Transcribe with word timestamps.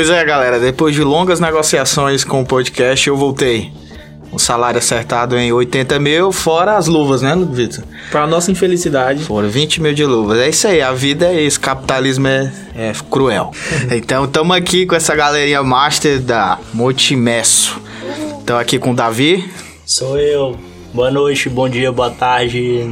Pois 0.00 0.08
é, 0.08 0.24
galera, 0.24 0.58
depois 0.58 0.94
de 0.94 1.04
longas 1.04 1.40
negociações 1.40 2.24
com 2.24 2.40
o 2.40 2.46
podcast, 2.46 3.06
eu 3.06 3.18
voltei. 3.18 3.70
O 4.32 4.38
salário 4.38 4.78
acertado 4.78 5.36
em 5.36 5.52
80 5.52 5.98
mil, 5.98 6.32
fora 6.32 6.78
as 6.78 6.86
luvas, 6.86 7.20
né, 7.20 7.36
Vitor? 7.52 7.84
Pra 8.10 8.26
nossa 8.26 8.50
infelicidade. 8.50 9.24
Foram 9.24 9.50
20 9.50 9.82
mil 9.82 9.92
de 9.92 10.06
luvas. 10.06 10.38
É 10.38 10.48
isso 10.48 10.66
aí, 10.66 10.80
a 10.80 10.90
vida 10.94 11.26
é 11.26 11.42
isso, 11.42 11.60
capitalismo 11.60 12.28
é, 12.28 12.50
é 12.74 12.92
cruel. 13.10 13.50
então, 13.94 14.24
estamos 14.24 14.56
aqui 14.56 14.86
com 14.86 14.94
essa 14.94 15.14
galerinha 15.14 15.62
master 15.62 16.18
da 16.18 16.58
Multimesso. 16.72 17.78
Estamos 18.38 18.62
aqui 18.62 18.78
com 18.78 18.92
o 18.92 18.94
Davi. 18.94 19.52
Sou 19.84 20.18
eu. 20.18 20.58
Boa 20.94 21.10
noite, 21.10 21.50
bom 21.50 21.68
dia, 21.68 21.92
boa 21.92 22.10
tarde. 22.10 22.90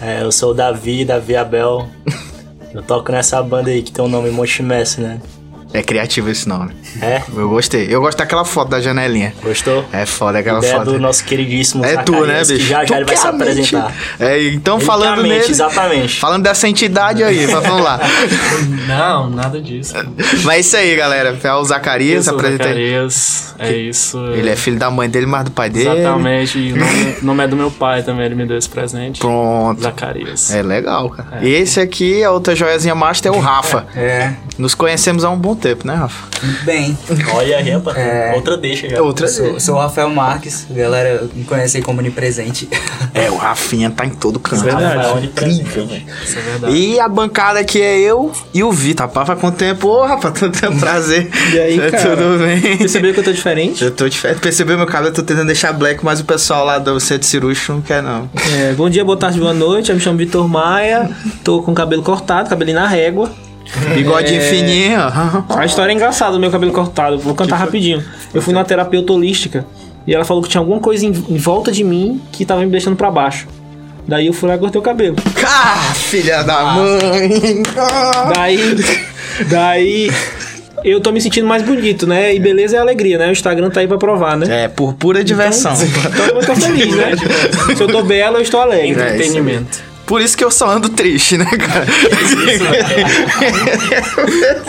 É, 0.00 0.24
eu 0.24 0.32
sou 0.32 0.50
o 0.50 0.54
Davi, 0.54 1.04
Davi 1.04 1.36
Abel. 1.36 1.88
Eu 2.74 2.82
toco 2.82 3.12
nessa 3.12 3.40
banda 3.42 3.68
aí 3.68 3.82
que 3.82 3.92
tem 3.92 4.02
o 4.02 4.08
nome 4.08 4.30
Multimesso, 4.30 5.02
né? 5.02 5.20
É 5.72 5.82
criativo 5.82 6.28
esse 6.28 6.48
nome. 6.48 6.74
É? 7.00 7.22
Eu 7.34 7.48
gostei. 7.48 7.86
Eu 7.88 8.00
gosto 8.00 8.18
daquela 8.18 8.44
foto 8.44 8.68
da 8.68 8.80
janelinha. 8.80 9.32
Gostou? 9.42 9.84
É 9.92 10.04
foda 10.04 10.38
aquela 10.38 10.58
Ideia 10.58 10.76
foto. 10.76 10.92
do 10.92 10.98
nosso 10.98 11.24
queridíssimo 11.24 11.84
É 11.84 11.96
tu, 11.98 12.24
né, 12.26 12.40
bicho? 12.40 12.54
Que 12.54 12.58
já 12.66 12.84
já 12.84 12.96
ele 12.96 13.04
vai 13.04 13.16
se 13.16 13.26
é 13.26 13.30
apresentar. 13.30 13.94
É, 14.20 14.42
então 14.48 14.78
falando 14.80 15.20
é 15.20 15.22
mente, 15.22 15.32
nele, 15.40 15.50
Exatamente. 15.50 16.20
falando 16.20 16.42
dessa 16.42 16.68
entidade 16.68 17.22
aí, 17.22 17.46
mas 17.46 17.66
vamos 17.66 17.82
lá. 17.82 18.00
Não, 18.86 19.30
nada 19.30 19.60
disso. 19.60 19.94
Mas 20.44 20.56
é 20.56 20.60
isso 20.60 20.76
aí, 20.76 20.96
galera. 20.96 21.38
É 21.42 21.54
o 21.54 21.64
Zacarias, 21.64 22.28
aí. 22.28 22.34
Zacarias, 22.52 23.54
é 23.58 23.72
isso. 23.72 24.18
Ele 24.32 24.50
é 24.50 24.56
filho 24.56 24.78
da 24.78 24.90
mãe 24.90 25.08
dele, 25.08 25.26
mas 25.26 25.44
do 25.44 25.50
pai 25.50 25.70
dele. 25.70 25.88
Exatamente, 26.00 26.58
e 26.58 26.72
o 26.72 26.76
nome, 26.76 27.16
o 27.20 27.24
nome 27.24 27.44
é 27.44 27.48
do 27.48 27.56
meu 27.56 27.70
pai 27.70 28.02
também, 28.02 28.26
ele 28.26 28.34
me 28.34 28.46
deu 28.46 28.56
esse 28.58 28.68
presente. 28.68 29.18
Pronto. 29.20 29.80
Zacarias. 29.80 30.52
É 30.52 30.62
legal, 30.62 31.10
cara. 31.10 31.38
E 31.42 31.50
esse 31.52 31.80
aqui, 31.80 32.22
a 32.22 32.30
outra 32.30 32.54
joiazinha 32.54 32.94
master, 32.94 33.32
é 33.32 33.34
o 33.34 33.38
Rafa. 33.40 33.86
É, 33.96 34.32
Nos 34.58 34.74
conhecemos 34.74 35.24
há 35.24 35.30
um 35.30 35.38
bom 35.38 35.54
tempo, 35.54 35.86
né, 35.86 35.94
Rafa? 35.94 36.32
bem. 36.64 36.81
Olha 37.34 37.58
aí, 37.58 37.70
rapaz. 37.70 37.96
É. 38.02 38.32
Outra 38.34 38.56
deixa 38.56 38.88
já. 38.88 39.00
Outra 39.00 39.28
Sou, 39.28 39.60
sou 39.60 39.74
o 39.76 39.78
Rafael 39.78 40.08
Marques, 40.10 40.66
galera 40.70 41.28
me 41.34 41.44
conhece 41.44 41.76
aí 41.76 41.82
como 41.82 42.00
Onipresente. 42.00 42.68
É, 43.14 43.30
o 43.30 43.36
Rafinha 43.36 43.90
tá 43.90 44.06
em 44.06 44.10
todo 44.10 44.40
canto. 44.40 44.62
Verdade. 44.64 44.96
Rafael, 44.96 45.16
onde 45.16 45.26
Incrível, 45.26 45.86
velho. 45.86 46.02
Isso 46.24 46.38
é 46.38 46.40
verdade. 46.40 46.74
E 46.74 46.98
a 46.98 47.06
bancada 47.06 47.60
aqui 47.60 47.80
é 47.82 47.98
eu 47.98 48.32
e 48.54 48.64
o 48.64 48.72
Vitor. 48.72 49.06
Rapaz, 49.06 49.26
faz 49.26 49.38
quanto 49.38 49.56
tempo? 49.58 49.86
Ô, 49.86 50.06
rapaz, 50.06 50.38
tanto 50.40 50.58
tempo 50.58 50.78
prazer. 50.80 51.30
E 51.52 51.58
aí, 51.58 51.78
É, 51.80 51.90
cara? 51.90 52.16
Tudo 52.16 52.38
bem? 52.38 52.78
Percebeu 52.78 53.12
que 53.12 53.20
eu 53.20 53.24
tô 53.24 53.32
diferente? 53.32 53.84
Eu 53.84 53.90
tô 53.90 54.08
diferente. 54.08 54.40
Percebeu 54.40 54.78
meu 54.78 54.86
cabelo? 54.86 55.08
Eu 55.08 55.14
tô 55.14 55.22
tentando 55.22 55.46
deixar 55.46 55.72
black, 55.74 56.02
mas 56.02 56.20
o 56.20 56.24
pessoal 56.24 56.64
lá 56.64 56.78
do 56.78 56.98
centro 57.00 57.26
cirúrgico 57.26 57.72
não 57.74 57.82
quer, 57.82 58.02
não. 58.02 58.30
É, 58.54 58.72
bom 58.72 58.88
dia, 58.88 59.04
boa 59.04 59.18
tarde, 59.18 59.38
boa 59.38 59.52
noite. 59.52 59.90
Eu 59.90 59.96
me 59.96 60.00
chamo 60.00 60.16
Vitor 60.16 60.48
Maia. 60.48 61.10
Tô 61.44 61.62
com 61.62 61.72
o 61.72 61.74
cabelo 61.74 62.02
cortado, 62.02 62.48
cabelinho 62.48 62.78
na 62.78 62.86
régua. 62.86 63.30
Bigodinho 63.94 64.40
É. 64.40 64.44
fininho, 64.44 64.98
ó. 65.00 65.56
A 65.58 65.64
história 65.64 65.92
é 65.92 65.94
engraçada 65.94 66.32
do 66.32 66.38
meu 66.40 66.50
cabelo 66.50 66.72
cortado. 66.72 67.18
Vou 67.18 67.34
cantar 67.34 67.56
rapidinho. 67.56 68.02
Eu 68.34 68.42
fui 68.42 68.52
numa 68.52 68.64
terapeuta 68.64 69.12
holística 69.12 69.64
e 70.06 70.14
ela 70.14 70.24
falou 70.24 70.42
que 70.42 70.48
tinha 70.48 70.60
alguma 70.60 70.80
coisa 70.80 71.06
em, 71.06 71.10
em 71.10 71.36
volta 71.36 71.72
de 71.72 71.82
mim 71.84 72.20
que 72.32 72.44
tava 72.44 72.60
me 72.62 72.70
deixando 72.70 72.96
pra 72.96 73.10
baixo. 73.10 73.46
Daí 74.06 74.26
eu 74.26 74.32
fui 74.32 74.48
lá 74.48 74.56
e 74.56 74.58
cortei 74.58 74.80
o 74.80 74.82
cabelo. 74.82 75.16
Ah, 75.46 75.92
filha 75.94 76.42
da 76.42 76.64
mãe! 76.64 77.62
Ah. 77.76 78.32
Daí. 78.34 78.76
Daí. 79.48 80.10
Eu 80.84 81.00
tô 81.00 81.12
me 81.12 81.20
sentindo 81.20 81.46
mais 81.46 81.62
bonito, 81.62 82.08
né? 82.08 82.34
E 82.34 82.40
beleza 82.40 82.76
é 82.76 82.80
alegria, 82.80 83.16
né? 83.16 83.28
O 83.28 83.30
Instagram 83.32 83.70
tá 83.70 83.78
aí 83.78 83.86
pra 83.86 83.96
provar, 83.98 84.36
né? 84.36 84.64
É, 84.64 84.68
por 84.68 84.94
pura 84.94 85.22
diversão. 85.22 85.72
Então 85.78 86.26
eu 86.40 86.44
tô 86.44 86.56
feliz, 86.56 86.92
né? 86.96 87.12
Se 87.76 87.80
eu 87.80 87.86
tô 87.86 88.02
belo, 88.02 88.38
eu 88.38 88.42
estou 88.42 88.60
alegre. 88.60 89.00
É, 89.00 89.04
isso 89.06 89.14
Entretenimento. 89.14 89.78
Por 90.12 90.20
isso 90.20 90.36
que 90.36 90.44
eu 90.44 90.50
só 90.50 90.68
ando 90.68 90.90
triste, 90.90 91.38
né, 91.38 91.46
cara? 91.46 91.86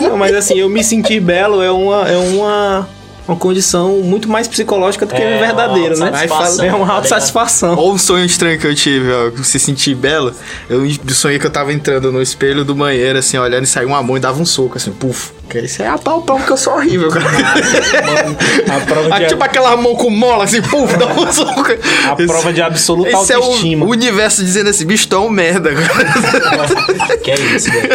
Não, 0.00 0.16
mas 0.16 0.34
assim, 0.34 0.54
eu 0.58 0.70
me 0.70 0.82
sentir 0.82 1.20
belo 1.20 1.60
é 1.60 1.70
uma, 1.70 2.08
é 2.08 2.16
uma, 2.16 2.88
uma 3.28 3.36
condição 3.36 3.98
muito 3.98 4.26
mais 4.26 4.48
psicológica 4.48 5.04
do 5.04 5.14
que 5.14 5.20
É, 5.20 5.40
verdadeira, 5.40 5.96
né? 5.96 6.06
autossatisfação, 6.06 6.64
É 6.64 6.72
uma 6.72 6.86
tá 6.86 6.92
autossatisfação. 6.94 7.76
Ou 7.76 7.92
um 7.92 7.98
sonho 7.98 8.24
estranho 8.24 8.58
que 8.58 8.66
eu 8.66 8.74
tive, 8.74 9.12
ó, 9.12 9.42
se 9.42 9.58
sentir 9.58 9.94
belo. 9.94 10.32
Eu 10.66 10.80
sonhei 11.10 11.38
que 11.38 11.44
eu 11.46 11.50
tava 11.50 11.74
entrando 11.74 12.10
no 12.10 12.22
espelho 12.22 12.64
do 12.64 12.74
banheiro, 12.74 13.18
assim, 13.18 13.36
olhando 13.36 13.64
e 13.64 13.66
saiu 13.66 13.88
uma 13.88 14.02
mão 14.02 14.16
e 14.16 14.20
dava 14.20 14.40
um 14.40 14.46
soco, 14.46 14.78
assim, 14.78 14.92
puf. 14.92 15.33
Que 15.48 15.58
isso 15.60 15.82
é 15.82 15.88
a 15.88 15.98
pau 15.98 16.22
pau 16.22 16.38
que 16.40 16.50
eu 16.50 16.56
sou 16.56 16.74
horrível, 16.74 17.10
cara. 17.10 17.26
A 18.74 18.80
prova 18.80 19.08
Ah, 19.14 19.18
de, 19.20 19.26
tipo 19.28 19.44
aquela 19.44 19.76
mão 19.76 19.94
com 19.94 20.10
mola, 20.10 20.44
assim, 20.44 20.60
puf, 20.62 20.96
dá 20.96 21.06
um 21.06 21.30
soco. 21.32 21.64
a 22.10 22.16
prova 22.16 22.52
de 22.52 22.62
absoluta 22.62 23.10
Esse 23.10 23.32
é 23.32 23.38
o 23.38 23.42
autoestima. 23.42 23.84
universo 23.86 24.42
dizendo 24.42 24.70
assim, 24.70 24.86
bicho, 24.86 25.06
tu 25.06 25.16
é 25.16 25.18
um 25.18 25.28
merda, 25.28 25.70
cara. 25.74 27.18
Que 27.18 27.30
é 27.30 27.34
isso, 27.40 27.70
velho. 27.70 27.88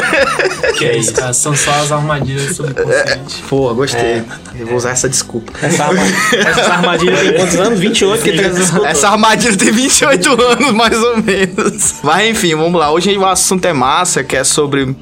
Que 0.78 0.86
é 0.86 0.98
isso, 0.98 1.14
cara? 1.14 1.34
São 1.34 1.56
só 1.56 1.72
as 1.72 1.92
armadilhas 1.92 2.56
subconscientes. 2.56 3.38
Pô, 3.50 3.74
gostei. 3.74 4.24
Eu 4.58 4.68
vou 4.68 4.76
usar 4.78 4.92
essa 4.92 5.10
desculpa. 5.10 5.52
Essa, 5.62 5.86
arma- 5.86 6.02
essa 6.34 6.74
armadilha 6.74 7.18
tem 7.18 7.34
quantos 7.34 7.56
anos? 7.56 7.80
28? 7.82 8.24
Que 8.24 8.32
tem 8.32 8.86
Essa 8.86 9.10
armadilha 9.10 9.58
tem 9.58 9.72
28 9.72 10.42
anos, 10.42 10.72
mais 10.72 10.98
ou 11.02 11.18
menos. 11.22 11.96
Mas 12.04 12.30
enfim, 12.30 12.56
vamos 12.56 12.80
lá. 12.80 12.92
Hoje 12.92 13.18
o 13.18 13.26
assunto 13.26 13.66
é 13.66 13.74
massa, 13.74 14.24
que 14.24 14.36
é 14.38 14.44
sobre 14.44 14.96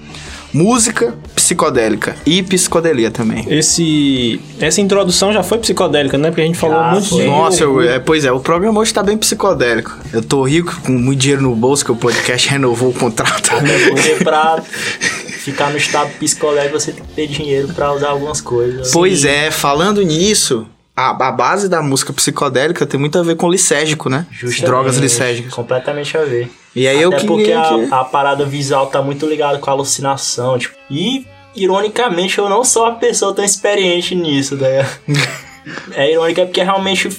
música 0.53 1.13
psicodélica 1.47 2.15
e 2.25 2.43
psicodelia 2.43 3.09
também. 3.09 3.45
Esse, 3.49 4.41
essa 4.59 4.81
introdução 4.81 5.31
já 5.31 5.41
foi 5.41 5.57
psicodélica, 5.59 6.17
né? 6.17 6.29
Porque 6.29 6.41
a 6.41 6.45
gente 6.45 6.57
falou 6.57 6.75
Já 6.77 6.91
muito 6.91 7.15
de. 7.15 7.23
Nossa, 7.25 7.63
eu- 7.63 7.81
é, 7.81 7.99
pois 7.99 8.25
é, 8.25 8.31
o 8.31 8.39
programa 8.39 8.79
hoje 8.81 8.93
tá 8.93 9.01
bem 9.01 9.17
psicodélico. 9.17 9.95
Eu 10.11 10.21
tô 10.21 10.43
rico, 10.43 10.77
com 10.85 10.91
muito 10.91 11.19
dinheiro 11.19 11.41
no 11.41 11.55
bolso, 11.55 11.85
que 11.85 11.91
o 11.91 11.95
podcast 11.95 12.49
renovou 12.49 12.89
o 12.89 12.93
contrato. 12.93 13.49
Porque 13.89 14.23
pra 14.23 14.61
ficar 14.61 15.69
no 15.71 15.77
estado 15.77 16.09
psicológico 16.19 16.77
você 16.77 16.91
tem 16.91 17.03
que 17.05 17.13
ter 17.13 17.27
dinheiro 17.27 17.69
pra 17.69 17.93
usar 17.93 18.09
algumas 18.09 18.41
coisas. 18.41 18.91
Pois 18.91 19.23
é, 19.23 19.49
falando 19.49 20.01
nisso, 20.01 20.67
a, 20.95 21.11
a 21.27 21.31
base 21.31 21.69
da 21.69 21.81
música 21.81 22.11
psicodélica 22.11 22.85
tem 22.85 22.99
muito 22.99 23.17
a 23.17 23.23
ver 23.23 23.35
com 23.35 23.49
licérgico, 23.49 24.09
né? 24.09 24.25
Justamente, 24.31 24.65
Drogas 24.65 24.97
licérgicas. 24.97 25.53
Completamente 25.53 26.17
a 26.17 26.23
ver. 26.25 26.51
E 26.75 26.87
aí 26.87 27.01
eu 27.01 27.09
Até 27.09 27.25
porque 27.25 27.43
queria 27.45 27.61
a, 27.61 27.69
que... 27.69 27.87
a 27.93 28.03
parada 28.03 28.45
visual 28.45 28.87
tá 28.87 29.01
muito 29.01 29.25
ligada 29.25 29.57
com 29.57 29.69
a 29.69 29.73
alucinação, 29.73 30.59
tipo. 30.59 30.75
E, 30.91 31.25
ironicamente, 31.57 32.37
eu 32.37 32.49
não 32.49 32.63
sou 32.63 32.83
uma 32.83 32.95
pessoa 32.95 33.33
tão 33.33 33.43
experiente 33.43 34.15
nisso, 34.15 34.55
né? 34.55 34.85
é 35.93 36.11
irônico 36.11 36.41
é 36.41 36.45
porque 36.45 36.63
realmente 36.63 37.09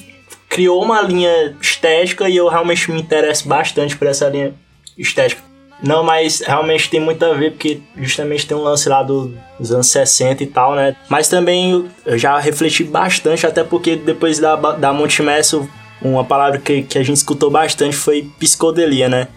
criou 0.49 0.83
uma 0.83 1.03
linha 1.03 1.57
estética 1.61 2.29
e 2.29 2.37
eu 2.37 2.49
realmente 2.49 2.91
me 2.91 3.01
interesso 3.01 3.47
bastante 3.47 3.97
por 3.97 4.07
essa 4.09 4.29
linha 4.29 4.55
estética. 4.97 5.43
Não, 5.83 6.03
mas 6.03 6.41
realmente 6.41 6.91
tem 6.91 6.99
muito 6.99 7.25
a 7.25 7.33
ver, 7.35 7.53
porque 7.53 7.81
justamente 7.97 8.47
tem 8.47 8.57
um 8.57 8.63
lance 8.63 8.89
lá 8.89 9.03
do- 9.03 9.33
dos 9.61 9.71
anos 9.71 9.87
60 9.89 10.43
e 10.43 10.47
tal, 10.47 10.75
né? 10.75 10.97
Mas 11.09 11.29
também 11.29 11.89
eu 12.05 12.19
já 12.19 12.37
refleti 12.39 12.83
bastante, 12.83 13.47
até 13.47 13.63
porque 13.63 13.95
depois 13.95 14.41
da, 14.41 14.57
da 14.57 14.93
Montemesso, 14.93 15.69
uma 16.03 16.25
palavra 16.25 16.59
que, 16.59 16.83
que 16.83 16.99
a 16.99 17.03
gente 17.05 17.19
escutou 17.19 17.49
bastante 17.49 17.95
foi 17.95 18.29
psicodelia, 18.41 19.09
né? 19.09 19.29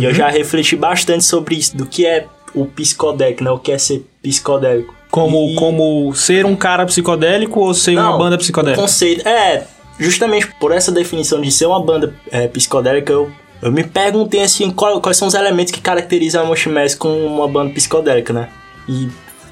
E 0.00 0.04
eu 0.04 0.12
já 0.12 0.28
refleti 0.28 0.74
bastante 0.76 1.24
sobre 1.24 1.54
isso, 1.54 1.76
do 1.76 1.86
que 1.86 2.04
é 2.04 2.26
o 2.56 2.64
psicodélico, 2.66 3.44
né? 3.44 3.50
O 3.50 3.58
que 3.58 3.70
é 3.70 3.78
ser 3.78 4.04
psicodélico. 4.22 4.94
Como, 5.10 5.50
E- 5.50 5.54
como 5.54 6.12
ser 6.14 6.44
um 6.44 6.56
cara 6.56 6.84
psicodélico 6.86 7.60
ou 7.60 7.72
ser 7.74 7.92
uma 7.96 8.10
Não, 8.10 8.18
banda 8.18 8.36
O 8.36 8.38
psicodélica? 8.38 8.80
conceito. 8.82 9.26
É, 9.28 9.64
justamente 9.98 10.48
por 10.58 10.72
essa 10.72 10.90
definição 10.90 11.40
de 11.40 11.50
ser 11.52 11.66
uma 11.66 11.80
banda 11.82 12.12
é, 12.30 12.48
psicodélica, 12.48 13.12
eu, 13.12 13.30
eu 13.62 13.70
me 13.70 13.84
perguntei 13.84 14.42
assim, 14.42 14.70
qual- 14.70 15.00
quais 15.00 15.16
são 15.16 15.28
os 15.28 15.34
elementos 15.34 15.72
que 15.72 15.80
caracterizam 15.80 16.42
a 16.42 16.46
Moshimess 16.46 16.94
como 16.94 17.14
uma 17.24 17.46
banda 17.48 17.72
psicodélica, 17.72 18.32
né? 18.32 18.48
E 18.88 19.08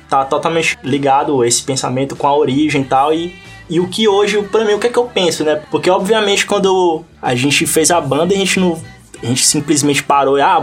tá 0.08 0.24
totalmente 0.24 0.76
ligado 0.82 1.44
esse 1.44 1.62
pensamento 1.62 2.14
com 2.16 2.26
a 2.26 2.36
origem 2.36 2.82
e 2.82 2.84
tal. 2.84 3.14
E, 3.14 3.34
e 3.70 3.80
o 3.80 3.88
que 3.88 4.06
hoje, 4.06 4.42
pra 4.42 4.64
mim, 4.64 4.74
o 4.74 4.78
que 4.78 4.88
é 4.88 4.90
que 4.90 4.98
eu 4.98 5.04
penso, 5.06 5.44
né? 5.44 5.60
Porque, 5.70 5.88
obviamente, 5.88 6.44
quando 6.46 7.02
a 7.22 7.34
gente 7.34 7.66
fez 7.66 7.90
a 7.90 8.00
banda, 8.00 8.34
a 8.34 8.36
gente 8.38 8.60
não. 8.60 8.78
A 9.24 9.28
gente 9.28 9.46
simplesmente 9.46 10.02
parou 10.02 10.36
e, 10.38 10.42
ah, 10.42 10.58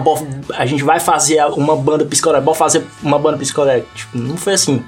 a 0.55 0.65
gente 0.65 0.83
vai 0.83 0.99
fazer 0.99 1.43
uma 1.55 1.75
banda 1.75 2.05
psicodélica, 2.05 2.45
bora 2.45 2.57
fazer 2.57 2.85
uma 3.01 3.17
banda 3.17 3.37
psicodélica. 3.37 3.87
Tipo, 3.95 4.17
não 4.17 4.37
foi 4.37 4.53
assim. 4.53 4.83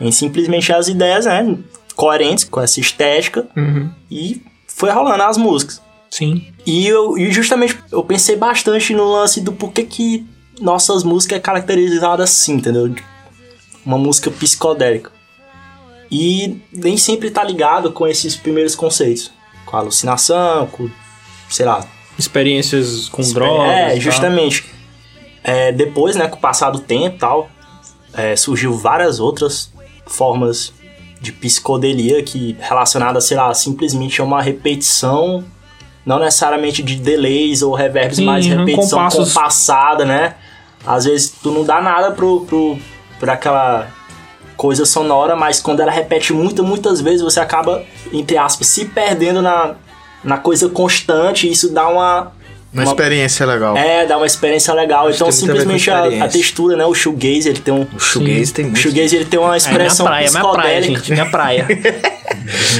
A 0.00 0.04
gente 0.04 0.16
simplesmente 0.16 0.72
as 0.72 0.88
ideias, 0.88 1.24
né? 1.26 1.56
Coerentes 1.94 2.44
com 2.44 2.60
essa 2.60 2.80
estética 2.80 3.46
Uhum. 3.56 3.90
e 4.10 4.42
foi 4.66 4.90
rolando 4.90 5.22
as 5.22 5.36
músicas. 5.36 5.80
Sim. 6.10 6.46
E, 6.66 6.86
eu, 6.86 7.16
e 7.16 7.30
justamente 7.30 7.78
eu 7.92 8.02
pensei 8.02 8.36
bastante 8.36 8.92
no 8.94 9.10
lance 9.12 9.40
do 9.40 9.52
porquê 9.52 9.84
que 9.84 10.26
nossas 10.60 11.04
músicas 11.04 11.38
é 11.38 11.40
caracterizada 11.40 12.24
assim, 12.24 12.54
entendeu? 12.54 12.92
Uma 13.86 13.98
música 13.98 14.30
psicodélica. 14.30 15.10
E 16.10 16.60
nem 16.72 16.96
sempre 16.96 17.30
tá 17.30 17.42
ligado 17.42 17.92
com 17.92 18.06
esses 18.06 18.36
primeiros 18.36 18.74
conceitos. 18.74 19.30
Com 19.64 19.76
a 19.76 19.80
alucinação, 19.80 20.66
com, 20.66 20.90
sei 21.48 21.64
lá, 21.64 21.86
Experiências 22.22 23.08
com 23.08 23.20
Exper- 23.22 23.42
drogas. 23.42 23.70
É, 23.72 23.88
tal. 23.90 24.00
justamente. 24.00 24.64
É, 25.44 25.72
depois, 25.72 26.14
né, 26.16 26.28
com 26.28 26.36
o 26.36 26.40
passar 26.40 26.70
do 26.70 26.78
tempo 26.78 27.16
e 27.16 27.18
tal, 27.18 27.48
é, 28.14 28.36
surgiu 28.36 28.74
várias 28.76 29.18
outras 29.18 29.72
formas 30.06 30.72
de 31.20 31.32
psicodelia 31.32 32.22
que 32.22 32.56
relacionadas, 32.60 33.24
sei 33.24 33.36
lá, 33.36 33.52
simplesmente 33.54 34.20
a 34.20 34.24
uma 34.24 34.40
repetição, 34.42 35.44
não 36.06 36.18
necessariamente 36.18 36.82
de 36.82 36.96
delays 36.96 37.62
ou 37.62 37.74
reverbs, 37.74 38.16
Sim, 38.16 38.24
mas 38.24 38.46
uhum, 38.46 38.58
repetição 38.64 38.98
compassos. 38.98 39.28
compassada, 39.32 40.04
né? 40.04 40.34
Às 40.86 41.04
vezes 41.04 41.32
tu 41.42 41.50
não 41.50 41.64
dá 41.64 41.80
nada 41.80 42.10
pro, 42.12 42.40
pro, 42.44 42.76
pra 43.20 43.34
aquela 43.34 43.88
coisa 44.56 44.84
sonora, 44.84 45.34
mas 45.36 45.60
quando 45.60 45.80
ela 45.80 45.90
repete 45.92 46.32
muito, 46.32 46.62
muitas 46.64 47.00
vezes 47.00 47.22
você 47.22 47.40
acaba, 47.40 47.84
entre 48.12 48.36
aspas, 48.36 48.66
se 48.68 48.84
perdendo 48.84 49.40
na, 49.42 49.74
na 50.24 50.38
coisa 50.38 50.68
constante 50.68 51.50
isso 51.50 51.72
dá 51.72 51.88
uma. 51.88 52.32
Uma 52.72 52.84
experiência 52.84 53.44
legal. 53.44 53.76
É, 53.76 54.06
dá 54.06 54.16
uma 54.16 54.24
experiência 54.24 54.72
legal. 54.72 55.10
então, 55.10 55.28
tem 55.28 55.38
muito 55.40 55.50
a 55.50 55.52
ver 55.52 55.64
com 55.66 55.78
simplesmente 55.78 55.90
a, 56.22 56.24
a 56.24 56.28
textura, 56.28 56.74
né? 56.74 56.86
O 56.86 56.94
shoegaze, 56.94 57.46
ele 57.50 57.60
tem 57.60 57.74
um. 57.74 57.86
O 57.94 57.98
shoegaze 58.00 58.50
tem 58.54 58.64
O 58.64 58.68
muito. 58.68 58.80
shoegaze, 58.80 59.14
ele 59.16 59.24
tem 59.26 59.38
uma 59.38 59.48
É 59.48 59.50
minha 59.50 59.56
expressão 59.58 60.06
praia, 60.06 60.30
minha 60.30 60.40
praia, 60.40 60.52
psicodélica. 60.80 60.98
gente. 61.00 61.12
Minha 61.12 61.30
praia. 61.30 61.68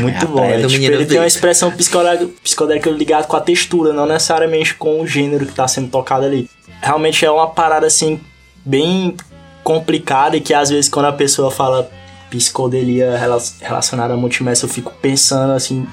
Muito 0.01 0.25
É 0.25 0.27
bom. 0.27 0.35
praia 0.37 0.59
né? 0.59 0.67
Tipo, 0.67 0.85
ele 0.85 1.05
tem 1.07 1.19
uma 1.19 1.27
expressão 1.27 1.71
psicodélica, 1.71 2.27
psicodélica 2.43 2.89
ligada 2.91 3.25
com 3.27 3.37
a 3.37 3.41
textura, 3.41 3.93
não 3.93 4.07
necessariamente 4.07 4.75
com 4.75 5.01
o 5.03 5.07
gênero 5.07 5.45
que 5.45 5.53
tá 5.53 5.69
sendo 5.69 5.89
tocado 5.89 6.25
ali. 6.25 6.49
Realmente 6.81 7.25
é 7.27 7.31
uma 7.31 7.47
parada 7.49 7.87
assim, 7.87 8.19
bem 8.65 9.15
complicada 9.63 10.37
e 10.39 10.41
que 10.41 10.55
às 10.55 10.71
vezes 10.71 10.89
quando 10.89 11.07
a 11.07 11.13
pessoa 11.13 11.51
fala 11.51 11.89
psicodelia 12.31 13.17
rela- 13.19 13.43
relacionada 13.61 14.15
a 14.15 14.17
multimesso, 14.17 14.65
eu 14.65 14.71
fico 14.71 14.91
pensando 15.03 15.53
assim, 15.53 15.87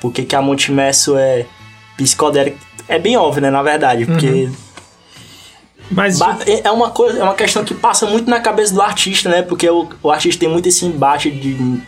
por 0.00 0.12
que, 0.12 0.22
que 0.24 0.34
a 0.36 0.42
multimesso 0.42 1.16
é 1.16 1.46
psicodélica? 1.96 2.56
É 2.88 2.98
bem 2.98 3.16
óbvio, 3.16 3.42
né, 3.42 3.50
na 3.50 3.62
verdade, 3.62 4.06
porque 4.06 4.48
Mas 5.90 6.18
Ba- 6.18 6.38
é 6.46 6.66
é 6.68 6.70
uma 6.70 6.90
coisa, 6.90 7.18
é 7.18 7.22
uma 7.22 7.34
questão 7.34 7.64
que 7.64 7.74
passa 7.74 8.06
muito 8.06 8.28
na 8.28 8.40
cabeça 8.40 8.74
do 8.74 8.82
artista, 8.82 9.28
né? 9.28 9.42
Porque 9.42 9.68
o, 9.68 9.88
o 10.02 10.10
artista 10.10 10.40
tem 10.40 10.48
muito 10.48 10.68
esse 10.68 10.84
embate 10.84 11.30
de 11.30 11.80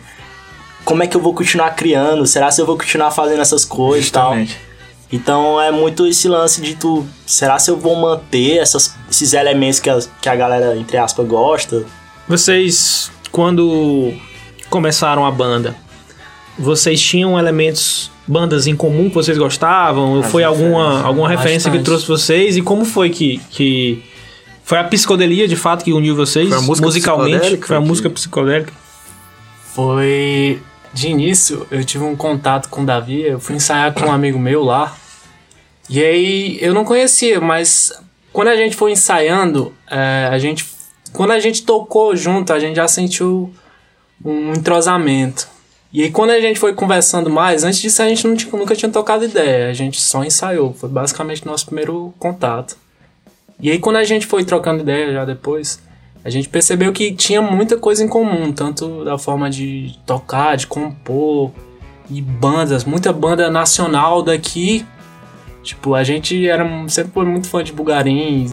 como 0.83 1.03
é 1.03 1.07
que 1.07 1.15
eu 1.15 1.21
vou 1.21 1.33
continuar 1.33 1.69
criando? 1.71 2.25
Será 2.25 2.49
se 2.51 2.59
eu 2.61 2.65
vou 2.65 2.77
continuar 2.77 3.11
fazendo 3.11 3.41
essas 3.41 3.63
coisas 3.63 4.07
e 4.07 4.11
tal? 4.11 4.33
Então 5.11 5.61
é 5.61 5.71
muito 5.71 6.07
esse 6.07 6.27
lance 6.27 6.61
de 6.61 6.73
tu, 6.75 7.05
será 7.25 7.59
se 7.59 7.69
eu 7.69 7.77
vou 7.77 7.95
manter 7.97 8.57
essas, 8.57 8.95
esses 9.09 9.33
elementos 9.33 9.79
que 9.79 9.89
a, 9.89 9.99
que 10.21 10.29
a 10.29 10.35
galera, 10.35 10.75
entre 10.77 10.97
aspas, 10.97 11.27
gosta? 11.27 11.83
vocês, 12.27 13.11
quando 13.29 14.13
começaram 14.69 15.25
a 15.25 15.31
banda, 15.31 15.75
vocês 16.61 17.01
tinham 17.01 17.37
elementos, 17.37 18.09
bandas 18.27 18.67
em 18.67 18.75
comum 18.75 19.09
que 19.09 19.15
vocês 19.15 19.37
gostavam? 19.37 20.17
Ou 20.17 20.23
foi 20.23 20.43
alguma, 20.43 21.01
alguma 21.03 21.27
referência 21.27 21.69
que 21.71 21.77
Bastante. 21.77 21.85
trouxe 21.85 22.07
vocês? 22.07 22.57
E 22.57 22.61
como 22.61 22.85
foi 22.85 23.09
que, 23.09 23.39
que 23.49 24.03
foi 24.63 24.77
a 24.77 24.83
psicodelia 24.83 25.47
de 25.47 25.55
fato 25.55 25.83
que 25.83 25.91
uniu 25.91 26.15
vocês 26.15 26.47
Foi 26.49 26.57
a 26.57 26.61
música 26.61 26.85
musicalmente? 26.85 27.57
Foi 27.57 27.77
a 27.77 27.81
que- 27.81 27.87
música 27.87 28.09
psicodélica? 28.09 28.71
Foi. 29.73 30.59
De 30.93 31.07
início, 31.07 31.65
eu 31.71 31.85
tive 31.85 32.03
um 32.03 32.17
contato 32.17 32.67
com 32.67 32.81
o 32.83 32.85
Davi, 32.85 33.21
eu 33.21 33.39
fui 33.39 33.55
ensaiar 33.55 33.93
com 33.93 34.07
um 34.07 34.11
amigo 34.11 34.37
meu 34.37 34.61
lá. 34.61 34.93
E 35.89 36.03
aí 36.03 36.57
eu 36.61 36.73
não 36.73 36.83
conhecia, 36.83 37.39
mas 37.39 37.93
quando 38.33 38.49
a 38.49 38.57
gente 38.57 38.75
foi 38.75 38.91
ensaiando, 38.91 39.73
é, 39.89 40.27
a 40.29 40.37
gente. 40.37 40.65
Quando 41.13 41.31
a 41.31 41.39
gente 41.39 41.63
tocou 41.63 42.13
junto, 42.15 42.51
a 42.53 42.59
gente 42.59 42.75
já 42.75 42.87
sentiu 42.89 43.53
um 44.23 44.51
entrosamento. 44.53 45.47
E 45.93 46.03
aí 46.03 46.11
quando 46.11 46.29
a 46.31 46.39
gente 46.39 46.59
foi 46.59 46.73
conversando 46.73 47.29
mais, 47.29 47.63
antes 47.63 47.81
disso 47.81 48.01
a 48.01 48.07
gente 48.07 48.25
não 48.25 48.35
tinha- 48.35 48.51
nunca 48.57 48.75
tinha 48.75 48.91
tocado 48.91 49.25
ideia, 49.25 49.69
a 49.69 49.73
gente 49.73 49.99
só 50.01 50.23
ensaiou. 50.23 50.73
Foi 50.73 50.89
basicamente 50.89 51.45
nosso 51.45 51.65
primeiro 51.65 52.13
contato. 52.17 52.77
E 53.59 53.69
aí 53.69 53.77
quando 53.77 53.97
a 53.97 54.03
gente 54.03 54.25
foi 54.25 54.43
trocando 54.45 54.81
ideia 54.81 55.11
já 55.11 55.25
depois, 55.25 55.81
a 56.23 56.29
gente 56.29 56.47
percebeu 56.47 56.93
que 56.93 57.13
tinha 57.13 57.41
muita 57.41 57.77
coisa 57.77 58.03
em 58.03 58.07
comum, 58.07 58.51
tanto 58.53 59.03
da 59.03 59.17
forma 59.17 59.49
de 59.49 59.97
tocar, 60.05 60.55
de 60.55 60.67
compor, 60.67 61.51
e 62.09 62.21
bandas, 62.21 62.83
muita 62.83 63.13
banda 63.13 63.49
nacional 63.49 64.21
daqui. 64.21 64.85
Tipo, 65.63 65.93
a 65.95 66.03
gente 66.03 66.47
era 66.47 66.65
sempre 66.87 67.11
foi 67.13 67.25
muito 67.25 67.47
fã 67.47 67.63
de 67.63 67.71
Bugarim, 67.71 68.51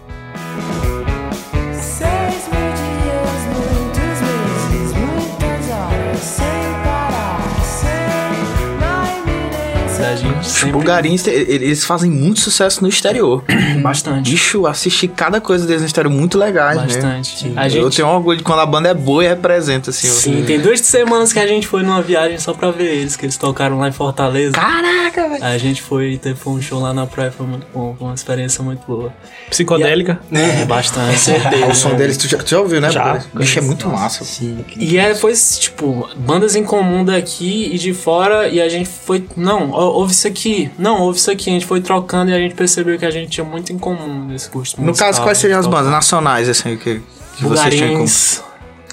sempre 10.59 10.73
bulgarins, 10.73 11.27
e- 11.27 11.31
eles 11.31 11.85
fazem 11.85 12.11
muito 12.11 12.41
sucesso 12.41 12.83
no 12.83 12.89
exterior. 12.89 13.45
bastante. 13.83 14.31
Bicho, 14.31 14.67
assisti 14.67 15.09
cada 15.09 15.41
coisa 15.41 15.67
deles 15.67 15.83
no 15.83 15.87
exterior 15.87 16.11
muito 16.11 16.39
legais, 16.39 16.77
né? 16.79 16.85
Bastante. 16.85 17.53
A 17.57 17.67
Eu 17.67 17.71
gente 17.71 17.97
tenho 17.97 18.09
orgulho 18.09 18.39
de 18.39 18.45
quando 18.45 18.61
a 18.61 18.67
banda 18.67 18.89
é 18.89 18.95
boa 18.95 19.25
e 19.25 19.29
representa, 19.29 19.91
assim. 19.91 20.09
Sim, 20.09 20.45
tem 20.47 20.61
duas 20.61 20.81
semanas 20.81 21.33
que 21.33 21.39
a 21.39 21.47
gente 21.47 21.67
foi 21.67 21.83
numa 21.83 22.03
viagem 22.03 22.39
só 22.39 22.53
pra 22.53 22.71
ver 22.71 22.95
eles, 22.97 23.17
que 23.17 23.25
eles 23.25 23.37
tocaram 23.37 23.79
lá 23.79 23.89
em 23.89 23.93
Fortaleza. 23.93 24.53
Caraca, 24.53 25.29
velho. 25.29 25.45
A 25.45 25.59
gente 25.59 25.83
foi, 25.83 26.17
teve 26.19 26.39
foi 26.39 26.53
um 26.53 26.61
show 26.61 26.81
lá 26.81 26.93
na 26.93 27.07
praia, 27.07 27.31
foi 27.31 27.47
muito 27.47 27.67
bom, 27.73 27.95
foi 27.99 28.07
uma 28.09 28.15
experiência 28.15 28.63
muito 28.63 28.81
boa. 28.87 29.13
Psicodélica? 29.51 30.21
É, 30.39 30.65
bastante, 30.65 31.19
certeza. 31.19 31.67
O 31.67 31.75
som 31.75 31.95
deles, 31.95 32.17
tu 32.17 32.29
já, 32.29 32.39
tu 32.39 32.49
já 32.49 32.61
ouviu, 32.61 32.81
né? 32.81 32.91
Já. 32.91 33.21
Bicho, 33.35 33.59
é 33.59 33.63
muito 33.63 33.89
massa. 33.89 34.25
Sim. 34.25 34.65
E 34.77 34.99
aí 34.99 35.13
depois, 35.13 35.59
tipo, 35.59 36.09
bandas 36.17 36.55
em 36.55 36.63
comum 36.65 37.05
daqui 37.05 37.71
e 37.73 37.79
de 37.79 37.93
fora, 37.93 38.49
e 38.49 38.61
a 38.61 38.69
gente 38.69 38.89
foi. 38.89 39.25
Não, 39.37 39.71
ouve 39.71 40.13
isso 40.13 40.27
aqui. 40.29 40.48
Não, 40.79 41.03
ouve 41.03 41.19
isso 41.19 41.31
aqui. 41.31 41.51
A 41.51 41.53
gente 41.53 41.67
foi 41.67 41.81
trocando 41.81 42.31
e 42.31 42.35
a 42.35 42.39
gente 42.39 42.55
percebeu 42.55 42.99
que 42.99 43.05
a 43.05 43.11
gente 43.11 43.31
tinha 43.31 43.45
muito 43.45 43.73
em 43.73 43.79
comum 43.79 44.27
nesse 44.27 44.49
curso. 44.49 44.81
No 44.81 44.95
caso, 44.95 45.23
quais 45.23 45.39
seriam 45.39 45.59
as 45.59 45.67
bandas 45.67 45.91
nacionais, 45.91 46.49
assim, 46.49 46.77
que, 46.77 47.01
que 47.37 47.45
vocês 47.45 47.75
tinham 47.75 47.91
em 47.91 47.95
comum? 47.95 48.07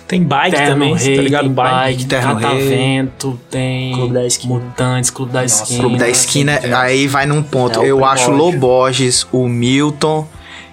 Tem 0.07 0.21
bike 0.21 0.55
Terno 0.55 0.73
também, 0.73 0.95
Rei, 0.95 1.15
tá 1.15 1.21
ligado? 1.23 1.43
tem 1.45 1.53
Bike. 1.53 2.05
Bike, 2.05 2.05
Catavento, 2.05 3.39
tem 3.49 3.93
Clube 3.93 4.13
da 4.13 4.25
Esquina. 4.25 4.53
Mutantes, 4.53 5.09
Clube 5.09 5.31
da 5.31 5.43
Esquina. 5.43 5.79
Clube 5.79 5.97
da 5.97 6.09
Esquina, 6.09 6.59
aí 6.77 7.07
vai 7.07 7.25
num 7.25 7.41
ponto. 7.41 7.81
É 7.81 7.87
eu 7.87 8.05
acho 8.05 8.29
o. 8.29 8.35
Loborges, 8.35 9.25
o 9.31 9.47
Milton 9.47 10.27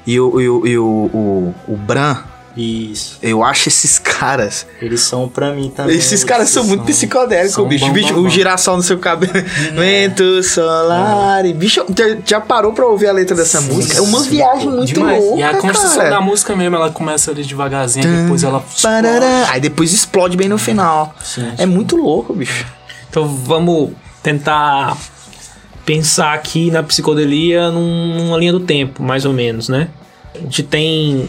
e 0.06 0.20
o, 0.20 0.40
e 0.40 0.48
o, 0.48 0.66
e 0.66 0.78
o, 0.78 0.84
o, 0.84 1.54
o 1.68 1.76
Bran. 1.76 2.18
Isso. 2.56 3.18
Eu 3.22 3.42
acho 3.42 3.68
esses 3.68 3.98
caras. 3.98 4.66
Eles 4.80 5.00
são 5.00 5.28
pra 5.28 5.52
mim 5.52 5.70
também. 5.74 5.96
Esses 5.96 6.22
caras 6.22 6.50
são 6.50 6.64
muito 6.64 6.84
psicodélicos, 6.84 7.54
são 7.54 7.66
bicho. 7.66 7.86
bom, 7.86 7.92
bicho 7.92 8.14
bom, 8.14 8.20
o 8.20 8.28
girassol 8.28 8.76
no 8.76 8.82
seu 8.82 8.98
cabelo. 8.98 9.32
Vento 9.74 10.42
solar. 10.42 11.44
e 11.46 11.52
Bicho, 11.54 11.84
já, 11.96 12.16
já 12.24 12.40
parou 12.40 12.72
pra 12.72 12.86
ouvir 12.86 13.06
a 13.08 13.12
letra 13.12 13.34
dessa 13.36 13.60
música? 13.60 13.96
É 13.98 14.00
uma 14.00 14.20
viagem 14.22 14.68
muito 14.68 14.92
Demais. 14.92 15.22
louca. 15.22 15.38
E 15.38 15.42
a 15.42 15.54
construção 15.56 15.96
cara. 15.98 16.10
da 16.10 16.20
música 16.20 16.54
mesmo, 16.54 16.76
ela 16.76 16.90
começa 16.90 17.30
ali 17.30 17.42
devagarzinho, 17.42 18.22
depois 18.22 18.42
ela. 18.44 18.62
Parará. 18.82 19.46
Aí 19.50 19.60
depois 19.60 19.92
explode 19.92 20.36
bem 20.36 20.48
no 20.48 20.58
final. 20.58 21.14
É 21.58 21.64
muito 21.66 21.96
louco, 21.96 22.34
bicho. 22.34 22.66
Então 23.08 23.26
vamos 23.28 23.90
tentar 24.22 24.96
pensar 25.84 26.32
aqui 26.34 26.70
na 26.70 26.82
psicodelia 26.82 27.70
num- 27.70 28.14
numa 28.16 28.36
linha 28.38 28.52
do 28.52 28.60
tempo, 28.60 29.02
mais 29.02 29.24
ou 29.24 29.32
menos, 29.32 29.68
né? 29.68 29.88
A 30.34 30.38
gente 30.38 30.62
tem. 30.62 31.28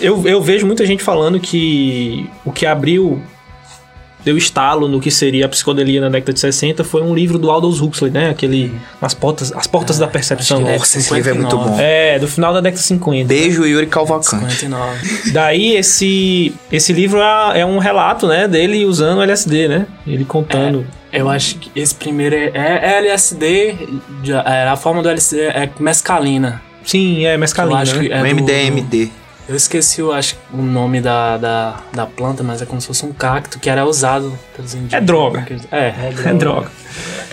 Eu, 0.00 0.26
eu 0.26 0.42
vejo 0.42 0.66
muita 0.66 0.84
gente 0.86 1.02
falando 1.02 1.40
que 1.40 2.28
o 2.44 2.52
que 2.52 2.66
abriu, 2.66 3.22
deu 4.24 4.36
estalo 4.36 4.88
no 4.88 5.00
que 5.00 5.10
seria 5.10 5.46
a 5.46 5.48
psicodelia 5.48 6.00
na 6.00 6.08
década 6.08 6.32
de 6.32 6.40
60 6.40 6.84
foi 6.84 7.02
um 7.02 7.14
livro 7.14 7.38
do 7.38 7.50
Aldous 7.50 7.80
Huxley, 7.80 8.10
né? 8.10 8.30
Aquele. 8.30 8.72
As 9.00 9.14
portas, 9.14 9.52
as 9.52 9.66
portas 9.66 9.98
da 9.98 10.06
percepção. 10.06 10.66
é 10.68 10.76
Nossa, 10.76 10.98
esse 10.98 11.14
livro 11.14 11.30
é 11.30 11.34
muito 11.34 11.50
59. 11.50 11.70
bom. 11.76 11.80
É, 11.80 12.18
do 12.18 12.28
final 12.28 12.52
da 12.52 12.60
década 12.60 12.80
de 12.80 12.86
50. 12.86 13.26
Beijo, 13.28 13.64
Yuri 13.64 13.86
Calvacante. 13.86 14.52
59. 14.54 15.30
Daí 15.32 15.76
esse 15.76 16.52
esse 16.70 16.92
livro 16.92 17.20
é, 17.20 17.60
é 17.60 17.66
um 17.66 17.78
relato, 17.78 18.26
né, 18.26 18.46
dele 18.46 18.84
usando 18.84 19.22
LSD, 19.22 19.68
né? 19.68 19.86
Ele 20.06 20.24
contando. 20.24 20.86
Eu 21.10 21.26
acho 21.30 21.56
que 21.56 21.70
esse 21.74 21.94
primeiro 21.94 22.36
é, 22.36 22.50
é 22.54 22.98
LSD, 22.98 23.74
é, 24.44 24.68
a 24.68 24.76
forma 24.76 25.02
do 25.02 25.08
LSD 25.08 25.40
é 25.40 25.70
mescalina. 25.80 26.60
Sim, 26.84 27.24
é 27.24 27.36
mescalina, 27.38 27.76
eu 27.78 27.82
acho 27.82 27.96
né? 27.96 28.00
que 28.08 28.12
é 28.12 28.16
o 28.16 28.22
do- 28.22 28.26
MDMD. 28.42 29.10
Eu 29.48 29.56
esqueci, 29.56 30.00
eu 30.00 30.12
acho, 30.12 30.36
o 30.52 30.60
nome 30.60 31.00
da, 31.00 31.38
da, 31.38 31.76
da 31.92 32.06
planta, 32.06 32.42
mas 32.42 32.60
é 32.60 32.66
como 32.66 32.80
se 32.80 32.86
fosse 32.86 33.06
um 33.06 33.12
cacto 33.12 33.58
que 33.58 33.70
era 33.70 33.86
usado 33.86 34.38
pelos 34.54 34.74
indígenas. 34.74 35.02
É 35.02 35.04
droga. 35.04 35.46
É, 35.72 35.94
É 36.26 36.34
droga. 36.34 36.70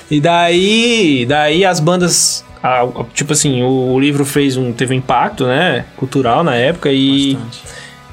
E 0.09 0.21
daí, 0.21 1.25
daí 1.27 1.65
as 1.65 1.81
bandas, 1.81 2.45
ah, 2.63 2.87
tipo 3.13 3.33
assim, 3.33 3.63
o, 3.63 3.93
o 3.93 3.99
livro 3.99 4.23
fez 4.23 4.55
um 4.55 4.71
teve 4.71 4.93
um 4.93 4.97
impacto, 4.97 5.45
né, 5.45 5.85
cultural 5.97 6.41
na 6.41 6.55
época 6.55 6.89
e 6.89 7.35
bastante. 7.35 7.61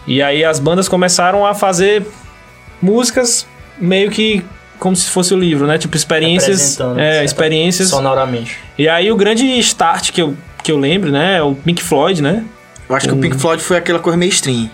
e 0.07 0.21
aí 0.21 0.45
as 0.45 0.59
bandas 0.59 0.89
começaram 0.89 1.47
a 1.47 1.55
fazer 1.55 2.05
músicas 2.81 3.47
meio 3.79 4.11
que 4.11 4.45
como 4.81 4.97
se 4.97 5.09
fosse 5.11 5.33
o 5.33 5.39
livro, 5.39 5.65
né? 5.65 5.79
Tipo 5.79 5.97
experiências, 5.97 6.77
é, 6.97 7.25
experiências. 7.25 7.91
Sonoramente. 7.91 8.59
E 8.77 8.89
aí 8.89 9.13
o 9.13 9.17
grande 9.17 9.47
start 9.61 10.11
que 10.11 10.21
eu 10.21 10.37
que 10.63 10.71
eu 10.73 10.79
lembro, 10.79 11.11
né, 11.11 11.39
é 11.39 11.43
o 11.43 11.55
Pink 11.55 11.83
Floyd, 11.83 12.23
né? 12.23 12.45
Eu 12.93 12.97
acho 12.97 13.09
que 13.09 13.15
o 13.15 13.17
Pink 13.17 13.39
Floyd 13.39 13.63
foi 13.63 13.79
aquela 13.79 13.99
coisa 13.99 14.19
meio 14.19 14.29
stream. 14.31 14.69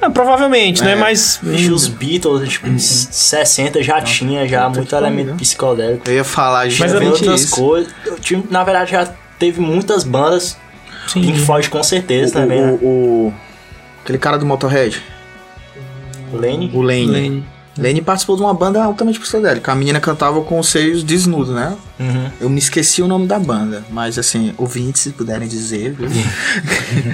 Ah, 0.00 0.08
provavelmente, 0.10 0.82
né? 0.84 0.92
É. 0.92 0.94
Mas 0.96 1.40
Bicho, 1.42 1.74
os 1.74 1.88
Beatles, 1.88 2.48
tipo, 2.48 2.68
em 2.68 2.78
60 2.78 3.82
já 3.82 4.00
tinha 4.00 4.46
já 4.46 4.68
muito 4.68 4.94
elemento 4.94 5.34
psicodélico. 5.34 6.08
Eu 6.08 6.14
ia 6.14 6.24
falar 6.24 6.66
eu 6.68 6.72
Mas 6.78 6.94
outras 6.94 7.40
isso. 7.42 7.56
coisas. 7.56 7.92
Eu 8.04 8.16
tinha- 8.18 8.42
Na 8.50 8.62
verdade, 8.62 8.92
já 8.92 9.06
teve 9.38 9.60
muitas 9.60 10.04
bandas. 10.04 10.56
sim. 11.08 11.20
Pink 11.20 11.40
Floyd 11.40 11.68
com 11.68 11.82
certeza 11.82 12.34
também, 12.34 12.60
o, 12.60 12.64
né? 12.66 12.78
o, 12.80 12.86
o- 12.86 13.34
aquele 14.02 14.18
cara 14.18 14.38
do 14.38 14.46
Motorhead, 14.46 15.02
Lane. 16.32 16.70
o 16.74 16.80
Lane. 16.82 17.44
Lane 17.76 18.00
participou 18.00 18.36
de 18.36 18.42
uma 18.42 18.54
banda 18.54 18.82
altamente 18.82 19.18
psicodélica. 19.18 19.72
A 19.72 19.74
menina 19.74 19.98
cantava 20.00 20.40
com 20.42 20.58
os 20.58 20.68
seios 20.68 21.02
desnudos, 21.02 21.52
né? 21.54 21.74
Uhum. 21.98 22.30
Eu 22.40 22.48
me 22.50 22.58
esqueci 22.58 23.02
o 23.02 23.08
nome 23.08 23.26
da 23.26 23.38
banda, 23.38 23.84
mas 23.90 24.18
assim, 24.18 24.52
ouvintes, 24.56 25.02
se 25.02 25.10
puderem 25.10 25.48
dizer, 25.48 25.92
viu? 25.92 26.08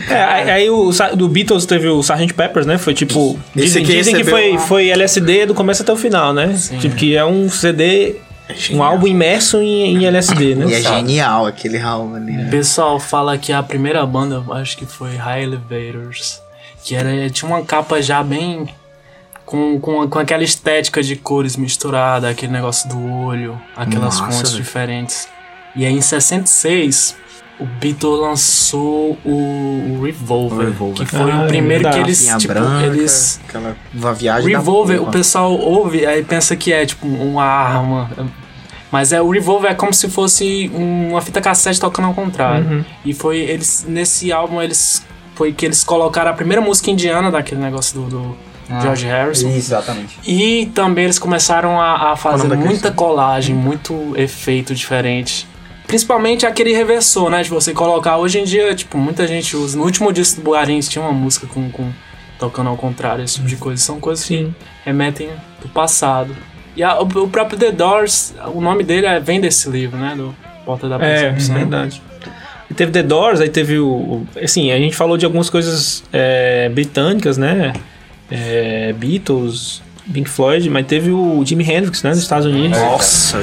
É, 0.09 0.23
aí, 0.25 0.51
aí 0.51 0.71
o 0.71 0.91
do 1.17 1.29
Beatles 1.29 1.65
teve 1.67 1.89
o 1.89 2.01
Sgt. 2.01 2.35
Peppers, 2.35 2.67
né? 2.67 2.79
Foi 2.79 2.95
tipo. 2.95 3.39
Esse 3.57 3.81
Dizem, 3.81 3.85
dizem 3.85 4.17
que 4.17 4.25
foi, 4.25 4.51
uma- 4.51 4.61
foi 4.61 4.89
LSD 4.91 5.47
do 5.47 5.55
começo 5.55 5.83
até 5.83 5.93
o 5.93 5.97
final, 5.97 6.33
né? 6.33 6.55
Tipo, 6.81 6.95
que 6.97 7.17
é 7.17 7.25
um 7.25 7.49
CD. 7.49 8.17
Um 8.73 8.83
álbum 8.83 9.07
imerso 9.07 9.59
em, 9.59 9.97
em 9.97 10.07
LSD, 10.07 10.57
né? 10.57 10.67
E 10.69 10.75
é 10.75 10.83
genial 10.83 11.47
aquele 11.47 11.79
álbum 11.79 12.17
ali. 12.17 12.33
O 12.33 12.37
né? 12.37 12.51
pessoal 12.51 12.99
fala 12.99 13.39
que 13.39 13.53
a 13.53 13.63
primeira 13.63 14.05
banda, 14.05 14.43
acho 14.55 14.77
que 14.77 14.85
foi 14.85 15.15
High 15.15 15.45
Elevators, 15.45 16.41
que 16.85 16.97
era, 16.97 17.31
tinha 17.31 17.49
uma 17.49 17.63
capa 17.63 18.03
já 18.03 18.23
bem. 18.25 18.69
Com, 19.51 19.81
com, 19.81 20.09
com 20.09 20.19
aquela 20.21 20.45
estética 20.45 21.03
de 21.03 21.17
cores 21.17 21.57
misturada, 21.57 22.29
aquele 22.31 22.53
negócio 22.53 22.89
do 22.89 23.05
olho, 23.25 23.61
aquelas 23.77 24.21
Nossa, 24.21 24.31
fontes 24.31 24.53
diferentes. 24.53 25.29
E 25.75 25.85
aí 25.85 25.93
em 25.93 26.01
66, 26.01 27.17
o 27.59 27.65
Beatles 27.67 28.21
lançou 28.21 29.19
o, 29.25 29.31
o 29.99 30.05
Revolver, 30.05 30.59
O 30.59 30.65
Revolver. 30.67 30.95
que 31.05 31.05
foi 31.07 31.33
Ah, 31.33 31.43
o 31.43 31.47
primeiro 31.49 31.83
tá. 31.83 31.91
que 31.91 31.99
eles, 31.99 32.21
Capinha 32.21 32.39
tipo, 32.39 32.55
branca, 32.55 32.87
eles 32.87 33.41
aquela 33.49 33.77
uma 33.93 34.15
viagem 34.15 34.49
Revolver, 34.49 35.03
da 35.03 35.09
o 35.09 35.11
pessoal 35.11 35.53
ouve, 35.53 36.07
aí 36.07 36.23
pensa 36.23 36.55
que 36.55 36.73
é 36.73 36.87
tipo 36.87 37.05
uma 37.09 37.43
arma. 37.43 38.09
Mas 38.93 39.13
é 39.13 39.21
o 39.21 39.29
Revolver 39.31 39.73
é 39.73 39.75
como 39.75 39.93
se 39.93 40.09
fosse 40.09 40.71
uma 40.73 41.21
fita 41.21 41.41
cassete 41.41 41.81
tocando 41.81 42.07
ao 42.07 42.15
contrário. 42.15 42.67
Uhum. 42.71 42.85
E 43.05 43.13
foi 43.13 43.39
eles 43.39 43.85
nesse 43.89 44.31
álbum 44.31 44.63
eles 44.63 45.05
foi 45.35 45.53
que 45.53 45.67
eles 45.67 45.83
colocaram 45.83 46.31
a 46.31 46.35
primeira 46.35 46.61
música 46.63 46.89
indiana 46.89 47.33
daquele 47.33 47.61
negócio 47.61 48.01
do, 48.01 48.09
do 48.09 48.50
George 48.83 49.07
Harrison. 49.07 49.49
Isso, 49.49 49.57
exatamente. 49.59 50.19
E 50.27 50.67
também 50.75 51.05
eles 51.05 51.19
começaram 51.19 51.81
a, 51.81 52.13
a 52.13 52.17
fazer 52.17 52.55
muita 52.57 52.91
colagem, 52.91 53.55
muito 53.55 54.13
efeito 54.17 54.75
diferente. 54.75 55.47
Principalmente 55.87 56.47
aquele 56.47 56.73
reversor, 56.73 57.31
né? 57.31 57.43
De 57.43 57.51
você 57.51 57.73
colocar. 57.73 58.17
Hoje 58.19 58.39
em 58.39 58.45
dia, 58.45 58.73
tipo, 58.75 58.97
muita 58.97 59.27
gente 59.27 59.57
usa. 59.57 59.77
No 59.77 59.85
último 59.85 60.13
disco 60.13 60.41
do 60.41 60.45
Bugarins 60.45 60.89
tinha 60.89 61.03
uma 61.03 61.13
música 61.13 61.47
com, 61.49 61.69
com 61.71 61.91
tocando 62.39 62.69
ao 62.71 62.77
contrário, 62.77 63.25
esse 63.25 63.35
tipo 63.35 63.49
de 63.49 63.57
coisa. 63.57 63.83
São 63.83 63.99
coisas 63.99 64.25
Sim. 64.25 64.55
que 64.59 64.65
remetem 64.85 65.31
do 65.61 65.69
passado. 65.69 66.35
E 66.77 66.83
a- 66.85 67.01
o, 67.01 67.03
o 67.05 67.29
próprio 67.29 67.59
The 67.59 67.73
Doors, 67.73 68.33
o 68.55 68.61
nome 68.61 68.85
dele 68.85 69.07
é, 69.07 69.19
vem 69.19 69.41
desse 69.41 69.69
livro, 69.69 69.99
né? 69.99 70.15
Do 70.17 70.33
Porta 70.65 70.89
da 70.89 70.95
É, 70.95 70.99
Percepção. 70.99 71.55
verdade. 71.57 72.01
E 72.71 72.75
teve 72.75 72.93
The 72.93 73.03
Doors, 73.03 73.41
aí 73.41 73.49
teve 73.49 73.81
o. 73.81 73.89
o- 73.89 74.27
Assim, 74.41 74.71
a 74.71 74.79
gente 74.79 74.95
falou 74.95 75.17
de 75.17 75.25
algumas 75.25 75.51
coisas 75.51 76.05
é, 76.13 76.69
britânicas, 76.69 77.37
né? 77.37 77.73
É, 78.31 78.93
Beatles, 78.93 79.83
Pink 80.13 80.29
Floyd, 80.29 80.69
mas 80.71 80.87
teve 80.87 81.11
o 81.11 81.45
Jimi 81.45 81.65
Hendrix, 81.65 82.03
né? 82.03 82.11
Dos 82.11 82.21
Estados 82.21 82.47
Unidos. 82.47 82.79
Nossa, 82.79 83.43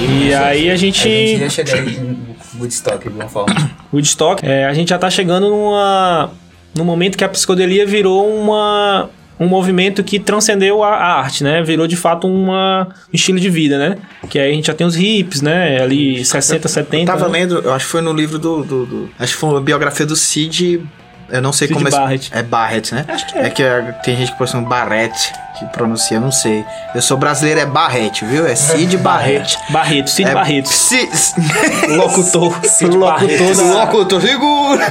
E 0.00 0.32
aí 0.32 0.70
a 0.70 0.76
gente. 0.76 1.00
A 1.00 1.10
gente 1.10 1.40
ia 1.40 1.50
chegar 1.50 1.78
em 1.86 2.28
Woodstock 2.58 3.00
de 3.00 3.08
alguma 3.08 3.28
forma. 3.28 3.70
Woodstock, 3.92 4.46
é, 4.46 4.64
a 4.64 4.72
gente 4.72 4.88
já 4.90 4.98
tá 4.98 5.10
chegando 5.10 5.50
numa, 5.50 6.30
num 6.74 6.84
momento 6.84 7.18
que 7.18 7.24
a 7.24 7.28
psicodelia 7.28 7.84
virou 7.84 8.26
uma, 8.26 9.10
um 9.40 9.46
movimento 9.46 10.02
que 10.02 10.18
transcendeu 10.18 10.82
a, 10.82 10.88
a 10.96 11.18
arte, 11.20 11.44
né? 11.44 11.62
Virou 11.62 11.86
de 11.86 11.96
fato 11.96 12.26
uma, 12.26 12.88
um 13.06 13.14
estilo 13.14 13.38
de 13.38 13.48
vida, 13.48 13.78
né? 13.78 13.96
Que 14.28 14.38
aí 14.38 14.50
a 14.50 14.54
gente 14.54 14.66
já 14.66 14.74
tem 14.74 14.86
os 14.86 14.96
hips, 14.96 15.40
né? 15.42 15.80
Ali 15.80 16.24
60, 16.24 16.66
70. 16.68 17.06
tava 17.06 17.26
né? 17.28 17.38
lendo, 17.40 17.58
eu 17.60 17.72
acho 17.72 17.84
que 17.86 17.90
foi 17.92 18.00
no 18.00 18.12
livro 18.12 18.38
do, 18.38 18.64
do, 18.64 18.86
do- 18.86 19.10
acho 19.18 19.34
que 19.34 19.38
foi 19.40 19.56
a 19.56 19.60
biografia 19.60 20.04
do 20.04 20.16
Cid, 20.16 20.82
eu 21.30 21.42
não 21.42 21.52
sei 21.52 21.68
Cid 21.68 21.78
como 21.78 21.90
Barrett. 21.90 22.30
é, 22.34 22.38
é 22.38 22.42
Barrett, 22.42 22.94
né? 22.94 23.04
Acho 23.08 23.26
que 23.26 23.38
É 23.38 23.46
é. 23.46 23.50
que 23.50 23.62
é, 23.62 23.82
tem 24.04 24.16
gente 24.16 24.32
que 24.32 24.38
pronuncia 24.38 24.60
Barrett, 24.62 25.32
que 25.58 25.64
pronuncia, 25.66 26.20
não 26.20 26.30
sei. 26.32 26.64
Eu 26.94 27.02
sou 27.02 27.16
brasileiro, 27.16 27.60
é 27.60 27.66
Barrett, 27.66 28.24
viu? 28.24 28.46
É 28.46 28.54
Cid 28.54 28.96
Barrett. 28.98 29.58
Barreto, 29.70 30.08
Cid 30.10 30.28
É 30.28 30.34
Barreto. 30.34 30.68
Ci- 30.68 31.08
Locutor. 31.96 32.54
Cid 32.64 32.96
locutor 32.96 33.56
da... 33.56 33.84
Locutor, 33.84 34.20
segura! 34.20 34.86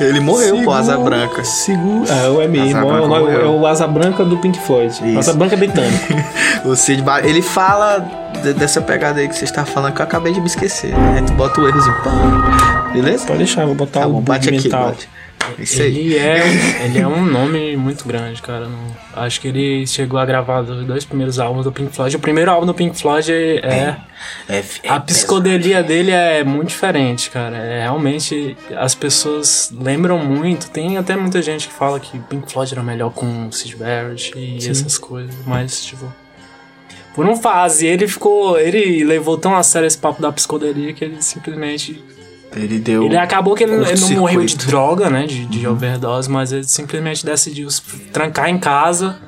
Ele 0.00 0.20
morreu, 0.20 0.62
pô, 0.62 0.72
Asa 0.72 0.96
Branca. 0.98 1.44
Segura. 1.44 2.12
Ah, 2.12 2.22
é 2.22 2.26
É 2.26 3.04
o- 3.04 3.08
morreu. 3.08 3.40
é 3.40 3.46
o 3.48 3.66
Asa 3.66 3.86
Branca 3.86 4.24
do 4.24 4.38
Pink 4.38 4.58
Floyd. 4.60 4.92
Isso. 5.04 5.18
Asa 5.18 5.32
Branca 5.34 5.56
britânico. 5.56 6.14
O 6.64 6.74
Cid 6.74 7.02
Barrett, 7.02 7.28
ele 7.28 7.42
fala 7.42 8.04
de- 8.42 8.52
dessa 8.54 8.80
pegada 8.80 9.20
aí 9.20 9.28
que 9.28 9.36
você 9.36 9.44
está 9.44 9.64
falando 9.64 9.92
que 9.94 10.00
eu 10.00 10.04
acabei 10.04 10.32
de 10.32 10.40
me 10.40 10.46
esquecer. 10.46 10.92
Né? 10.96 11.22
Tu 11.26 11.32
bota 11.34 11.60
o 11.60 11.68
errozinho, 11.68 11.94
pá, 12.02 12.90
beleza? 12.92 13.24
Pode 13.26 13.38
deixar, 13.38 13.64
vou 13.66 13.74
botar 13.74 14.00
Tá 14.00 14.06
o 14.06 14.14
bom, 14.14 14.20
bate 14.20 14.48
aqui, 14.48 14.64
mental. 14.64 14.86
bate. 14.86 15.08
Isso 15.58 15.82
aí. 15.82 16.14
Ele 16.14 16.18
é, 16.18 16.84
ele 16.84 16.98
é 16.98 17.06
um 17.06 17.24
nome 17.24 17.76
muito 17.76 18.06
grande, 18.06 18.40
cara. 18.42 18.68
Não- 18.68 18.96
acho 19.14 19.40
que 19.40 19.48
ele 19.48 19.86
chegou 19.86 20.18
a 20.18 20.24
gravar 20.24 20.60
os 20.60 20.84
dois 20.86 21.04
primeiros 21.04 21.38
álbuns 21.38 21.64
do 21.64 21.72
Pink 21.72 21.94
Floyd. 21.94 22.16
O 22.16 22.18
primeiro 22.18 22.50
álbum 22.50 22.66
do 22.66 22.74
Pink 22.74 22.96
Floyd 22.98 23.30
é. 23.32 23.96
É, 24.48 24.64
é 24.82 24.88
a 24.88 24.98
psicodelia 25.00 25.82
dele 25.82 26.10
é 26.10 26.42
muito 26.42 26.68
diferente, 26.68 27.30
cara. 27.30 27.56
É 27.56 27.82
realmente. 27.82 28.56
As 28.76 28.94
pessoas 28.94 29.72
lembram 29.78 30.18
muito. 30.18 30.70
Tem 30.70 30.96
até 30.98 31.16
muita 31.16 31.40
gente 31.42 31.68
que 31.68 31.74
fala 31.74 31.98
que 32.00 32.18
Pink 32.18 32.50
Floyd 32.50 32.72
era 32.72 32.82
melhor 32.82 33.10
com 33.12 33.50
Sid 33.52 33.76
Barrett 33.76 34.32
e 34.36 34.56
essas 34.68 34.98
coisas. 34.98 35.34
Mas, 35.46 35.84
tipo. 35.84 36.12
Por 37.14 37.24
uma 37.24 37.36
fase, 37.36 37.86
ele 37.86 38.06
ficou. 38.06 38.58
Ele 38.58 39.02
levou 39.04 39.38
tão 39.38 39.56
a 39.56 39.62
sério 39.62 39.86
esse 39.86 39.96
papo 39.96 40.20
da 40.20 40.30
psicodelia 40.30 40.92
que 40.92 41.02
ele 41.04 41.22
simplesmente 41.22 42.02
Ele 42.56 42.78
deu. 42.78 43.04
ele 43.04 43.16
acabou 43.16 43.54
que 43.54 43.62
ele, 43.64 43.72
ele 43.72 43.80
não 43.80 43.86
curto-circuito. 43.86 44.20
morreu 44.20 44.44
de 44.44 44.56
droga, 44.56 45.10
né? 45.10 45.26
De, 45.26 45.44
de 45.46 45.66
overdose, 45.66 46.28
mas 46.30 46.52
ele 46.52 46.64
simplesmente 46.64 47.24
decidiu 47.24 47.70
se 47.70 47.82
trancar 48.12 48.48
em 48.48 48.58
casa 48.58 49.18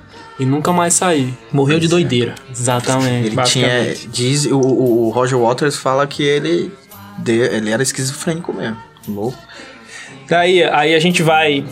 e 0.41 0.45
nunca 0.47 0.73
mais 0.73 0.95
sair. 0.95 1.33
Morreu 1.53 1.79
de 1.79 1.89
doideira. 1.89 2.35
Exatamente. 2.51 3.27
Ele 3.29 3.43
tinha. 3.43 3.95
Diz, 4.11 4.47
o, 4.47 4.59
o 4.59 5.11
Roger 5.11 5.39
Waters 5.39 5.77
fala 5.77 6.07
que 6.07 6.23
ele. 6.23 6.73
de- 7.19 7.33
ele 7.33 7.71
era 7.71 7.83
esquizofrênico 7.83 8.53
mesmo. 8.53 8.77
Louco. 9.07 9.37
Daí 10.29 10.63
aí 10.65 10.95
a 10.95 10.99
gente 11.01 11.23
vai. 11.23 11.65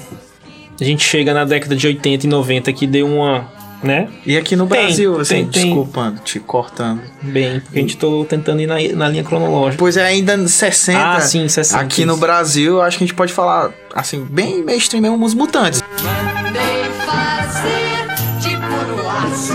A 0.81 0.85
gente 0.85 1.03
chega 1.05 1.33
na 1.33 1.45
década 1.45 1.75
de 1.75 1.87
80 1.87 2.27
e 2.27 2.29
90 2.29 2.73
que 2.73 2.87
deu 2.87 3.07
uma. 3.07 3.51
Né? 3.87 4.09
E 4.27 4.37
aqui 4.37 4.57
no 4.57 4.67
Tem, 4.67 4.83
Brasil, 4.87 5.21
assim, 5.21 5.35
tem, 5.35 5.47
tem. 5.49 5.63
desculpando, 5.65 6.21
te 6.25 6.41
cortando. 6.41 7.01
Bem, 7.23 7.61
porque 7.61 7.79
a 7.79 7.81
gente 7.83 7.97
tô 7.97 8.25
tentando 8.25 8.61
ir 8.61 8.67
na, 8.67 8.75
na 8.97 9.09
linha 9.09 9.23
cronológica. 9.25 9.79
Pois 9.79 9.97
é, 9.97 10.05
ainda 10.05 10.37
nos 10.37 10.53
60. 10.53 10.99
Ah, 10.99 11.21
sim, 11.21 11.47
60. 11.49 11.83
Aqui 11.83 12.05
no. 12.05 12.17
Brasil, 12.17 12.81
acho 12.83 12.99
que 12.99 13.05
a 13.05 13.07
gente 13.07 13.15
pode 13.17 13.33
falar, 13.33 13.71
assim, 13.95 14.25
bem 14.25 14.65
mainstream 14.65 15.03
mesmo, 15.03 15.25
os 15.25 15.35
mutantes. 15.35 15.83
Mandei 16.03 16.85
fazer 17.05 18.09
de 18.41 18.57
puro 18.57 19.09
aço 19.09 19.53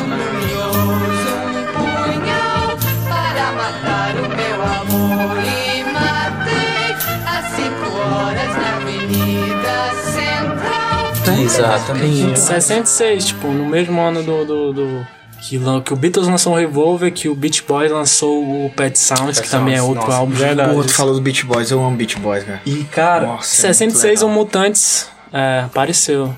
Exatamente. 11.44 12.40
66, 12.40 13.26
tipo, 13.26 13.48
no 13.48 13.66
mesmo 13.66 14.00
ano 14.02 14.24
do. 14.24 14.46
do, 14.46 14.74
do- 14.74 15.08
que, 15.42 15.60
que 15.84 15.92
o 15.94 15.96
Beatles 15.96 16.28
lançou 16.28 16.54
o 16.54 16.56
Revolver, 16.56 17.12
que 17.12 17.28
o 17.28 17.34
Beach 17.34 17.64
Boys 17.68 17.92
lançou 17.92 18.44
o 18.44 18.70
Pet 18.76 18.98
Sounds, 19.00 19.38
que 19.40 19.48
Pet 19.48 19.50
também 19.50 19.74
é 19.74 19.78
Sounds, 19.78 19.90
outro 19.90 20.06
nossa, 20.08 20.20
álbum. 20.20 20.36
verdade. 20.36 20.76
Pô, 20.76 20.84
tu 20.84 20.94
falou 20.94 21.16
do 21.16 21.22
Beach 21.22 21.44
Boys, 21.48 21.72
eu 21.72 21.84
amo 21.84 21.98
Beach 21.98 22.16
Boys, 22.20 22.44
cara. 22.44 22.62
E, 22.64 22.84
cara, 22.84 23.26
Nossa, 23.26 23.68
é 23.68 23.74
66 23.74 24.22
o 24.22 24.28
muito 24.30 24.38
legal. 24.56 24.62
Mutantes 24.68 25.10
é, 25.34 25.62
apareceu. 25.66 26.32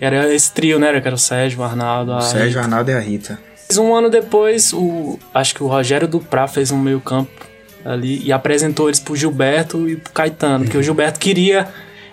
Era 0.00 0.32
esse 0.34 0.50
trio, 0.50 0.78
né? 0.78 0.98
Que 0.98 1.06
era 1.06 1.14
o 1.14 1.18
Sérgio, 1.18 1.60
o 1.60 1.62
Arnaldo, 1.62 2.12
a 2.12 2.18
O 2.18 2.22
Sérgio 2.22 2.58
Arnaldo 2.58 2.90
e 2.90 2.94
a 2.94 3.00
Rita. 3.00 3.38
Um 3.78 3.94
ano 3.94 4.08
depois, 4.08 4.72
o, 4.72 5.18
acho 5.34 5.54
que 5.54 5.62
o 5.62 5.66
Rogério 5.66 6.08
Duprá 6.08 6.48
fez 6.48 6.70
um 6.70 6.78
meio 6.78 7.00
campo 7.00 7.30
ali 7.84 8.22
e 8.24 8.32
apresentou 8.32 8.88
eles 8.88 8.98
pro 8.98 9.14
Gilberto 9.14 9.86
e 9.88 9.96
pro 9.96 10.10
Caetano, 10.12 10.64
porque 10.64 10.78
o 10.78 10.82
Gilberto 10.82 11.18
queria 11.20 11.68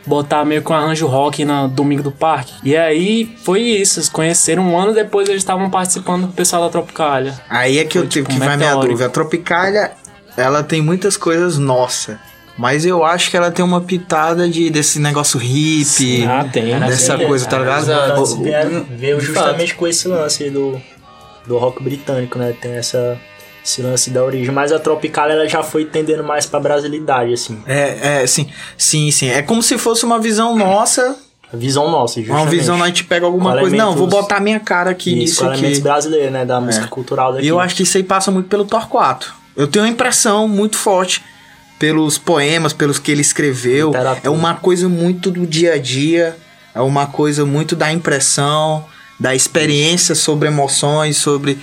botar 0.05 0.43
meio 0.45 0.61
com 0.61 0.73
arranjo 0.73 1.05
rock 1.07 1.43
na 1.45 1.67
Domingo 1.67 2.01
do 2.03 2.11
Parque. 2.11 2.53
E 2.63 2.75
aí 2.75 3.35
foi 3.43 3.61
isso, 3.61 3.99
eles 3.99 4.09
conheceram 4.09 4.63
um 4.63 4.77
ano 4.77 4.93
depois 4.93 5.27
eles 5.29 5.41
estavam 5.41 5.69
participando 5.69 6.27
do 6.27 6.33
pessoal 6.33 6.63
da 6.63 6.69
Tropicália. 6.69 7.33
Aí 7.49 7.77
é 7.79 7.83
que 7.85 7.97
eu 7.97 8.03
Foi 8.03 8.09
tive 8.09 8.27
tipo 8.27 8.39
que 8.39 8.45
vai 8.45 8.57
minha 8.57 8.75
dúvida. 8.75 9.05
A 9.05 9.09
Tropicália, 9.09 9.91
ela 10.35 10.63
tem 10.63 10.81
muitas 10.81 11.15
coisas 11.17 11.57
nossa. 11.57 12.19
Mas 12.57 12.85
eu 12.85 13.05
acho 13.05 13.29
que 13.31 13.37
ela 13.37 13.51
tem 13.51 13.63
uma 13.63 13.79
pitada 13.79 14.49
de, 14.49 14.69
desse 14.69 14.99
negócio 14.99 15.39
hippie. 15.39 16.25
Ah, 16.25 16.43
tem. 16.51 16.77
Dessa 16.77 17.17
Sim, 17.17 17.25
coisa, 17.25 17.45
tá 17.47 17.57
ligado? 17.59 17.85
vieram- 18.43 18.85
veio 18.89 19.21
justamente 19.21 19.75
com 19.75 19.87
esse 19.87 20.07
lance 20.09 20.43
aí 20.43 20.49
do, 20.49 20.81
do 21.47 21.57
rock 21.57 21.81
britânico, 21.81 22.37
né? 22.37 22.53
Tem 22.59 22.73
essa, 22.73 23.17
esse 23.69 23.81
lance 23.81 24.09
da 24.09 24.23
origem. 24.23 24.53
Mas 24.53 24.71
a 24.71 24.79
Tropical 24.79 25.29
ela 25.29 25.47
já 25.47 25.61
foi 25.63 25.85
tendendo 25.85 26.23
mais 26.23 26.45
pra 26.45 26.59
brasilidade, 26.59 27.33
assim. 27.33 27.61
É, 27.67 28.21
é, 28.23 28.27
sim, 28.27 28.49
sim, 28.77 29.11
sim. 29.11 29.29
É 29.29 29.41
como 29.41 29.61
se 29.61 29.77
fosse 29.77 30.03
uma 30.05 30.19
visão 30.19 30.55
nossa, 30.57 31.15
A 31.53 31.57
visão 31.57 31.89
nossa, 31.89 32.19
uma 32.19 32.25
justamente. 32.25 32.49
visão, 32.49 32.83
a 32.83 32.87
gente 32.87 33.03
pega 33.03 33.25
alguma 33.25 33.53
Com 33.53 33.59
coisa. 33.59 33.75
Não, 33.75 33.93
vou 33.93 34.03
elementos- 34.03 34.21
botar 34.21 34.39
minha 34.39 34.59
cara 34.59 34.89
aqui 34.91 35.11
Isso, 35.11 35.19
nisso 35.19 35.39
com 35.39 35.45
elementos 35.47 35.77
aqui. 35.77 35.81
brasileiros, 35.81 36.31
né? 36.31 36.45
Da 36.45 36.59
música 36.59 36.87
cultural 36.87 37.33
daqui. 37.33 37.45
E 37.45 37.47
eu 37.47 37.59
acho 37.59 37.75
que 37.75 37.83
isso 37.83 37.97
aí 37.97 38.03
passa 38.03 38.31
muito 38.31 38.47
pelo 38.49 38.65
Torquato. 38.65 39.33
Eu 39.55 39.67
tenho 39.67 39.85
uma 39.85 39.91
impressão 39.91 40.47
muito 40.47 40.77
forte 40.77 41.23
pelos 41.77 42.17
poemas, 42.17 42.73
pelos 42.73 42.99
que 42.99 43.11
ele 43.11 43.21
escreveu. 43.21 43.87
Literatura. 43.87 44.21
É 44.23 44.29
uma 44.29 44.55
coisa 44.55 44.87
muito 44.89 45.31
do 45.31 45.45
dia 45.47 45.73
a 45.73 45.77
dia, 45.77 46.35
é 46.75 46.81
uma 46.81 47.07
coisa 47.07 47.45
muito 47.45 47.75
da 47.75 47.91
impressão, 47.91 48.85
da 49.19 49.33
experiência 49.35 50.13
sobre 50.15 50.47
emoções, 50.47 51.17
sobre. 51.17 51.59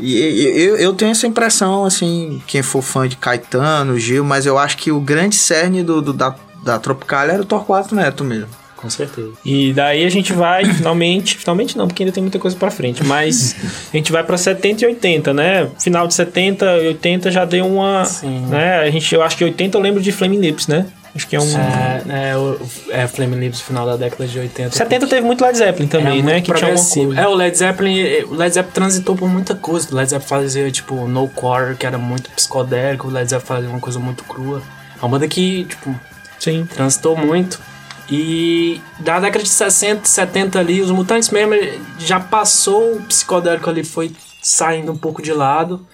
E, 0.00 0.18
eu, 0.66 0.76
eu 0.76 0.92
tenho 0.92 1.12
essa 1.12 1.26
impressão, 1.26 1.84
assim, 1.84 2.42
quem 2.46 2.62
for 2.62 2.82
fã 2.82 3.06
de 3.08 3.16
Caetano, 3.16 3.98
Gil, 3.98 4.24
mas 4.24 4.44
eu 4.46 4.58
acho 4.58 4.76
que 4.76 4.90
o 4.90 4.98
grande 5.00 5.36
cerne 5.36 5.82
do, 5.82 6.02
do- 6.02 6.12
da, 6.12 6.34
da 6.64 6.78
Tropical 6.78 7.28
era 7.28 7.42
o 7.42 7.44
Torquato 7.44 7.94
Neto 7.94 8.24
mesmo. 8.24 8.48
Com 8.76 8.90
certeza. 8.90 9.32
E 9.44 9.72
daí 9.72 10.04
a 10.04 10.10
gente 10.10 10.32
vai 10.34 10.64
finalmente, 10.74 11.38
finalmente 11.38 11.78
não, 11.78 11.86
porque 11.86 12.02
ainda 12.02 12.12
tem 12.12 12.22
muita 12.22 12.38
coisa 12.38 12.54
pra 12.56 12.70
frente, 12.70 13.02
mas 13.04 13.56
a 13.92 13.96
gente 13.96 14.12
vai 14.12 14.22
pra 14.24 14.36
70 14.36 14.82
e 14.84 14.86
80, 14.88 15.32
né? 15.32 15.70
Final 15.78 16.06
de 16.06 16.12
70 16.14 16.66
e 16.82 16.88
80 16.88 17.30
já 17.30 17.44
deu 17.46 17.64
uma, 17.66 18.04
Sim. 18.04 18.40
né? 18.46 18.80
A 18.80 18.90
gente 18.90 19.14
eu 19.14 19.22
acho 19.22 19.36
que 19.38 19.44
80 19.44 19.78
eu 19.78 19.80
lembro 19.80 20.02
de 20.02 20.12
Flaming 20.12 20.40
Lips, 20.40 20.66
né? 20.66 20.86
Acho 21.14 21.28
que 21.28 21.36
é 21.36 21.40
um 21.40 21.44
É, 21.56 22.30
é, 22.30 22.36
o, 22.36 22.60
é 22.90 23.06
Flame 23.06 23.36
Lips, 23.36 23.60
final 23.60 23.86
da 23.86 23.96
década 23.96 24.26
de 24.26 24.38
80. 24.38 24.76
70 24.76 25.06
teve 25.06 25.20
muito 25.24 25.44
Led 25.44 25.56
Zeppelin 25.56 25.86
também, 25.86 26.18
Era 26.18 26.26
né? 26.26 26.40
Que 26.40 26.52
tinha 26.52 26.74
coisa. 26.74 27.20
É, 27.20 27.28
o 27.28 27.34
Led 27.34 27.56
Zeppelin, 27.56 28.24
o 28.24 28.34
Led 28.34 28.52
Zeppelin 28.52 28.74
transitou 28.74 29.14
por 29.14 29.28
muita 29.28 29.54
coisa. 29.54 29.88
O 29.92 29.94
Led 29.94 30.10
Zeppelin 30.10 30.28
fazia, 30.28 30.70
tipo, 30.72 31.06
No 31.06 31.28
Quarter, 31.28 31.76
que 31.76 31.86
era 31.86 31.98
muito 31.98 32.30
psicodélico. 32.30 33.06
O 33.06 33.10
Led 33.10 33.30
Zeppelin 33.30 33.46
fazia 33.46 33.70
uma 33.70 33.80
coisa 33.80 33.98
muito 34.00 34.24
crua. 34.24 34.60
É 34.96 35.04
uma 35.04 35.08
banda 35.08 35.28
que, 35.28 35.64
tipo, 35.64 35.94
Sim. 36.40 36.66
transitou 36.66 37.16
muito. 37.16 37.60
E 38.10 38.80
da 38.98 39.18
década 39.20 39.42
de 39.42 39.50
60, 39.50 40.06
70 40.06 40.58
ali, 40.58 40.80
os 40.80 40.90
Mutantes 40.90 41.30
mesmo 41.30 41.54
já 41.98 42.20
passou 42.20 42.96
o 42.96 43.02
psicodélico 43.02 43.70
ali, 43.70 43.82
foi 43.82 44.12
saindo 44.42 44.92
um 44.92 44.96
pouco 44.96 45.22
de 45.22 45.32
lado. 45.32 45.86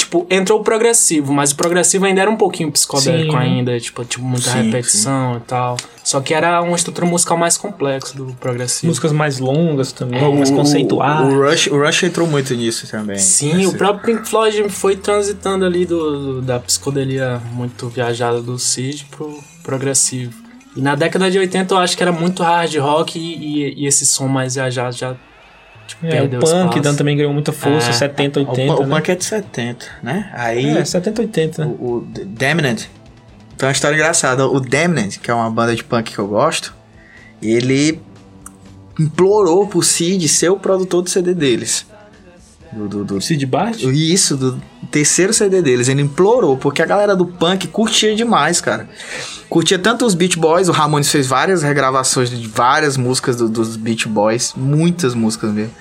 Tipo, 0.00 0.26
entrou 0.30 0.60
o 0.60 0.64
progressivo, 0.64 1.32
mas 1.32 1.52
o 1.52 1.56
progressivo 1.56 2.06
ainda 2.06 2.22
era 2.22 2.30
um 2.30 2.36
pouquinho 2.36 2.70
psicodélico 2.72 3.32
Sim. 3.32 3.38
ainda, 3.38 3.78
tipo, 3.78 4.04
tipo 4.04 4.24
muita 4.24 4.50
Sim, 4.50 4.62
repetição 4.62 5.36
e 5.36 5.40
tal. 5.40 5.76
Só 6.02 6.20
que 6.20 6.32
era 6.34 6.60
uma 6.62 6.74
estrutura 6.74 7.06
musical 7.06 7.36
mais 7.36 7.56
complexa 7.58 8.16
do 8.16 8.26
progressivo. 8.40 8.88
Músicas 8.88 9.12
mais 9.12 9.38
longas 9.38 9.92
também, 9.92 10.20
mais 10.34 10.50
O- 10.50 10.54
conceituadas. 10.54 11.32
O, 11.32 11.40
Rush, 11.42 11.66
o 11.68 11.78
Rush 11.84 12.02
entrou 12.04 12.26
muito 12.26 12.54
nisso 12.54 12.86
também. 12.90 13.18
Sim, 13.18 13.66
o 13.66 13.74
próprio 13.74 14.16
Pink 14.16 14.28
Floyd 14.28 14.68
foi 14.70 14.96
transitando 14.96 15.64
ali 15.64 15.84
do, 15.84 16.34
do- 16.36 16.42
da 16.42 16.58
psicodelia 16.58 17.40
muito 17.52 17.88
viajada 17.88 18.40
do 18.40 18.58
Cid 18.58 19.06
pro 19.10 19.38
progressivo. 19.62 20.32
E 20.76 20.80
na 20.80 20.94
década 20.94 21.30
de 21.30 21.38
80 21.38 21.74
eu 21.74 21.78
acho 21.78 21.96
que 21.96 22.02
era 22.02 22.12
muito 22.12 22.42
hard 22.42 22.74
rock 22.76 23.18
e, 23.18 23.34
e- 23.34 23.82
e 23.82 23.86
esse 23.86 24.06
som 24.06 24.26
mais 24.28 24.54
viajado 24.54 24.96
já 24.96 25.14
tipo, 25.90 26.06
É, 26.06 26.22
o 26.22 26.28
punk 26.28 26.78
espaço. 26.78 26.96
Também 26.96 27.16
ganhou 27.16 27.32
muita 27.32 27.52
força, 27.52 27.90
É. 27.90 27.92
70, 27.92 28.40
O, 28.40 28.48
80, 28.50 28.74
o 28.74 28.86
né? 28.86 28.94
punk 28.96 29.10
é 29.10 29.14
de 29.14 29.24
70, 29.24 29.86
né? 30.02 30.30
Aí 30.34 30.66
É, 30.78 30.84
70, 30.84 31.22
80. 31.22 31.64
né? 31.64 31.74
o, 31.78 31.84
o 31.98 32.00
Damned 32.26 32.88
tem 33.56 33.66
uma 33.68 33.72
história 33.72 33.94
engraçada. 33.94 34.46
O 34.46 34.58
Damned, 34.58 35.18
que 35.20 35.30
é 35.30 35.34
uma 35.34 35.50
banda 35.50 35.74
de 35.76 35.84
punk 35.84 36.12
que 36.12 36.18
eu 36.18 36.26
gosto, 36.26 36.74
ele 37.42 38.00
implorou 38.98 39.66
pro 39.66 39.82
Cid 39.82 40.26
ser 40.28 40.50
o 40.50 40.56
produtor 40.58 41.02
do 41.02 41.10
CD 41.10 41.34
deles. 41.34 41.86
Do, 42.72 42.88
do, 42.88 43.04
do- 43.04 43.20
Sid 43.20 43.44
Barrett? 43.46 43.84
isso, 43.88 44.36
do 44.36 44.60
terceiro 44.90 45.32
CD 45.34 45.60
deles. 45.60 45.88
Ele 45.88 46.02
implorou, 46.02 46.56
porque 46.56 46.80
a 46.80 46.86
galera 46.86 47.16
do 47.16 47.26
punk 47.26 47.66
curtia 47.68 48.14
demais, 48.14 48.60
cara. 48.60 48.88
Curtia 49.48 49.78
tanto 49.78 50.06
os 50.06 50.14
Beach 50.14 50.38
Boys, 50.38 50.68
o 50.68 50.72
Ramones 50.72 51.10
fez 51.10 51.26
várias 51.26 51.62
regravações 51.62 52.30
de 52.30 52.46
várias 52.46 52.96
músicas 52.96 53.36
do- 53.36 53.48
dos 53.48 53.76
Beach 53.76 54.06
Boys, 54.06 54.52
muitas 54.56 55.14
músicas 55.14 55.50
mesmo. 55.52 55.72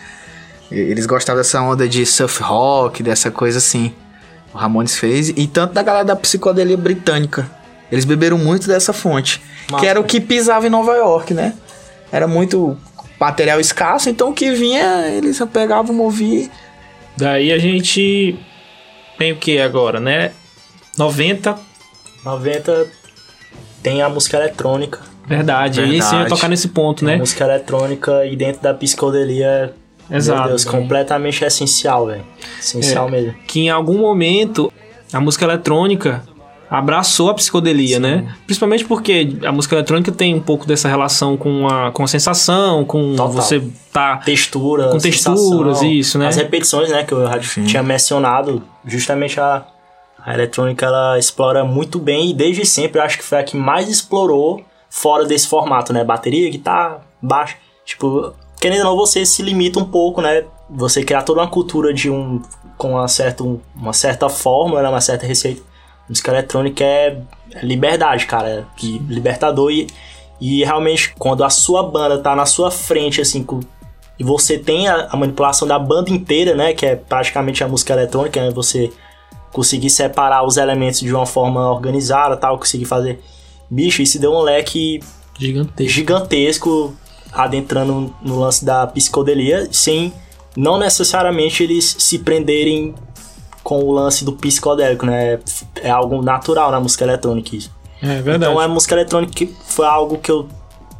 Eles 0.71 1.05
gostavam 1.05 1.39
dessa 1.41 1.61
onda 1.61 1.87
de 1.87 2.05
surf 2.05 2.41
rock, 2.43 3.01
dessa 3.03 3.29
coisa 3.31 3.57
assim. 3.59 3.91
O 4.53 4.57
Ramones 4.57 4.95
fez, 4.95 5.29
e 5.29 5.47
tanto 5.47 5.73
da 5.73 5.83
galera 5.83 6.05
da 6.05 6.15
psicodelia 6.15 6.77
britânica. 6.77 7.49
Eles 7.91 8.05
beberam 8.05 8.37
muito 8.37 8.67
dessa 8.67 8.93
fonte, 8.93 9.41
Massa. 9.69 9.81
que 9.83 9.87
era 9.87 9.99
o 9.99 10.03
que 10.03 10.19
pisava 10.19 10.65
em 10.67 10.69
Nova 10.69 10.93
York, 10.95 11.33
né? 11.33 11.53
Era 12.11 12.27
muito 12.27 12.75
material 13.19 13.59
escasso, 13.59 14.09
então 14.09 14.29
o 14.29 14.33
que 14.33 14.51
vinha, 14.53 15.07
eles 15.09 15.39
pegavam, 15.51 15.99
ouvir 15.99 16.49
Daí 17.19 17.51
a 17.51 17.57
gente 17.57 18.37
tem 19.17 19.31
o 19.31 19.35
que 19.35 19.59
agora, 19.59 19.99
né? 19.99 20.31
90, 20.97 21.55
90 22.25 22.87
tem 23.83 24.01
a 24.01 24.09
música 24.09 24.37
eletrônica. 24.37 24.99
verdade. 25.27 25.79
Verdade. 25.81 25.97
Esse 25.97 26.15
eu 26.15 26.21
ia 26.21 26.27
tocar 26.27 26.47
nesse 26.47 26.69
ponto, 26.69 27.03
A 27.05 27.07
né? 27.09 27.15
música 27.17 27.43
eletrônica 27.45 28.25
e 28.25 28.35
dentro 28.35 28.61
da 28.61 28.73
psicodelia, 28.73 29.73
Exato. 30.09 30.39
meu 30.39 30.49
Deus, 30.49 30.65
completamente 30.65 31.43
essencial, 31.45 32.07
velho. 32.07 32.25
Essencial 32.59 33.07
É. 33.07 33.11
mesmo. 33.11 33.33
Que 33.47 33.61
em 33.61 33.69
algum 33.69 33.97
momento 33.99 34.71
a 35.13 35.19
música 35.19 35.45
eletrônica 35.45 36.23
abraçou 36.69 37.29
a 37.29 37.33
psicodelia, 37.33 37.99
né? 37.99 38.33
Principalmente 38.45 38.85
porque 38.85 39.37
a 39.43 39.51
música 39.51 39.75
eletrônica 39.75 40.11
tem 40.11 40.35
um 40.35 40.39
pouco 40.39 40.67
dessa 40.67 40.87
relação 40.87 41.35
com 41.35 41.67
a, 41.67 41.91
com 41.91 42.03
a 42.03 42.07
sensação, 42.07 42.85
com 42.85 43.15
Total. 43.15 43.31
você 43.31 43.63
tá 43.91 44.17
Textura, 44.17 44.89
Com 44.89 44.99
texturas, 44.99 45.77
sensação, 45.79 45.91
isso, 45.91 46.19
né? 46.19 46.27
As 46.27 46.35
repetições, 46.35 46.89
né, 46.89 47.03
que 47.03 47.11
eu 47.11 47.27
tinha 47.65 47.81
mencionado, 47.81 48.61
justamente 48.85 49.39
a, 49.39 49.65
a 50.23 50.33
eletrônica 50.33 50.85
ela 50.85 51.17
explora 51.17 51.63
muito 51.63 51.97
bem 51.97 52.29
e 52.29 52.33
desde 52.33 52.65
sempre 52.65 52.99
eu 52.99 53.03
acho 53.03 53.17
que 53.17 53.23
foi 53.23 53.39
a 53.39 53.43
que 53.43 53.57
mais 53.57 53.89
explorou 53.89 54.63
fora 54.89 55.25
desse 55.25 55.47
formato, 55.47 55.91
né? 55.91 56.03
Bateria, 56.03 56.49
guitarra, 56.51 57.01
baixo. 57.21 57.55
Tipo, 57.83 58.33
querendo 58.59 58.81
ou 58.81 58.85
não, 58.91 58.95
você 58.95 59.25
se 59.25 59.41
limita 59.41 59.79
um 59.79 59.85
pouco, 59.85 60.21
né? 60.21 60.45
Você 60.69 61.03
criar 61.03 61.23
toda 61.23 61.41
uma 61.41 61.47
cultura 61.47 61.91
de 61.91 62.11
um. 62.11 62.41
com 62.77 62.91
uma 62.91 63.07
certa, 63.07 63.43
uma 63.75 63.93
certa 63.93 64.29
fórmula, 64.29 64.83
né? 64.83 64.89
uma 64.89 65.01
certa 65.01 65.25
receita. 65.25 65.68
Música 66.09 66.31
eletrônica 66.31 66.83
é, 66.83 67.21
é 67.53 67.65
liberdade, 67.65 68.25
cara. 68.25 68.67
Que- 68.75 68.99
libertador 69.07 69.71
e, 69.71 69.87
e 70.41 70.63
realmente 70.65 71.13
quando 71.17 71.43
a 71.43 71.49
sua 71.49 71.83
banda 71.83 72.17
tá 72.17 72.35
na 72.35 72.45
sua 72.45 72.71
frente, 72.71 73.21
assim, 73.21 73.43
com, 73.43 73.59
e 74.17 74.23
você 74.23 74.57
tem 74.57 74.87
a, 74.87 75.07
a 75.11 75.15
manipulação 75.15 75.67
da 75.67 75.77
banda 75.77 76.09
inteira, 76.09 76.55
né? 76.55 76.73
Que 76.73 76.85
é 76.85 76.95
praticamente 76.95 77.63
a 77.63 77.67
música 77.67 77.93
eletrônica, 77.93 78.41
né? 78.41 78.49
Você 78.51 78.91
conseguir 79.53 79.89
separar 79.89 80.45
os 80.45 80.57
elementos 80.57 80.99
de 80.99 81.13
uma 81.13 81.25
forma 81.25 81.71
organizada 81.71 82.35
tal, 82.35 82.57
conseguir 82.57 82.85
fazer. 82.85 83.21
Bicho, 83.69 84.01
isso 84.01 84.19
deu 84.19 84.33
um 84.33 84.41
leque 84.41 84.99
gigantesco. 85.37 85.91
gigantesco 85.93 86.95
adentrando 87.31 88.13
no 88.21 88.39
lance 88.39 88.65
da 88.65 88.87
psicodelia, 88.87 89.67
sem 89.71 90.11
não 90.57 90.77
necessariamente 90.77 91.63
eles 91.63 91.95
se 91.99 92.19
prenderem 92.19 92.95
com 93.63 93.83
o 93.83 93.91
lance 93.91 94.23
do 94.25 94.33
psicodélico, 94.33 95.05
né? 95.05 95.39
É 95.81 95.89
algo 95.89 96.21
natural 96.21 96.71
na 96.71 96.79
música 96.79 97.03
eletrônica 97.03 97.55
isso. 97.55 97.71
É 98.01 98.21
verdade. 98.21 98.37
Então 98.37 98.59
a 98.59 98.67
música 98.67 98.95
eletrônica 98.95 99.33
que 99.33 99.45
foi 99.65 99.85
algo 99.85 100.17
que 100.17 100.31
eu 100.31 100.47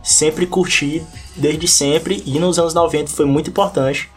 sempre 0.03 0.45
curti 0.45 1.03
desde 1.35 1.67
sempre 1.67 2.21
e 2.25 2.39
nos 2.39 2.59
anos 2.59 2.73
90 2.73 3.11
foi 3.11 3.25
muito 3.25 3.49
importante. 3.49 4.09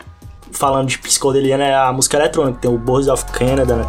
Falando 0.51 0.89
de 0.89 0.99
psicodelia, 0.99 1.57
né? 1.57 1.75
A 1.75 1.93
música 1.93 2.17
eletrônica, 2.19 2.59
tem 2.61 2.71
o 2.71 2.77
Boys 2.77 3.09
of 3.09 3.25
Canada, 3.27 3.77
né? 3.77 3.87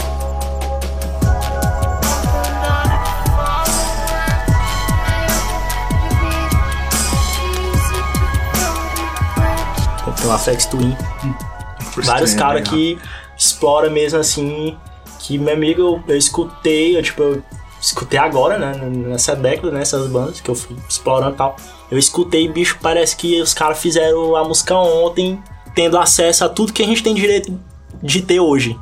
Tem 10.15 10.29
o 10.29 10.31
Afex 10.31 10.65
Twin. 10.67 10.95
Vários 11.97 12.31
Twin, 12.31 12.39
caras 12.39 12.61
legal. 12.61 12.73
que 12.73 12.97
explora 13.37 13.89
mesmo 13.89 14.19
assim. 14.19 14.77
Que 15.19 15.37
meu 15.37 15.53
amigo, 15.53 15.81
eu, 15.81 16.03
eu 16.07 16.17
escutei, 16.17 16.97
eu 16.97 17.03
tipo, 17.03 17.21
eu 17.21 17.43
escutei 17.79 18.19
agora, 18.19 18.57
né? 18.57 18.73
Nessa 19.07 19.35
década, 19.35 19.71
nessas 19.71 20.07
bandas 20.07 20.41
que 20.41 20.49
eu 20.49 20.55
fui 20.55 20.75
explorando 20.89 21.33
e 21.33 21.37
tal. 21.37 21.55
Eu 21.91 21.97
escutei, 21.97 22.47
bicho, 22.47 22.77
parece 22.81 23.15
que 23.15 23.41
os 23.41 23.53
caras 23.53 23.79
fizeram 23.79 24.35
a 24.35 24.43
música 24.43 24.75
ontem, 24.75 25.41
tendo 25.75 25.97
acesso 25.97 26.43
a 26.43 26.49
tudo 26.49 26.73
que 26.73 26.81
a 26.81 26.85
gente 26.85 27.03
tem 27.03 27.13
direito 27.13 27.57
de 28.01 28.21
ter 28.21 28.39
hoje. 28.39 28.77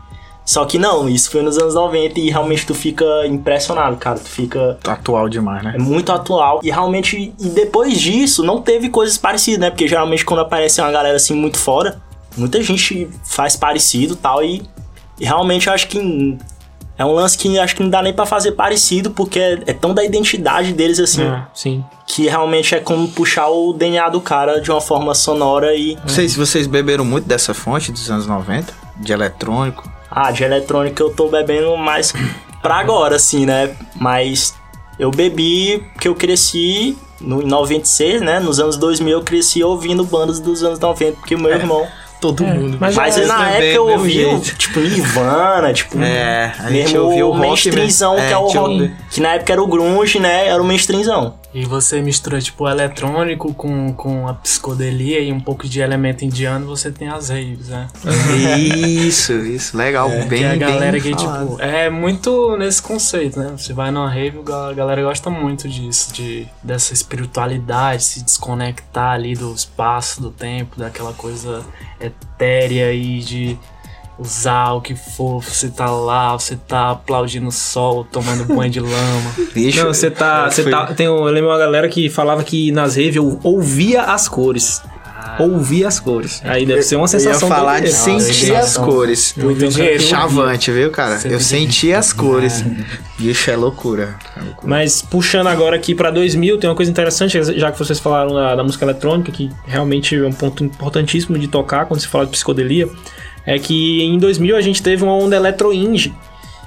Só 0.46 0.66
que 0.66 0.78
não, 0.78 1.08
isso 1.08 1.30
foi 1.30 1.42
nos 1.42 1.58
anos 1.58 1.76
90 1.76 2.20
e 2.20 2.30
realmente 2.30 2.66
tu 2.66 2.74
fica 2.74 3.06
impressionado, 3.28 3.96
cara. 3.98 4.20
Tu 4.20 4.28
fica 4.28 4.78
atual 4.86 5.30
demais, 5.30 5.64
né? 5.64 5.74
é 5.76 5.80
muito 5.80 6.12
atual. 6.12 6.60
E 6.64 6.72
realmente, 6.72 7.34
e 7.40 7.50
depois 7.50 8.00
disso, 8.00 8.44
não 8.44 8.62
teve 8.62 8.90
coisas 8.90 9.18
parecidas, 9.18 9.60
né? 9.60 9.70
Porque 9.70 9.88
geralmente 9.88 10.26
quando 10.26 10.40
aparece 10.40 10.82
uma 10.82 10.92
galera 10.92 11.16
assim 11.16 11.36
muito 11.36 11.58
fora, 11.58 12.02
muita 12.38 12.62
gente 12.62 13.10
faz 13.24 13.56
parecido 13.56 14.14
e 14.14 14.18
tal. 14.18 14.44
E, 14.44 14.62
e 15.20 15.26
realmente 15.26 15.68
eu 15.68 15.74
acho 15.74 15.88
que 15.88 16.38
é 16.98 17.06
um 17.06 17.14
lance 17.14 17.38
que 17.38 17.58
acho 17.58 17.76
que 17.76 17.82
não 17.84 17.90
dá 17.90 18.02
nem 18.02 18.14
pra 18.14 18.26
fazer 18.26 18.52
parecido, 18.52 19.12
porque 19.12 19.40
é, 19.40 19.54
é 19.68 19.74
tão 19.74 19.94
da 19.94 20.04
identidade 20.04 20.74
deles 20.74 21.00
assim, 21.00 21.24
É, 21.24 21.44
sim. 21.54 21.84
que 22.08 22.28
realmente 22.28 22.76
é 22.76 22.80
como 22.80 23.08
puxar 23.08 23.48
o 23.50 23.74
DNA 23.74 24.10
do 24.10 24.22
cara 24.22 24.62
de 24.62 24.70
uma 24.72 24.82
forma 24.82 25.16
sonora 25.16 25.76
e. 25.76 25.98
Vocês, 26.06 26.36
vocês 26.36 26.68
beberam 26.68 27.04
muito 27.06 27.26
dessa 27.28 27.54
fonte 27.54 27.92
dos 27.92 28.10
anos 28.12 28.28
90? 28.28 28.74
De 28.98 29.12
eletrônico? 29.14 29.90
Ah, 30.10 30.32
de 30.32 30.44
eletrônica 30.44 31.02
eu 31.02 31.10
tô 31.14 31.28
bebendo 31.30 31.76
mais 31.78 32.14
pra 32.62 32.76
agora, 32.76 33.16
assim, 33.16 33.46
né? 33.46 33.76
Mas 33.96 34.54
eu 35.00 35.10
bebi 35.10 35.84
que 36.00 36.08
eu 36.08 36.14
cresci 36.14 36.96
no, 37.20 37.42
em 37.42 37.46
96, 37.48 38.22
né? 38.22 38.40
Nos 38.40 38.60
anos 38.60 38.76
2000 38.78 39.10
eu 39.18 39.24
cresci 39.24 39.64
ouvindo 39.64 40.04
bandas 40.04 40.40
dos 40.40 40.62
anos 40.64 40.78
90, 40.78 41.14
porque 41.18 41.34
o 41.34 41.40
meu 41.40 41.52
É. 41.52 41.56
irmão 41.56 41.88
todo 42.22 42.44
mundo. 42.46 42.78
mas 42.80 42.96
Mas 42.96 43.18
é, 43.18 43.26
na 43.26 43.36
também, 43.36 43.54
época 43.54 43.66
eu 43.76 43.88
ouvi, 43.88 44.26
o, 44.26 44.40
tipo, 44.40 44.80
Nirvana, 44.80 45.74
tipo... 45.74 46.00
É, 46.02 46.54
a 46.60 46.70
gente 46.70 46.94
mesmo 46.94 47.02
ouvia 47.02 47.26
o 47.26 47.30
o 47.30 47.32
rock 47.34 47.48
mainstreamzão, 47.48 48.16
mesmo. 48.16 48.28
que 48.28 48.34
é 48.34 48.38
o 48.38 48.46
É, 48.46 48.50
tinha 48.50 48.62
rock... 48.62 48.92
Que 49.10 49.20
na 49.22 49.34
época 49.34 49.52
era 49.54 49.62
o 49.64 49.68
grunge, 49.68 50.20
né? 50.20 50.48
Era 50.48 50.62
o 50.62 50.66
mainstreamzão. 50.66 51.34
E 51.54 51.66
você 51.66 52.02
mistura, 52.02 52.40
tipo, 52.40 52.64
o 52.64 52.70
eletrônico 52.70 53.54
com, 53.54 53.94
com 53.94 54.28
a 54.28 54.34
psicodelia 54.34 55.20
e 55.20 55.34
um 55.34 55.40
pouco 55.40 55.68
de 55.68 55.82
elemento 55.82 56.24
indiano, 56.24 56.66
você 56.66 56.90
tem 56.92 57.10
as 57.10 57.30
raves, 57.30 57.68
né? 57.68 57.88
Isso, 58.58 59.34
isso, 59.34 59.76
legal. 59.76 60.10
bem, 60.10 60.28
que 60.28 60.44
é 60.44 60.52
a 60.52 60.56
galera 60.56 60.92
bem 60.94 61.02
que, 61.02 61.16
tipo, 61.16 61.60
é 61.60 61.90
muito 61.90 62.56
nesse 62.58 62.82
conceito, 62.82 63.40
né? 63.40 63.54
Você 63.58 63.74
vai 63.74 63.92
numa 63.92 64.10
rave, 64.10 64.40
a 64.40 64.74
galera 64.74 65.02
gosta 65.02 65.30
muito 65.30 65.68
disso, 65.68 66.14
de, 66.14 66.48
dessa 66.64 66.94
espiritualidade, 66.94 68.04
se 68.04 68.24
desconectar 68.24 69.12
ali 69.12 69.36
do 69.36 69.54
espaço, 69.54 70.22
do 70.22 70.32
tempo, 70.32 70.80
daquela 70.80 71.14
coisa 71.14 71.64
etérea 72.00 72.94
e 72.94 73.20
de 73.20 73.60
usar 74.20 74.74
o 74.74 74.82
que 74.82 74.96
for, 74.96 75.44
você 75.44 75.70
tá 75.70 75.90
lá, 75.90 76.34
você 76.34 76.56
tá 76.56 76.92
aplaudindo 76.92 77.48
o 77.48 77.52
sol, 77.52 78.04
tomando 78.04 78.46
banho 78.46 78.72
de 78.72 78.80
lama. 78.80 79.32
Bicho, 79.54 79.84
Não, 79.84 79.94
você 79.94 80.12
tá. 80.12 80.50
Você 80.50 80.70
tá. 80.70 80.88
Tem 80.94 81.10
um, 81.10 81.28
eu 81.28 81.34
lembro 81.34 81.50
uma 81.50 81.58
galera 81.58 81.88
que 81.90 82.10
falava 82.10 82.44
que 82.44 82.72
nas 82.72 82.96
raves 82.96 83.16
eu 83.16 83.40
ouvia 83.44 84.04
as 84.04 84.28
cores. 84.28 84.82
Ouvia 85.40 85.88
as 85.88 86.00
cores. 86.00 86.42
Aí 86.44 86.66
deve 86.66 86.82
ser 86.84 86.96
uma 86.96 87.06
Eu 87.06 87.14
ia 87.14 87.20
sensação. 87.20 87.48
falar 87.48 87.80
de 87.80 87.92
sentir 87.92 88.56
as 88.56 88.76
cores. 88.76 89.34
Eu 89.38 89.54
dinheiro, 89.54 90.02
Chavante, 90.02 90.72
viu, 90.72 90.92
cara? 90.92 91.18
Você 91.18 91.34
Eu 91.34 91.40
senti 91.40 91.94
as 91.94 92.12
cores. 92.12 92.64
Bicho, 93.18 93.50
é 93.50 93.56
loucura. 93.56 94.16
É 94.36 94.42
loucura. 94.44 94.68
Mas 94.68 95.02
puxando 95.02 95.48
agora 95.48 95.76
aqui 95.76 95.96
pra 95.96 96.12
2000, 96.12 96.58
tem 96.58 96.70
uma 96.70 96.76
coisa 96.76 96.92
interessante, 96.92 97.42
já 97.58 97.72
que 97.72 97.78
vocês 97.80 98.00
falaram 98.00 98.34
da, 98.34 98.56
da 98.56 98.64
música 98.64 98.84
eletrônica, 98.84 99.32
que 99.32 99.50
realmente 99.66 100.16
é 100.16 100.26
um 100.26 100.34
ponto 100.34 100.64
importantíssimo 100.64 101.38
de 101.40 101.48
tocar 101.48 101.86
quando 101.86 102.00
se 102.02 102.08
fala 102.08 102.26
de 102.26 102.32
psicodelia, 102.32 102.90
é 103.46 103.58
que 103.60 104.04
em 104.04 104.18
2000 104.18 104.56
a 104.56 104.62
gente 104.62 104.82
teve 104.82 105.04
uma 105.04 105.14
onda 105.14 105.36
eletro-indie. 105.36 106.14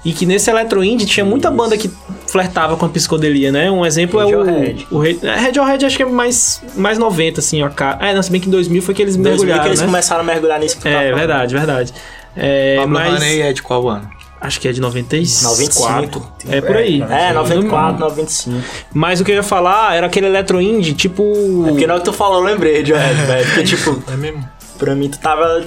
E 0.05 0.13
que 0.13 0.27
nesse 0.27 0.51
eletro-indie 0.51 1.07
tinha 1.07 1.25
muita 1.25 1.51
banda 1.51 1.79
que 1.79 1.91
flertava 2.27 2.77
com 2.77 2.85
a 2.85 2.89
psicodelia, 2.91 3.51
né? 3.51 3.71
Um 3.71 3.87
exemplo 3.87 4.21
Radiohead. 4.21 4.87
é 4.91 4.95
o... 4.95 4.99
o 4.99 5.03
Ra- 5.03 5.09
é, 5.33 5.35
Radiohead 5.41 5.87
acho 5.87 5.97
que 5.97 6.03
é 6.03 6.07
mais, 6.07 6.63
mais 6.77 6.99
90, 6.99 7.41
assim, 7.41 7.63
ó. 7.63 7.71
É, 8.01 8.13
não, 8.15 8.23
se 8.23 8.31
bem 8.31 8.39
que 8.39 8.49
em 8.49 8.51
2000 8.51 8.83
foi 8.83 8.95
que 8.95 9.01
eles 9.01 9.17
2000 9.17 9.33
que 9.39 9.45
mergulharam, 9.47 9.67
eles 9.71 9.81
né? 9.81 9.87
começaram 9.87 10.21
a 10.21 10.25
mergulhar 10.25 10.61
nisso 10.61 10.79
que 10.79 10.87
É, 10.87 10.93
falando. 10.93 11.15
verdade, 11.17 11.55
verdade. 11.55 11.95
É, 12.37 12.77
Pablo 12.77 12.93
mas... 12.93 13.15
Honey 13.15 13.41
é 13.41 13.53
de 13.55 13.63
qual 13.63 13.89
ano? 13.89 14.11
Acho 14.43 14.61
que 14.61 14.69
é 14.69 14.73
de 14.73 14.81
94. 14.83 15.49
95. 15.49 16.33
É 16.51 16.61
por 16.61 16.77
aí. 16.77 17.01
É, 17.01 17.33
94, 17.33 17.99
95. 18.01 18.63
Mas 18.93 19.21
o 19.23 19.25
que 19.25 19.31
eu 19.31 19.37
ia 19.37 19.43
falar 19.43 19.95
era 19.97 20.07
aquele 20.07 20.27
eletro 20.27 20.61
indie, 20.61 20.93
tipo. 20.93 21.23
É 21.67 21.71
porque 21.71 21.87
na 21.87 21.95
hora 21.95 22.03
que 22.03 22.11
tu 22.11 22.13
falou, 22.13 22.41
eu 22.41 22.45
lembrei 22.45 22.83
de 22.83 22.93
Radiohead, 22.93 23.27
velho. 23.27 23.47
Porque, 23.47 23.63
tipo, 23.65 24.03
É 24.13 24.17
mesmo? 24.19 24.47
pra 24.77 24.95
mim 24.95 25.09
tu 25.09 25.19
tava 25.19 25.65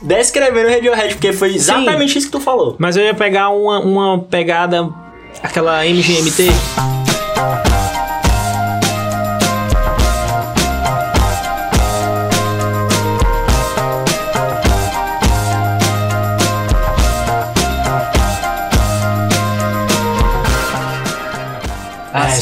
descrevendo 0.00 0.68
o 0.68 0.72
Radiohead, 0.72 1.14
porque 1.14 1.32
foi 1.32 1.54
exatamente 1.54 2.18
isso 2.18 2.26
que 2.26 2.32
tu 2.32 2.40
falou. 2.40 2.76
Mas 2.78 2.96
eu 2.96 3.04
ia 3.04 3.14
pegar 3.14 3.50
uma, 3.50 3.80
uma 3.80 4.18
pegada, 4.18 4.88
aquela 5.42 5.84
MGMT. 5.86 6.48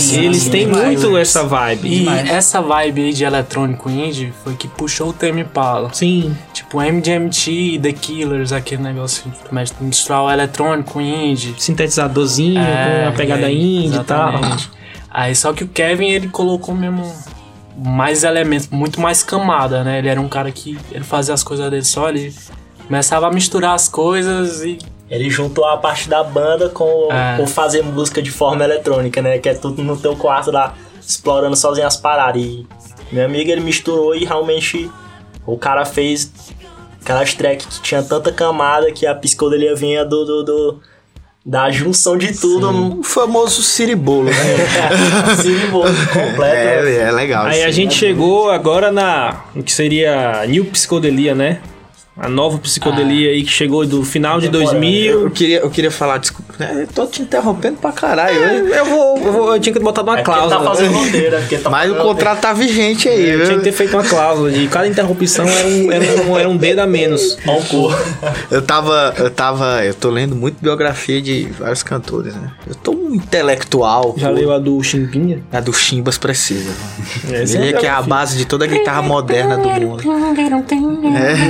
Sim, 0.02 0.24
Eles 0.24 0.48
têm 0.48 0.66
demais. 0.66 0.84
muito 1.02 1.16
essa 1.16 1.42
vibe. 1.44 1.86
E 1.88 1.98
Demais. 2.00 2.30
essa 2.30 2.60
vibe 2.60 3.02
aí 3.02 3.12
de 3.12 3.24
eletrônico 3.24 3.88
indie 3.90 4.32
foi 4.44 4.54
que 4.54 4.68
puxou 4.68 5.08
o 5.08 5.12
Tame 5.12 5.42
Impala. 5.42 5.90
Sim. 5.92 6.36
Tipo, 6.52 6.80
MGMT, 6.80 7.78
The 7.82 7.92
Killers, 7.92 8.52
aquele 8.52 8.82
negócio 8.82 9.24
de 9.30 9.84
misturar 9.84 10.22
o 10.22 10.30
eletrônico 10.30 11.00
indie. 11.00 11.54
Sintetizadorzinho, 11.58 12.60
com 12.60 13.08
a 13.08 13.12
pegada 13.12 13.46
aí, 13.46 13.86
indie 13.86 13.98
e 13.98 14.04
tal. 14.04 14.32
Aí 15.10 15.34
só 15.34 15.52
que 15.52 15.64
o 15.64 15.68
Kevin, 15.68 16.08
ele 16.08 16.28
colocou 16.28 16.74
mesmo 16.74 17.10
mais 17.76 18.24
elementos, 18.24 18.68
muito 18.68 19.00
mais 19.00 19.22
camada, 19.22 19.82
né? 19.84 19.98
Ele 19.98 20.08
era 20.08 20.20
um 20.20 20.28
cara 20.28 20.50
que 20.50 20.78
ele 20.90 21.04
fazia 21.04 21.34
as 21.34 21.42
coisas 21.42 21.70
dele 21.70 21.84
só, 21.84 22.08
ele 22.08 22.34
começava 22.86 23.26
a 23.26 23.30
misturar 23.32 23.74
as 23.74 23.88
coisas 23.88 24.62
e 24.62 24.78
Ele 25.14 25.28
juntou 25.28 25.66
a 25.66 25.76
parte 25.76 26.08
da 26.08 26.24
banda 26.24 26.70
com, 26.70 27.08
É. 27.12 27.36
com 27.36 27.46
fazer 27.46 27.82
música 27.82 28.22
de 28.22 28.30
forma 28.30 28.64
eletrônica, 28.64 29.20
né? 29.20 29.38
Que 29.38 29.50
é 29.50 29.54
tudo 29.54 29.82
no 29.82 29.94
teu 29.96 30.16
quarto 30.16 30.50
lá, 30.50 30.74
explorando 31.06 31.54
sozinho 31.54 31.86
as 31.86 31.98
paradas. 31.98 32.40
E 32.40 32.66
meu 33.12 33.26
amigo, 33.26 33.50
ele 33.50 33.60
misturou 33.60 34.14
e 34.14 34.24
realmente 34.24 34.90
o 35.46 35.58
cara 35.58 35.84
fez 35.84 36.32
aquelas 37.02 37.34
tracks 37.34 37.66
que 37.66 37.82
tinha 37.82 38.02
tanta 38.02 38.32
camada 38.32 38.90
que 38.90 39.06
a 39.06 39.14
psicodelia 39.14 39.76
vinha 39.76 40.02
do, 40.02 40.24
do, 40.24 40.42
do- 40.44 40.80
da 41.44 41.70
junção 41.70 42.16
de 42.16 42.32
tudo. 42.38 42.72
num- 42.72 43.00
O 43.00 43.02
famoso 43.02 43.62
ciribolo, 43.62 44.30
né? 44.30 44.32
Símbolo 45.42 45.90
completo. 46.12 46.42
é, 46.86 46.96
é 47.08 47.10
legal. 47.10 47.46
Aí 47.46 47.58
isso. 47.58 47.66
a 47.68 47.70
gente 47.70 47.94
chegou 47.94 48.50
agora 48.50 48.90
na. 48.92 49.42
O 49.54 49.62
que 49.62 49.72
seria 49.72 50.46
New 50.46 50.64
Psicodelia, 50.66 51.34
né? 51.34 51.60
A 52.14 52.28
nova 52.28 52.58
psicodelia 52.58 53.30
aí 53.30 53.42
que 53.42 53.50
chegou 53.50 53.86
do 53.86 54.04
final 54.04 54.38
de 54.38 54.46
Contemporânea. 54.48 54.80
2000. 54.80 55.22
Eu 55.22 55.30
queria, 55.30 55.58
eu 55.60 55.70
queria 55.70 55.90
falar, 55.90 56.18
desculpa, 56.18 56.52
né? 56.58 56.82
Eu 56.82 56.86
tô 56.86 57.06
te 57.06 57.22
interrompendo 57.22 57.78
pra 57.78 57.90
caralho. 57.90 58.36
eu- 58.36 58.68
Eu 58.68 58.84
vou, 58.84 59.16
eu 59.18 59.32
vou- 59.32 59.54
eu 59.54 59.60
tinha 59.60 59.72
que 59.72 59.78
botar 59.78 60.02
uma 60.02 60.16
É 60.16 60.18
ele 60.18 60.24
cláusula. 60.24 60.60
tá 60.60 60.66
fazendo 60.66 60.94
é 61.54 61.58
tá 61.58 61.70
Mas 61.70 61.90
o 61.90 61.94
contrato 61.94 62.40
tá 62.42 62.52
vigente 62.52 63.08
aí, 63.08 63.30
Eu 63.30 63.44
tinha 63.46 63.56
que 63.58 63.64
ter 63.64 63.72
feito 63.72 63.94
uma 63.96 64.04
cláusula 64.04 64.50
de 64.50 64.68
cada 64.68 64.86
interrupção 64.86 65.48
era 65.48 65.66
um, 65.66 65.90
era 65.90 66.22
um, 66.22 66.38
era 66.38 66.48
um 66.50 66.56
dedo 66.56 66.80
a 66.80 66.86
menos. 66.86 67.38
Eu 68.50 68.60
tava, 68.60 69.14
eu 69.16 69.30
tava, 69.30 69.82
eu 69.82 69.94
tô 69.94 70.10
lendo 70.10 70.36
muito 70.36 70.56
biografia 70.60 71.20
de 71.22 71.44
vários 71.58 71.82
cantores, 71.82 72.34
né? 72.34 72.50
Eu 72.68 72.74
tô 72.74 72.92
um 72.92 73.14
intelectual. 73.14 74.14
Já 74.18 74.28
pô. 74.28 74.34
leu 74.34 74.52
a 74.52 74.58
do 74.58 74.82
Chimbinha? 74.82 75.42
A 75.50 75.60
do 75.60 75.72
Chimbas 75.72 76.18
precisa. 76.18 76.72
Essa 77.32 77.56
Ele 77.56 77.66
é 77.66 77.70
é 77.70 77.72
que 77.72 77.86
é 77.86 77.90
a 77.90 78.02
base 78.02 78.36
de 78.36 78.44
toda 78.44 78.66
a 78.66 78.68
guitarra 78.68 79.00
moderna 79.00 79.56
do 79.56 79.68
mundo. 79.70 80.02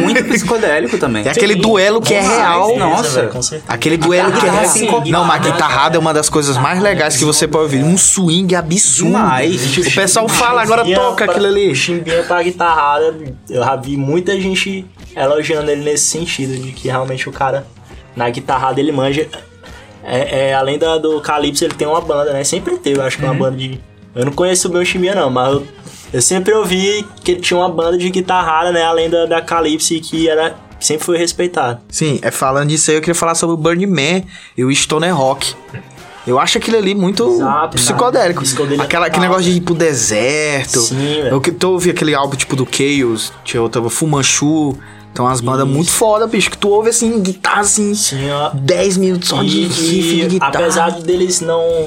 Muito 0.03 0.23
psicodélico 0.53 0.99
também. 0.99 1.27
É 1.27 1.31
aquele 1.31 1.55
duelo 1.55 2.01
que 2.01 2.15
é 2.15 2.21
real. 2.21 2.77
Nossa. 2.77 3.21
velho, 3.21 3.33
com 3.33 3.43
certeza. 3.43 3.73
Aquele 3.73 3.97
duelo 3.97 4.33
que 4.33 4.47
é 4.47 4.51
real. 4.51 4.65
sincopada. 4.67 5.11
Não, 5.11 5.25
mas 5.25 5.47
a 5.47 5.51
guitarrada 5.51 5.97
é 5.97 5.99
uma 5.99 6.13
das 6.13 6.29
coisas 6.29 6.57
mais 6.57 6.81
legais 6.81 7.17
que 7.17 7.25
você 7.25 7.47
pode 7.49 7.65
ouvir. 7.65 7.85
Um 7.85 7.97
swing 7.97 8.55
absurdo. 8.55 9.13
Demais. 9.13 9.77
O 9.79 9.95
pessoal 9.95 10.29
fala, 10.29 10.63
agora 10.63 10.85
toca 10.85 11.25
aquilo 11.25 11.47
ali. 11.47 11.71
O 11.71 11.75
Chimbinha 11.75 12.23
pra 12.25 12.43
guitarrada, 12.43 13.15
eu 13.49 13.63
já 13.63 13.77
vi 13.77 13.97
muita 13.97 14.39
gente 14.41 14.85
elogiando 15.15 15.71
ele 15.71 15.83
nesse 15.83 16.05
sentido, 16.05 16.55
de 16.57 16.73
que 16.73 16.89
realmente 16.89 17.29
o 17.29 17.33
cara, 17.33 17.67
na 18.15 18.29
guitarrada, 18.31 18.81
ele 18.81 18.93
manja. 18.93 19.29
É, 20.05 20.49
é, 20.49 20.55
além 20.55 20.79
da, 20.79 20.99
do 20.99 21.21
Calypso, 21.21 21.65
ele 21.65 21.75
tem 21.75 21.87
uma 21.87 22.01
banda, 22.01 22.33
né? 22.33 22.43
Sempre 22.43 22.77
teve, 22.77 22.99
eu 22.99 23.05
acho 23.05 23.19
que 23.19 23.25
uma 23.25 23.35
banda 23.35 23.57
de. 23.57 23.81
Eu 24.15 24.25
não 24.27 24.33
conheço 24.33 24.69
o 24.69 24.85
Chimbinha, 24.85 25.15
não, 25.15 25.31
mas 25.31 25.53
eu, 25.53 25.67
eu 26.13 26.21
sempre 26.23 26.53
ouvi 26.55 27.07
que 27.25 27.33
ele 27.33 27.41
tinha 27.41 27.59
uma 27.59 27.69
banda 27.69 27.97
de 27.99 28.09
guitarrada, 28.11 28.71
né? 28.73 28.83
Além 28.85 29.09
da, 29.09 29.27
da 29.27 29.41
Calypso, 29.43 29.95
que 30.01 30.29
era. 30.29 30.55
sempre 30.81 31.05
foi 31.05 31.17
respeitado. 31.19 31.81
Sim, 31.89 32.19
é 32.23 32.31
falando 32.31 32.69
disso 32.69 32.91
aí, 32.91 32.97
eu 32.97 33.01
queria 33.01 33.15
falar 33.15 33.35
sobre 33.35 33.55
o 33.55 33.57
Burning 33.57 33.87
Man 33.87 34.23
e 34.57 34.65
o 34.65 34.75
Stoner 34.75 35.15
Rock. 35.17 35.55
Eu 36.25 36.39
acho 36.39 36.57
aquilo 36.59 36.77
ali 36.77 36.95
muito 36.95 37.29
Exato, 37.29 37.77
psicodélico. 37.77 38.45
cara. 38.45 38.83
Aquela, 38.85 39.07
aquele 39.07 39.09
total. 39.09 39.21
negócio 39.23 39.43
de 39.51 39.59
ir 39.59 39.61
pro 39.61 39.75
deserto. 39.75 40.79
Sim, 40.81 40.97
velho. 40.97 41.29
Eu 41.29 41.41
ouvindo 41.73 41.91
aquele 41.93 42.15
álbum 42.15 42.37
tipo 42.37 42.55
do 42.55 42.65
Chaos, 42.71 43.33
tinha 43.45 43.61
outra, 43.61 43.83
Fumanchu. 43.91 44.77
Então 45.13 45.27
umas 45.27 45.41
bandas 45.43 45.67
Isso. 45.67 45.75
muito 45.77 45.91
foda, 45.91 46.27
bicho, 46.27 46.51
que 46.51 46.57
tu 46.57 46.69
ouve 46.71 46.89
assim, 46.91 47.21
guitarra 47.21 47.61
assim, 47.63 47.93
Sim, 47.95 48.31
ó. 48.31 48.51
10 48.55 48.97
minutos 48.97 49.29
só 49.29 49.43
de 49.43 49.63
E- 49.63 49.67
riff 49.67 50.17
de 50.21 50.27
guitarra. 50.27 50.53
apesar 50.55 50.91
deles 51.03 51.41
não 51.43 51.87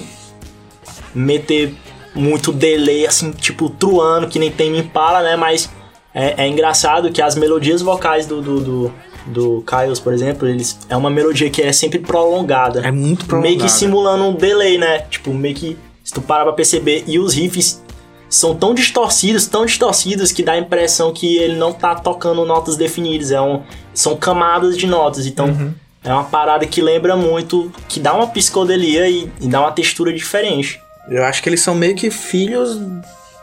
meter 1.14 1.74
muito 2.16 2.52
delay, 2.52 3.06
assim, 3.06 3.32
tipo, 3.32 3.70
truando, 3.70 4.28
que 4.28 4.40
nem 4.40 4.50
tem 4.50 4.72
me 4.72 4.80
Impala, 4.80 5.22
né? 5.22 5.36
Mas 5.36 5.70
é, 6.14 6.46
é 6.46 6.48
engraçado 6.48 7.12
que 7.12 7.22
as 7.22 7.36
melodias 7.36 7.82
vocais 7.82 8.26
do, 8.26 8.42
do, 8.42 8.60
do, 8.62 8.94
do 9.26 9.64
Kyles, 9.68 10.00
por 10.00 10.14
exemplo, 10.14 10.48
eles 10.48 10.80
é 10.90 10.96
uma 10.96 11.10
melodia 11.10 11.50
que 11.50 11.62
é 11.62 11.74
sempre 11.74 12.00
prolongada. 12.00 12.80
É 12.80 12.92
muito 12.92 13.26
Meio 13.26 13.26
que 13.26 13.28
prolongada. 13.28 13.70
simulando 13.70 14.24
um 14.24 14.34
delay, 14.34 14.78
né? 14.78 15.00
Tipo, 15.10 15.34
meio 15.34 15.54
que, 15.54 15.78
se 16.04 16.14
tu 16.14 16.22
parar 16.22 16.46
pra 16.46 16.54
perceber, 16.54 17.04
e 17.06 17.20
os 17.20 17.34
riffs 17.34 17.84
são 18.30 18.56
tão 18.56 18.74
distorcidos, 18.74 19.46
tão 19.48 19.66
distorcidos, 19.66 20.32
que 20.32 20.42
dá 20.42 20.54
a 20.54 20.58
impressão 20.58 21.14
que 21.14 21.38
ele 21.38 21.56
não 21.56 21.74
tá 21.74 21.96
tocando 21.96 22.46
notas 22.46 22.78
definidas, 22.78 23.32
é 23.32 23.42
um, 23.42 23.62
são 23.94 24.16
camadas 24.16 24.78
de 24.78 24.88
notas, 24.88 25.26
então... 25.26 25.74
É 26.08 26.14
uma 26.14 26.26
parada 26.26 26.68
que 26.68 26.84
lembra 26.84 27.16
muito, 27.16 27.72
que 27.90 28.00
dá 28.00 28.14
uma 28.14 28.28
psicodelia 28.28 29.10
e, 29.10 29.28
e 29.42 29.48
dá 29.48 29.60
uma 29.62 29.72
textura 29.72 30.14
diferente. 30.14 30.80
Eu 31.10 31.24
acho 31.24 31.42
que 31.44 31.50
eles 31.50 31.62
são 31.62 31.76
meio 31.76 31.96
que 31.96 32.10
filhos 32.10 32.80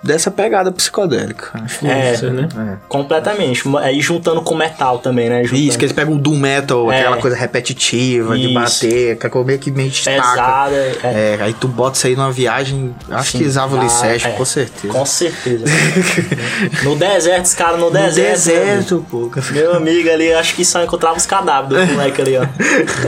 dessa 0.03 0.33
pegada 0.33 0.73
psicodélica. 0.73 1.51
Acho 1.55 1.87
É, 1.87 2.13
Isso, 2.15 2.29
né? 2.29 2.49
completamente. 2.89 3.63
Aí 3.81 4.01
juntando 4.01 4.43
com 4.43 4.53
metal 4.53 4.99
também, 4.99 5.29
né? 5.29 5.45
Juntando 5.45 5.63
Isso, 5.63 5.79
que 5.79 5.85
eles 5.85 5.95
pegam 5.95 6.15
o 6.15 6.19
doom 6.19 6.35
metal, 6.37 6.91
É. 6.91 7.01
aquela 7.03 7.19
coisa 7.19 7.37
repetitiva 7.37 8.37
de 8.37 8.47
Isso. 8.47 8.55
bater, 8.55 9.17
que 9.17 9.27
é 9.27 9.45
meio 9.45 9.59
que 9.61 9.71
meio 9.71 9.93
pesada. 9.93 10.75
É, 10.75 11.37
É, 11.39 11.39
aí 11.41 11.55
tu 11.55 11.69
bota 11.69 11.97
isso 11.97 12.09
aí 12.09 12.17
numa 12.17 12.33
viagem, 12.33 12.93
acho 13.13 13.31
que 13.33 13.45
Sim, 13.45 13.51
Závoli 13.51 13.87
ah, 13.87 13.89
Session, 13.89 14.31
é. 14.31 14.33
com 14.33 14.45
certeza. 14.45 14.93
com 14.93 15.07
certeza. 15.07 15.65
no 16.83 16.97
deserto, 16.97 17.45
os 17.45 17.55
caras 17.55 17.79
no, 17.79 17.87
No 17.87 17.93
deserto. 17.93 18.29
né? 18.29 18.33
deserto, 18.33 19.07
pô. 19.09 19.31
Meu 19.53 19.77
amigo 19.77 20.11
ali, 20.11 20.33
acho 20.33 20.57
que 20.57 20.65
só 20.65 20.83
encontrava 20.83 21.17
os 21.17 21.27
cadáveres 21.27 21.87
do 21.89 21.93
moleque 21.95 22.21
ali, 22.21 22.37
ó. 22.39 22.47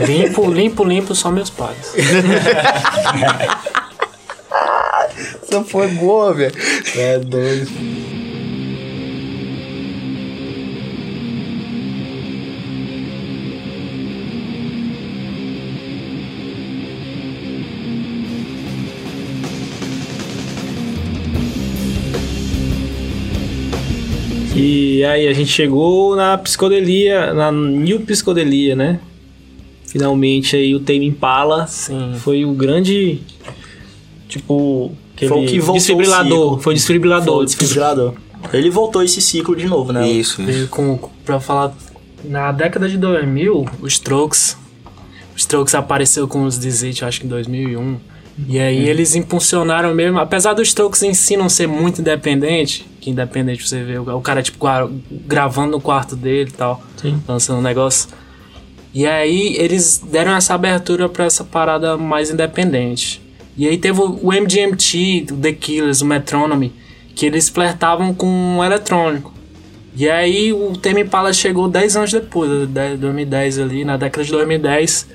Limpo, 0.05 0.49
limpo, 0.49 0.85
limpo, 0.85 1.13
só 1.13 1.29
meus 1.29 1.49
pais. 1.49 1.93
Essa 5.47 5.63
foi 5.63 5.87
boa, 5.89 6.33
velho. 6.33 6.53
É 6.95 7.19
doido. 7.19 7.69
E 24.55 25.03
aí 25.03 25.27
a 25.27 25.33
gente 25.33 25.51
chegou 25.51 26.15
na 26.15 26.37
psicodelia, 26.37 27.33
na 27.33 27.51
New 27.51 27.99
Psicodelia, 27.99 28.75
né? 28.75 28.99
Finalmente 29.85 30.55
aí 30.55 30.73
o 30.73 30.79
Tame 30.79 31.05
Impala 31.05 31.67
Sim. 31.67 32.15
foi 32.19 32.45
o 32.45 32.53
grande 32.53 33.19
tipo 34.27 34.91
aquele 35.15 35.29
Foi 35.29 35.43
o 35.43 35.47
que 35.47 35.59
voltou 35.59 35.75
o 35.75 35.77
desfibrilador, 35.77 36.43
ciclo. 36.49 36.59
foi 36.61 36.73
o 36.73 36.75
desfibrilador. 36.75 37.33
Foi 37.35 37.43
o 37.43 37.45
desfibrilador. 37.45 38.13
Ele 38.53 38.69
voltou 38.69 39.01
esse 39.03 39.21
ciclo 39.21 39.55
de 39.55 39.65
novo, 39.65 39.91
né? 39.91 40.07
Isso, 40.07 40.41
isso. 40.43 40.67
Com, 40.67 40.99
pra 41.25 41.39
falar, 41.39 41.73
na 42.23 42.51
década 42.51 42.87
de 42.87 42.97
2000, 42.97 43.65
os 43.81 43.93
Strokes, 43.93 44.55
os 45.35 45.41
Strokes 45.41 45.73
apareceu 45.73 46.27
com 46.27 46.43
os 46.43 46.59
Disease, 46.59 47.03
acho 47.03 47.19
que 47.21 47.25
em 47.25 47.29
2001. 47.29 47.97
E 48.49 48.59
aí 48.59 48.87
eles 48.89 49.15
impulsionaram 49.15 49.95
mesmo, 49.95 50.19
apesar 50.19 50.53
dos 50.53 50.67
Strokes 50.67 51.01
em 51.03 51.13
si 51.13 51.37
não 51.37 51.47
ser 51.49 51.67
muito 51.67 52.01
independente, 52.01 52.85
que 52.99 53.09
independente 53.09 53.67
você 53.67 53.81
vê, 53.83 53.97
o 53.97 54.21
cara 54.21 54.43
tipo 54.43 54.63
gra- 54.63 54.89
gravando 55.09 55.71
no 55.71 55.81
quarto 55.81 56.15
dele 56.15 56.49
e 56.49 56.53
tal, 56.53 56.83
Sim. 57.01 57.19
lançando 57.27 57.59
um 57.59 57.63
negócio. 57.63 58.09
E 58.93 59.05
aí 59.07 59.55
eles 59.57 60.01
deram 60.11 60.33
essa 60.35 60.53
abertura 60.53 61.07
pra 61.09 61.25
essa 61.25 61.43
parada 61.43 61.97
mais 61.97 62.29
independente. 62.29 63.21
E 63.57 63.67
aí 63.67 63.77
teve 63.77 64.01
o 64.01 64.31
MGMT, 64.33 65.27
o 65.31 65.37
The 65.37 65.53
Killers, 65.53 66.01
o 66.01 66.05
Metronomy, 66.05 66.73
que 67.15 67.25
eles 67.25 67.47
flertavam 67.47 68.13
com 68.13 68.57
o 68.57 68.63
eletrônico. 68.63 69.33
E 69.95 70.09
aí 70.09 70.51
o 70.51 70.73
Tame 70.73 71.01
Impala 71.03 71.31
chegou 71.31 71.69
10 71.69 71.95
anos 71.95 72.11
depois, 72.11 72.67
de 72.67 72.97
2010 72.97 73.59
ali, 73.59 73.85
na 73.85 73.95
década 73.95 74.25
de 74.25 74.31
2010. 74.31 75.07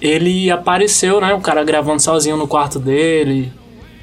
Ele 0.00 0.50
apareceu, 0.50 1.20
né? 1.20 1.32
O 1.32 1.40
cara 1.40 1.64
gravando 1.64 2.00
sozinho 2.00 2.36
no 2.36 2.46
quarto 2.46 2.78
dele. 2.78 3.50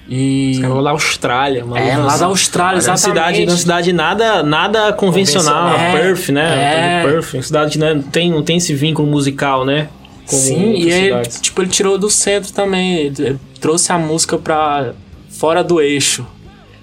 E. 0.09 0.57
Cara, 0.61 0.73
lá 0.75 0.81
da 0.83 0.89
Austrália, 0.91 1.65
mano. 1.65 1.77
É, 1.77 1.97
lá 1.97 2.17
da 2.17 2.25
Austrália, 2.27 2.81
Uma 2.81 2.97
cidade, 2.97 3.19
exatamente. 3.19 3.49
uma 3.49 3.57
cidade 3.57 3.93
nada, 3.93 4.41
nada 4.41 4.93
convencional, 4.93 5.71
Convencional. 5.71 6.01
Perth, 6.01 6.29
né? 6.29 7.01
É. 7.01 7.03
Perth, 7.03 7.33
uma 7.33 7.43
cidade 7.43 7.77
né, 7.77 7.93
não 7.93 8.01
tem, 8.03 8.31
não 8.31 8.43
tem 8.43 8.57
esse 8.57 8.73
vínculo 8.73 9.07
musical, 9.07 9.65
né? 9.65 9.89
Como 10.27 10.41
Sim, 10.41 10.73
e 10.73 10.91
cidades. 10.91 11.41
tipo, 11.41 11.61
ele 11.61 11.69
tirou 11.69 11.97
do 11.97 12.09
centro 12.09 12.51
também. 12.51 12.97
Ele, 12.97 13.15
ele 13.19 13.39
trouxe 13.59 13.91
a 13.91 13.97
música 13.97 14.37
pra 14.37 14.93
fora 15.29 15.63
do 15.63 15.79
eixo. 15.81 16.25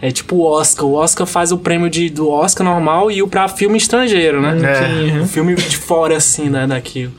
É 0.00 0.10
tipo 0.10 0.36
o 0.36 0.42
Oscar. 0.42 0.84
O 0.86 0.94
Oscar 0.94 1.26
faz 1.26 1.52
o 1.52 1.58
prêmio 1.58 1.88
de, 1.88 2.10
do 2.10 2.28
Oscar 2.28 2.66
normal 2.66 3.10
e 3.10 3.22
o 3.22 3.28
pra 3.28 3.48
filme 3.48 3.78
estrangeiro, 3.78 4.40
né? 4.40 4.54
Sim, 4.58 5.20
Um 5.20 5.26
filme 5.26 5.54
de 5.54 5.76
fora, 5.76 6.16
assim, 6.16 6.48
né, 6.48 6.66
daquilo. 6.66 7.12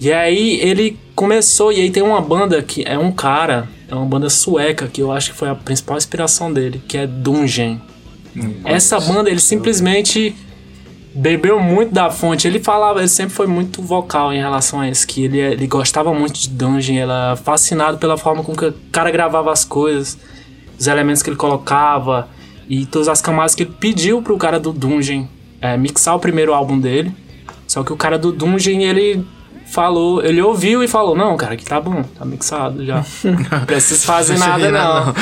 E 0.00 0.12
aí 0.12 0.60
ele 0.60 0.98
começou, 1.14 1.72
e 1.72 1.80
aí 1.80 1.90
tem 1.90 2.02
uma 2.02 2.20
banda 2.20 2.62
que 2.62 2.84
é 2.86 2.98
um 2.98 3.10
cara, 3.10 3.68
é 3.88 3.94
uma 3.94 4.04
banda 4.04 4.28
sueca, 4.28 4.86
que 4.86 5.00
eu 5.00 5.10
acho 5.10 5.32
que 5.32 5.38
foi 5.38 5.48
a 5.48 5.54
principal 5.54 5.96
inspiração 5.96 6.52
dele, 6.52 6.82
que 6.86 6.98
é 6.98 7.06
Dungen. 7.06 7.80
Essa 8.64 9.00
banda, 9.00 9.30
ele 9.30 9.40
simplesmente 9.40 10.34
bebeu 11.16 11.58
muito 11.58 11.92
da 11.92 12.10
fonte. 12.10 12.46
Ele 12.46 12.60
falava, 12.60 13.00
ele 13.00 13.08
sempre 13.08 13.34
foi 13.34 13.46
muito 13.46 13.82
vocal 13.82 14.32
em 14.32 14.38
relação 14.38 14.80
a 14.80 14.88
isso, 14.88 15.06
que 15.06 15.24
ele, 15.24 15.38
ele 15.38 15.66
gostava 15.66 16.12
muito 16.12 16.38
de 16.38 16.48
Dungeon, 16.48 16.94
ele 16.94 17.02
era 17.02 17.36
fascinado 17.36 17.98
pela 17.98 18.16
forma 18.16 18.44
com 18.44 18.54
que 18.54 18.66
o 18.66 18.74
cara 18.92 19.10
gravava 19.10 19.50
as 19.50 19.64
coisas, 19.64 20.18
os 20.78 20.86
elementos 20.86 21.22
que 21.22 21.30
ele 21.30 21.36
colocava 21.36 22.28
e 22.68 22.84
todas 22.84 23.08
as 23.08 23.22
camadas 23.22 23.54
que 23.54 23.62
ele 23.62 23.74
pediu 23.78 24.20
pro 24.20 24.36
cara 24.36 24.60
do 24.60 24.72
Dungeon 24.72 25.26
é, 25.60 25.76
mixar 25.76 26.14
o 26.14 26.20
primeiro 26.20 26.52
álbum 26.52 26.78
dele. 26.78 27.14
Só 27.66 27.82
que 27.82 27.92
o 27.92 27.96
cara 27.96 28.18
do 28.18 28.30
Dungeon, 28.30 28.80
ele 28.80 29.24
falou, 29.66 30.24
ele 30.24 30.40
ouviu 30.40 30.82
e 30.82 30.88
falou: 30.88 31.16
Não, 31.16 31.36
cara, 31.36 31.56
que 31.56 31.64
tá 31.64 31.80
bom, 31.80 32.02
tá 32.02 32.24
mixado 32.24 32.84
já. 32.84 33.04
Não 33.24 33.66
preciso 33.66 34.04
fazer 34.06 34.38
nada, 34.38 34.70
não. 34.70 35.14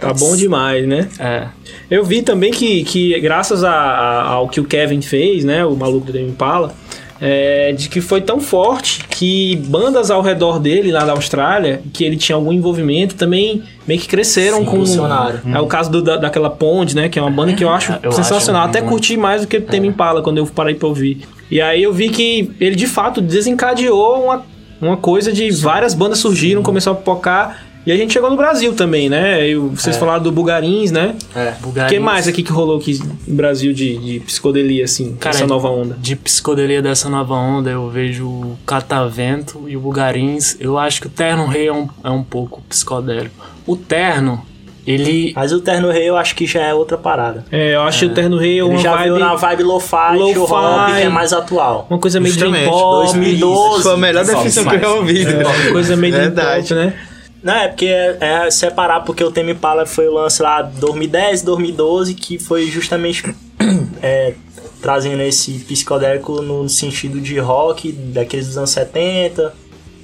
Tá 0.00 0.12
bom 0.14 0.34
demais, 0.36 0.86
né? 0.86 1.08
É. 1.18 1.46
Eu 1.90 2.04
vi 2.04 2.22
também 2.22 2.50
que, 2.50 2.82
que 2.84 3.18
graças 3.20 3.62
a- 3.62 3.70
a- 3.70 4.28
ao 4.30 4.48
que 4.48 4.60
o 4.60 4.64
Kevin 4.64 5.00
fez, 5.02 5.44
né? 5.44 5.64
O 5.64 5.76
maluco 5.76 6.10
do 6.10 6.18
Impala, 6.18 6.72
é, 7.20 7.72
de 7.72 7.88
que 7.90 8.00
foi 8.00 8.22
tão 8.22 8.40
forte 8.40 9.04
que 9.10 9.56
bandas 9.66 10.10
ao 10.10 10.22
redor 10.22 10.58
dele 10.58 10.90
lá 10.90 11.04
da 11.04 11.12
Austrália, 11.12 11.82
que 11.92 12.02
ele 12.02 12.16
tinha 12.16 12.34
algum 12.34 12.50
envolvimento, 12.52 13.14
também 13.14 13.62
meio 13.86 14.00
que 14.00 14.08
cresceram 14.08 14.58
Sim, 14.60 14.64
com. 14.64 14.76
impulsionaram. 14.76 15.40
É 15.54 15.60
o 15.60 15.66
caso 15.66 15.90
do- 15.90 16.00
da, 16.02 16.16
daquela 16.16 16.48
Pond, 16.48 16.96
né? 16.96 17.08
Que 17.10 17.18
é 17.18 17.22
uma 17.22 17.30
banda 17.30 17.52
que 17.52 17.62
eu 17.62 17.68
acho 17.70 17.92
Eu 18.02 18.10
sensacional. 18.12 18.62
acho 18.62 18.70
Até 18.70 18.80
muito. 18.80 18.90
curti 18.92 19.16
mais 19.18 19.42
do 19.42 19.46
que 19.48 19.58
o 19.58 19.60
Temi 19.62 19.88
Impala 19.88 20.22
quando 20.22 20.38
eu 20.38 20.46
parei 20.46 20.74
pra 20.74 20.88
ouvir. 20.88 21.20
E 21.50 21.60
aí 21.60 21.82
eu 21.82 21.92
vi 21.92 22.08
que 22.08 22.50
ele 22.58 22.74
de 22.76 22.86
fato 22.86 23.20
desencadeou 23.20 24.24
uma, 24.24 24.42
uma 24.80 24.96
coisa 24.96 25.30
de 25.30 25.50
várias 25.50 25.92
bandas 25.94 26.18
surgiram, 26.20 26.62
começou 26.62 26.92
a 26.94 26.96
pipocar. 26.96 27.66
E 27.86 27.90
a 27.90 27.96
gente 27.96 28.12
chegou 28.12 28.28
no 28.28 28.36
Brasil 28.36 28.74
também, 28.74 29.08
né? 29.08 29.48
E 29.48 29.54
vocês 29.56 29.96
falaram 29.96 30.22
do 30.22 30.30
Bugarins, 30.30 30.90
né? 30.90 31.14
É. 31.34 31.54
O 31.64 31.88
que 31.88 31.98
mais 31.98 32.28
aqui 32.28 32.42
que 32.42 32.52
rolou 32.52 32.76
aqui 32.78 33.00
no 33.26 33.34
Brasil 33.34 33.72
de, 33.72 33.96
de 33.96 34.20
psicodelia, 34.20 34.84
assim, 34.84 35.16
Cara, 35.18 35.34
essa 35.34 35.46
nova 35.46 35.68
onda? 35.68 35.96
De 35.98 36.14
psicodelia 36.14 36.82
dessa 36.82 37.08
nova 37.08 37.34
onda, 37.34 37.70
eu 37.70 37.88
vejo 37.88 38.26
o 38.26 38.58
Catavento 38.66 39.64
e 39.66 39.76
o 39.76 39.80
Bugarins. 39.80 40.56
Eu 40.60 40.76
acho 40.78 41.00
que 41.00 41.06
o 41.06 41.10
Terno 41.10 41.46
Rei 41.46 41.68
é 41.68 41.72
um, 41.72 41.88
é 42.04 42.10
um 42.10 42.22
pouco 42.22 42.60
psicodélico. 42.68 43.34
O 43.66 43.76
Terno, 43.76 44.44
ele. 44.86 45.32
Mas 45.34 45.50
o 45.52 45.60
Terno 45.60 45.90
Rei 45.90 46.08
eu 46.08 46.16
acho 46.18 46.34
que 46.34 46.46
já 46.46 46.60
é 46.60 46.74
outra 46.74 46.98
parada. 46.98 47.44
É, 47.50 47.76
eu 47.76 47.82
acho 47.82 48.00
que 48.00 48.06
o 48.06 48.14
Terno 48.14 48.36
Rei 48.36 48.60
é 48.60 48.62
Ele 48.62 48.62
uma 48.62 48.78
já 48.78 48.90
vibe, 48.92 49.02
veio 49.04 49.18
na 49.18 49.34
vibe 49.36 49.62
lo-fi, 49.62 49.96
hop, 50.38 50.94
que 50.96 51.02
é 51.02 51.08
mais 51.08 51.32
atual. 51.32 51.86
uma 51.88 51.98
coisa 51.98 52.20
meio 52.20 52.34
dream 52.34 52.50
Justamente, 52.52 52.70
pop, 52.70 53.04
2012. 53.12 53.82
Foi 53.82 53.92
a 53.92 53.96
melhor 53.96 54.24
definição 54.26 54.64
que 54.64 54.74
eu 54.74 54.80
já 54.80 54.88
ouvi. 54.90 55.24
uma 55.26 55.72
coisa 55.72 55.96
meio 55.96 56.12
dream 56.12 56.26
Verdade. 56.26 56.68
pop, 56.68 56.74
né? 56.74 56.94
Não, 57.42 57.54
é 57.54 57.68
porque 57.68 57.86
é, 57.86 58.18
é 58.20 58.50
separar, 58.50 59.00
porque 59.00 59.24
o 59.24 59.30
Tame 59.32 59.52
Impala 59.52 59.86
foi 59.86 60.06
o 60.08 60.12
lance 60.14 60.42
lá 60.42 60.60
2010, 60.62 61.42
2012, 61.42 62.14
que 62.14 62.38
foi 62.38 62.66
justamente 62.66 63.34
é, 64.02 64.34
trazendo 64.82 65.22
esse 65.22 65.52
psicodélico 65.60 66.42
no 66.42 66.68
sentido 66.68 67.20
de 67.20 67.38
rock, 67.38 67.92
daqueles 67.92 68.46
dos 68.48 68.58
anos 68.58 68.70
70, 68.70 69.54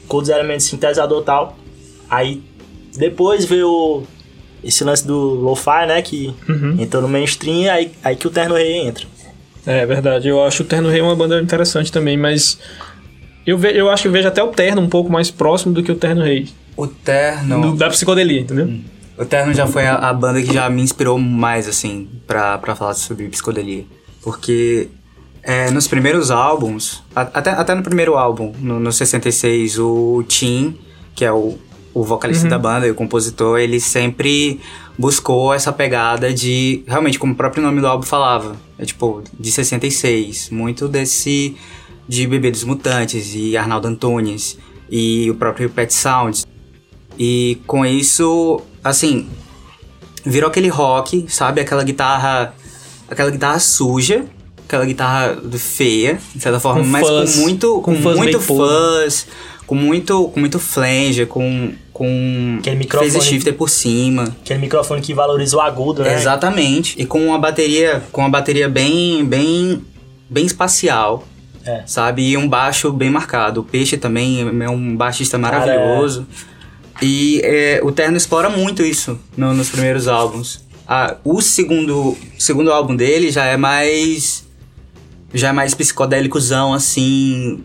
com 0.08 0.16
os 0.16 0.28
elementos 0.28 0.64
sintetizador 0.66 1.20
e 1.22 1.24
tal. 1.24 1.56
Aí 2.08 2.42
depois 2.96 3.44
veio 3.44 4.04
esse 4.64 4.82
lance 4.82 5.06
do 5.06 5.16
lo-fi, 5.16 5.86
né, 5.86 6.00
que 6.02 6.34
Uhum. 6.48 6.76
entrou 6.80 7.02
no 7.02 7.08
mainstream, 7.08 7.70
aí, 7.72 7.92
aí 8.02 8.16
que 8.16 8.26
o 8.26 8.30
Terno 8.30 8.54
Rei 8.54 8.78
entra. 8.78 9.04
É 9.66 9.84
verdade, 9.84 10.28
eu 10.28 10.42
acho 10.42 10.62
o 10.62 10.66
Terno 10.66 10.88
Rei 10.88 11.00
uma 11.00 11.14
banda 11.14 11.40
interessante 11.40 11.92
também, 11.92 12.16
mas 12.16 12.58
eu, 13.46 13.58
ve, 13.58 13.76
eu 13.78 13.90
acho 13.90 14.02
que 14.02 14.08
eu 14.08 14.12
vejo 14.12 14.26
até 14.28 14.42
o 14.42 14.48
Terno 14.48 14.80
um 14.80 14.88
pouco 14.88 15.10
mais 15.12 15.30
próximo 15.30 15.74
do 15.74 15.82
que 15.82 15.92
o 15.92 15.96
Terno 15.96 16.22
Rei, 16.22 16.48
O 16.76 16.86
Terno. 16.86 17.72
do- 17.72 17.76
da 17.76 17.88
psicodelia, 17.88 18.40
entendeu? 18.40 18.68
O 19.18 19.24
Terno 19.24 19.54
já 19.54 19.66
foi 19.66 19.86
a, 19.86 19.94
a 19.96 20.12
banda 20.12 20.42
que 20.42 20.52
já 20.52 20.68
me 20.68 20.82
inspirou 20.82 21.18
mais, 21.18 21.66
assim, 21.66 22.06
pra, 22.26 22.58
pra 22.58 22.74
falar 22.76 22.94
sobre 22.94 23.26
psicodelia. 23.28 23.84
Porque 24.22 24.88
é, 25.42 25.70
nos 25.70 25.86
primeiros 25.88 26.30
álbuns, 26.30 27.02
a- 27.14 27.22
até, 27.22 27.50
até 27.50 27.74
no 27.74 27.82
primeiro 27.82 28.16
álbum, 28.16 28.52
no, 28.58 28.78
no 28.78 28.92
66, 28.92 29.78
o 29.78 30.22
Tim, 30.28 30.76
que 31.14 31.24
é 31.24 31.32
o, 31.32 31.56
o 31.94 32.04
vocalista 32.04 32.46
da 32.48 32.58
banda 32.58 32.86
e 32.86 32.90
o 32.90 32.94
compositor, 32.94 33.58
ele 33.58 33.80
sempre 33.80 34.60
buscou 34.98 35.54
essa 35.54 35.72
pegada 35.72 36.32
de, 36.34 36.82
realmente, 36.86 37.18
como 37.18 37.32
o 37.32 37.36
próprio 37.36 37.62
nome 37.62 37.80
do 37.80 37.86
álbum 37.86 38.04
falava, 38.04 38.54
é 38.78 38.84
tipo, 38.84 39.22
de 39.38 39.50
66. 39.50 40.50
Muito 40.50 40.88
desse, 40.88 41.56
de 42.06 42.26
Bebê 42.26 42.50
dos 42.50 42.64
Mutantes 42.64 43.32
e 43.34 43.56
Arnaldo 43.56 43.88
Antunes 43.88 44.58
e 44.90 45.30
o 45.30 45.34
próprio 45.36 45.70
Pet 45.70 45.92
Sounds. 45.94 46.46
E 47.18 47.58
com 47.66 47.84
isso, 47.84 48.60
assim, 48.84 49.28
virou 50.24 50.48
aquele 50.48 50.68
rock, 50.68 51.26
sabe? 51.28 51.60
Aquela 51.60 51.82
guitarra. 51.84 52.54
Aquela 53.08 53.30
guitarra 53.30 53.58
suja, 53.60 54.24
aquela 54.66 54.84
guitarra 54.84 55.38
feia, 55.56 56.18
de 56.34 56.42
certa 56.42 56.58
forma, 56.58 56.80
Com 56.80 56.86
mas 56.88 57.06
fuzz, 57.06 57.34
com 57.36 57.40
muito. 57.42 57.80
com 57.80 57.90
muito 57.92 58.40
fuzz, 58.40 59.26
com 59.64 59.74
muito, 59.76 60.28
com 60.28 60.40
muito 60.40 60.58
flange, 60.58 61.24
com, 61.24 61.72
com 61.92 62.56
Aquele 62.58 62.74
microfone- 62.74 63.12
phase 63.12 63.24
shifter 63.26 63.54
por 63.54 63.70
cima. 63.70 64.24
Aquele 64.42 64.58
microfone 64.58 65.00
que 65.00 65.14
valoriza 65.14 65.56
o 65.56 65.60
agudo, 65.60 66.02
né? 66.02 66.14
Exatamente. 66.14 67.00
E 67.00 67.06
com 67.06 67.24
uma 67.28 67.38
bateria, 67.38 68.02
com 68.10 68.22
uma 68.22 68.28
bateria 68.30 68.68
bem, 68.68 69.24
bem, 69.24 69.84
bem 70.28 70.44
espacial. 70.44 71.24
É. 71.64 71.82
Sabe? 71.86 72.22
E 72.30 72.36
um 72.36 72.48
baixo 72.48 72.92
bem 72.92 73.10
marcado. 73.10 73.60
O 73.60 73.64
Peixe 73.64 73.96
também 73.96 74.40
é 74.64 74.68
um 74.70 74.96
baixista 74.96 75.38
Cara, 75.38 75.58
maravilhoso. 75.60 76.26
E 77.02 77.40
é, 77.44 77.80
o 77.82 77.92
Terno 77.92 78.16
explora 78.16 78.48
muito 78.48 78.82
isso 78.82 79.18
no- 79.36 79.52
nos 79.54 79.68
primeiros 79.68 80.08
álbuns. 80.08 80.64
Ah, 80.88 81.16
o 81.24 81.40
segundo, 81.40 82.16
segundo 82.38 82.72
álbum 82.72 82.94
dele 82.94 83.30
já 83.30 83.44
é 83.44 83.56
mais. 83.56 84.44
Já 85.34 85.48
é 85.48 85.52
mais 85.52 85.74
psicodélicozão, 85.74 86.72
assim. 86.72 87.60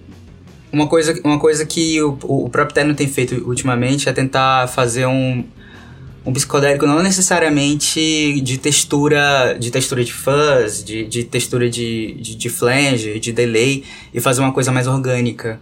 Uma 0.71 0.87
coisa, 0.87 1.19
uma 1.23 1.39
coisa 1.39 1.65
que 1.65 2.01
o, 2.01 2.17
o 2.23 2.49
próprio 2.49 2.73
Terno 2.73 2.93
tem 2.95 3.07
feito 3.07 3.35
ultimamente 3.47 4.09
é 4.09 4.13
tentar 4.13 4.67
fazer 4.67 5.05
um, 5.05 5.43
um 6.25 6.33
psicodélico 6.33 6.85
não 6.87 7.03
necessariamente 7.03 8.41
de 8.41 8.57
textura 8.57 9.55
de 9.59 9.69
textura 9.69 10.03
de 10.03 10.13
fuzz, 10.13 10.83
de, 10.83 11.05
de 11.05 11.23
textura 11.25 11.69
de, 11.69 12.13
de, 12.19 12.35
de 12.35 12.49
flange, 12.49 13.19
de 13.19 13.31
delay, 13.31 13.83
e 14.13 14.19
fazer 14.19 14.41
uma 14.41 14.51
coisa 14.53 14.71
mais 14.71 14.87
orgânica. 14.87 15.59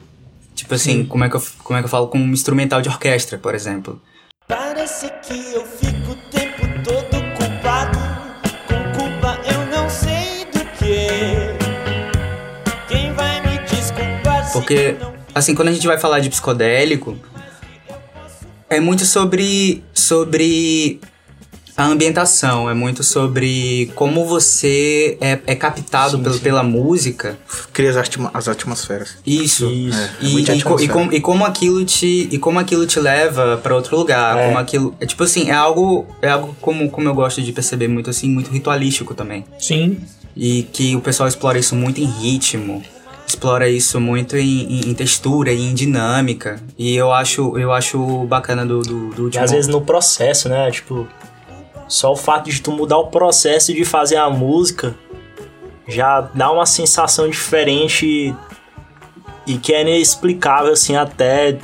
Tipo 0.59 0.75
assim, 0.75 1.05
como 1.05 1.23
é, 1.23 1.29
que 1.29 1.37
eu, 1.37 1.43
como 1.63 1.79
é 1.79 1.81
que 1.81 1.85
eu 1.85 1.89
falo? 1.89 2.09
Com 2.09 2.19
um 2.19 2.33
instrumental 2.33 2.81
de 2.81 2.89
orquestra, 2.89 3.37
por 3.37 3.55
exemplo. 3.55 4.01
Parece 4.45 5.09
que 5.23 5.53
eu 5.53 5.65
fico 5.65 6.11
o 6.11 6.15
tempo 6.29 6.67
todo 6.83 7.23
culpado. 7.37 7.97
Com 8.67 8.99
culpa 8.99 9.39
eu 9.49 9.65
não 9.67 9.89
sei 9.89 10.43
do 10.51 10.59
que. 10.77 11.07
Quem 12.89 13.13
vai 13.13 13.41
me 13.41 13.57
desculpar 13.59 14.51
Porque, 14.51 14.97
assim, 15.33 15.55
quando 15.55 15.69
a 15.69 15.71
gente 15.71 15.87
vai 15.87 15.97
falar 15.97 16.19
de 16.19 16.29
psicodélico, 16.29 17.17
é 18.69 18.81
muito 18.81 19.05
sobre, 19.05 19.81
sobre 19.93 20.99
a 21.79 21.85
ambientação, 21.85 22.69
é 22.69 22.73
muito 22.73 23.03
sobre 23.03 23.91
como 23.95 24.25
você 24.25 25.17
é, 25.21 25.39
é 25.47 25.55
captado 25.55 26.19
pelo, 26.19 26.39
pela 26.39 26.63
música. 26.63 27.37
Cria 27.71 27.89
as, 27.91 27.97
atma- 27.97 28.31
as 28.33 28.47
atmosferas. 28.47 29.17
Isso. 29.25 29.65
Isso. 29.67 29.97
É, 29.97 30.09
E, 30.21 30.29
muita 30.31 30.53
e, 30.53 30.57
e, 30.59 30.87
como, 30.89 31.13
e 31.13 31.21
como 31.21 31.45
aquilo 31.45 31.85
te 31.85 32.27
e 32.31 32.37
como 32.37 32.59
aquilo 32.59 32.85
te 32.85 32.99
leva 32.99 33.57
pra 33.63 33.75
outro 33.75 33.95
lugar, 33.97 34.37
É. 34.37 34.45
como 34.47 34.57
aquilo, 34.57 34.95
é 34.99 35.05
tipo 35.05 35.23
assim, 35.23 35.49
é 35.49 35.53
algo 35.53 36.05
é 36.21 36.29
algo 36.29 36.55
como 36.59 36.89
como 36.89 37.07
eu 37.07 37.13
gosto 37.13 37.41
de 37.41 37.51
perceber 37.53 37.87
muito 37.87 38.09
assim, 38.09 38.27
muito 38.29 38.51
ritualístico 38.51 39.13
também. 39.15 39.45
Sim. 39.57 39.97
E 40.35 40.63
que 40.73 40.95
o 40.95 41.01
pessoal 41.01 41.27
explora 41.29 41.57
isso 41.59 41.75
muito 41.75 41.99
em 41.99 42.05
ritmo, 42.05 42.83
explora 43.27 43.69
isso 43.69 43.99
muito 44.01 44.35
em, 44.37 44.63
em- 44.79 44.89
em 44.89 44.93
textura 44.93 45.51
e 45.51 45.61
em 45.61 45.73
dinâmica. 45.73 46.59
E 46.77 46.95
eu 46.95 47.11
acho, 47.13 47.57
eu 47.57 47.71
acho 47.71 48.25
bacana 48.25 48.65
do, 48.65 48.81
do, 48.81 49.09
do 49.29 49.29
E 49.35 49.37
às 49.37 49.51
vezes 49.51 49.67
no 49.67 49.81
processo, 49.81 50.47
né? 50.49 50.69
Tipo, 50.71 51.07
só 51.89 52.13
o 52.13 52.15
fato 52.15 52.49
de 52.49 52.61
tu 52.61 52.71
mudar 52.71 52.97
o 52.99 53.07
processo 53.07 53.73
de 53.73 53.83
fazer 53.83 54.15
a 54.15 54.29
música 54.29 54.95
já 55.87 56.21
dá 56.21 56.51
uma 56.51 56.65
sensação 56.65 57.27
diferente 57.27 58.33
e 59.47 59.57
que 59.57 59.73
é 59.73 59.81
inexplicável, 59.81 60.71
assim, 60.71 60.95
até. 60.95 61.57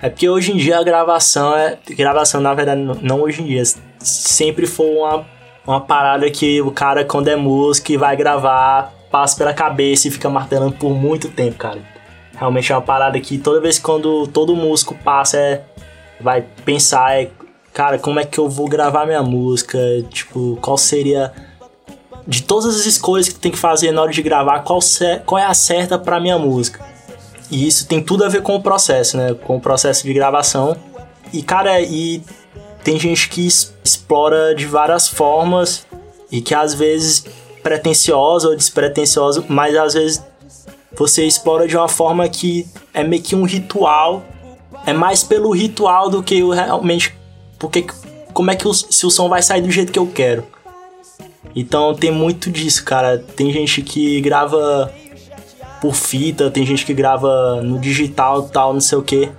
É 0.00 0.08
porque 0.08 0.28
hoje 0.28 0.52
em 0.52 0.56
dia 0.56 0.78
a 0.78 0.82
gravação 0.82 1.54
é. 1.54 1.78
Gravação, 1.90 2.40
na 2.40 2.54
verdade, 2.54 2.80
não- 2.80 3.20
hoje 3.20 3.42
em 3.42 3.44
dia. 3.46 3.62
Sempre 3.98 4.66
foi 4.66 4.86
uma, 4.86 5.26
uma 5.66 5.80
parada 5.80 6.30
que 6.30 6.62
o 6.62 6.70
cara, 6.70 7.04
quando 7.04 7.28
é 7.28 7.36
músico 7.36 7.92
e 7.92 7.96
vai 7.98 8.16
gravar, 8.16 8.94
passa 9.10 9.36
pela 9.36 9.52
cabeça 9.52 10.08
e 10.08 10.10
fica 10.10 10.28
martelando 10.30 10.72
por 10.72 10.90
muito 10.94 11.28
tempo, 11.28 11.58
cara. 11.58 11.80
Realmente 12.34 12.72
é 12.72 12.74
uma 12.74 12.82
parada 12.82 13.20
que 13.20 13.36
toda 13.36 13.60
vez 13.60 13.78
quando 13.78 14.26
todo 14.26 14.56
músico 14.56 14.94
passa 14.94 15.36
é 15.38 15.62
vai 16.18 16.42
pensar 16.64 17.20
é, 17.20 17.28
cara, 17.76 17.98
como 17.98 18.18
é 18.18 18.24
que 18.24 18.38
eu 18.38 18.48
vou 18.48 18.66
gravar 18.66 19.04
minha 19.04 19.22
música? 19.22 19.78
Tipo, 20.08 20.58
qual 20.62 20.78
seria 20.78 21.30
de 22.26 22.42
todas 22.42 22.74
as 22.74 22.86
escolhas 22.86 23.28
que 23.28 23.34
tem 23.34 23.52
que 23.52 23.58
fazer 23.58 23.92
na 23.92 24.00
hora 24.00 24.10
de 24.10 24.22
gravar, 24.22 24.60
qual, 24.60 24.78
qual 25.26 25.38
é 25.38 25.44
a 25.44 25.52
certa 25.52 25.98
pra 25.98 26.18
minha 26.18 26.38
música? 26.38 26.82
E 27.50 27.68
isso 27.68 27.86
tem 27.86 28.02
tudo 28.02 28.24
a 28.24 28.30
ver 28.30 28.40
com 28.40 28.56
o 28.56 28.62
processo, 28.62 29.18
né? 29.18 29.34
Com 29.34 29.58
o 29.58 29.60
processo 29.60 30.04
de 30.04 30.14
gravação. 30.14 30.74
E 31.34 31.42
cara, 31.42 31.78
e 31.82 32.22
tem 32.82 32.98
gente 32.98 33.28
que 33.28 33.46
explora 33.46 34.54
de 34.54 34.64
várias 34.64 35.06
formas 35.06 35.86
e 36.32 36.40
que 36.40 36.54
às 36.54 36.72
vezes 36.72 37.26
pretensiosa 37.62 38.48
ou 38.48 38.56
despretensiosa, 38.56 39.44
mas 39.50 39.76
às 39.76 39.92
vezes 39.92 40.24
você 40.96 41.26
explora 41.26 41.68
de 41.68 41.76
uma 41.76 41.88
forma 41.88 42.26
que 42.26 42.66
é 42.94 43.04
meio 43.04 43.22
que 43.22 43.36
um 43.36 43.44
ritual. 43.44 44.24
É 44.86 44.94
mais 44.94 45.22
pelo 45.22 45.50
ritual 45.50 46.08
do 46.08 46.22
que 46.22 46.42
realmente. 46.42 47.25
Porque 47.58 47.82
que- 47.82 47.94
como 48.32 48.50
é 48.50 48.56
que 48.56 48.66
o, 48.68 48.74
se 48.74 49.06
o 49.06 49.10
som 49.10 49.28
vai 49.28 49.42
sair 49.42 49.62
do 49.62 49.70
jeito 49.70 49.92
que 49.92 49.98
eu 49.98 50.06
quero? 50.06 50.44
Então 51.54 51.94
tem 51.94 52.10
muito 52.10 52.50
disso, 52.50 52.84
cara. 52.84 53.18
Tem 53.18 53.50
gente 53.52 53.80
que 53.82 54.20
grava 54.20 54.92
por 55.80 55.94
fita, 55.94 56.50
tem 56.50 56.66
gente 56.66 56.84
que 56.84 56.92
grava 56.92 57.62
no 57.62 57.78
digital 57.78 58.42
tal, 58.48 58.72
não 58.74 58.80
sei 58.80 58.98
o 58.98 59.02
que. 59.02 59.30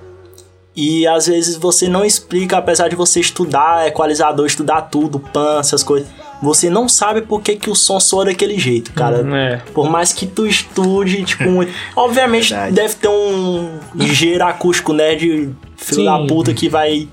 E 0.75 1.07
às 1.07 1.25
vezes 1.27 1.55
você 1.57 1.87
não 1.87 2.05
explica, 2.05 2.57
apesar 2.57 2.87
de 2.87 2.95
você 2.95 3.19
estudar 3.19 3.87
equalizador, 3.87 4.45
estudar 4.45 4.83
tudo, 4.83 5.19
pan, 5.19 5.59
essas 5.59 5.83
coisas. 5.83 6.07
Você 6.41 6.69
não 6.69 6.87
sabe 6.87 7.21
por 7.21 7.41
que, 7.41 7.55
que 7.55 7.69
o 7.69 7.75
som 7.75 7.99
soa 7.99 8.25
daquele 8.25 8.59
jeito, 8.59 8.93
cara. 8.93 9.25
É. 9.35 9.57
Por 9.73 9.89
mais 9.89 10.13
que 10.13 10.27
tu 10.27 10.45
estude, 10.45 11.23
tipo, 11.23 11.49
muito. 11.49 11.71
Obviamente 11.95 12.49
Verdade. 12.49 12.75
deve 12.75 12.95
ter 12.95 13.07
um 13.07 13.79
ligeiro 13.95 14.45
acústico 14.45 14.93
nerd 14.93 15.55
filho 15.75 16.01
Sim. 16.01 16.05
da 16.05 16.19
puta 16.27 16.53
que 16.53 16.69
vai 16.69 17.07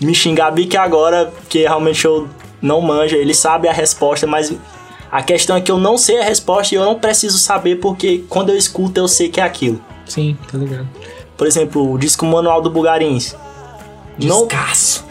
me 0.00 0.14
xingar 0.14 0.50
bem 0.50 0.66
que 0.66 0.76
agora, 0.76 1.26
porque 1.26 1.60
realmente 1.60 2.04
eu 2.04 2.28
não 2.60 2.80
manjo, 2.80 3.16
ele 3.16 3.34
sabe 3.34 3.68
a 3.68 3.72
resposta, 3.72 4.26
mas 4.26 4.52
a 5.10 5.22
questão 5.22 5.56
é 5.56 5.60
que 5.60 5.70
eu 5.70 5.78
não 5.78 5.96
sei 5.96 6.20
a 6.20 6.24
resposta 6.24 6.74
e 6.74 6.78
eu 6.78 6.84
não 6.84 6.98
preciso 6.98 7.38
saber 7.38 7.76
porque 7.76 8.24
quando 8.28 8.50
eu 8.50 8.56
escuto 8.56 8.98
eu 8.98 9.08
sei 9.08 9.28
que 9.28 9.40
é 9.40 9.44
aquilo. 9.44 9.80
Sim, 10.04 10.36
tá 10.50 10.58
ligado. 10.58 10.88
Por 11.36 11.46
exemplo, 11.46 11.92
o 11.92 11.98
disco 11.98 12.24
Manual 12.24 12.60
do 12.60 12.70
Bugarins. 12.70 13.36
Não, 14.18 14.46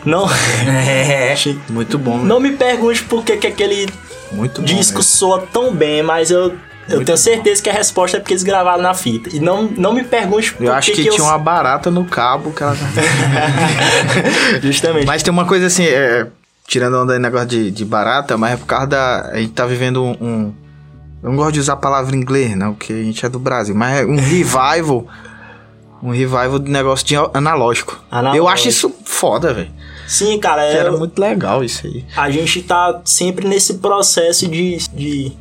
não, 0.06 0.28
É. 0.68 1.36
Muito 1.70 1.98
bom, 1.98 2.18
não 2.18 2.40
me 2.40 2.52
pergunte 2.54 3.04
por 3.04 3.24
que, 3.24 3.38
que 3.38 3.48
aquele 3.48 3.88
Muito 4.32 4.62
bom. 4.62 4.66
disco 4.66 4.98
mesmo. 4.98 5.04
soa 5.04 5.42
tão 5.52 5.74
bem, 5.74 6.02
mas 6.02 6.32
eu, 6.32 6.54
eu 6.88 6.96
Muito 6.98 7.06
tenho 7.06 7.18
certeza 7.18 7.62
que 7.62 7.70
a 7.70 7.74
resposta 7.74 8.18
é 8.18 8.20
porque 8.20 8.34
eles 8.34 8.44
gravaram 8.44 8.82
na 8.82 8.94
fita. 8.94 9.30
E 9.36 9.40
não, 9.40 9.64
não 9.64 9.94
me 9.94 10.04
pergunte 10.04 10.54
por 10.54 10.64
Eu 10.66 10.74
acho 10.74 10.92
que, 10.92 11.04
que 11.04 11.10
tinha 11.10 11.24
uma 11.24 11.38
barata 11.38 11.90
no 11.92 12.06
cabo 12.06 12.52
que 12.52 12.64
ela. 12.64 12.76
Justamente. 14.62 15.06
Mas 15.06 15.24
tem 15.24 15.32
uma 15.32 15.46
coisa 15.46 15.68
assim, 15.68 15.86
é, 15.86 16.28
tirando 16.68 16.96
onda 16.98 17.14
aí 17.14 17.20
negócio 17.20 17.48
de, 17.48 17.72
de 17.72 17.86
barata, 17.86 18.38
mas 18.38 18.54
é 18.54 18.58
por 18.58 18.66
causa 18.66 18.88
da. 18.88 19.30
A 19.32 19.38
gente 19.38 19.54
tá 19.54 19.66
vivendo 19.66 20.04
um. 20.04 20.12
um- 20.22 20.54
eu 21.24 21.30
não 21.32 21.38
gosto 21.38 21.54
de 21.54 21.60
usar 21.60 21.74
a 21.74 21.78
palavra 21.78 22.16
em 22.16 22.20
inglês, 22.20 22.56
não, 22.56 22.74
porque 22.76 22.94
a 22.94 22.98
gente 23.04 23.26
é 23.26 23.30
do 23.30 23.40
Brasil, 23.40 23.74
mas 23.74 24.02
é 24.02 24.06
um 24.06 24.16
revival. 24.20 25.08
Um 26.04 26.12
revival 26.12 26.60
de 26.60 26.70
negócio 26.70 27.04
de 27.08 27.16
analógico. 27.34 28.00
Analógico. 28.12 28.38
Eu 28.38 28.48
acho 28.48 28.68
isso 28.68 28.95
foda, 29.16 29.54
velho. 29.54 29.72
Sim, 30.08 30.38
cara, 30.40 30.64
é, 30.64 30.76
Era 30.78 30.92
muito 30.92 31.18
legal 31.20 31.64
isso 31.64 31.88
aí. 31.88 32.06
a 32.16 32.30
gente 32.30 32.62
tá 32.62 33.02
sempre 33.04 33.48
nesse 33.48 33.76
processo 33.76 34.48
de, 34.48 34.78
de 34.94 35.32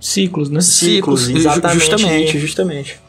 Ciclos, 0.00 0.50
né? 0.50 0.60
Ciclos, 0.60 1.22
ju- 1.22 1.36
exatamente. 1.36 1.78
Justamente, 1.80 2.38
justamente. 2.38 3.00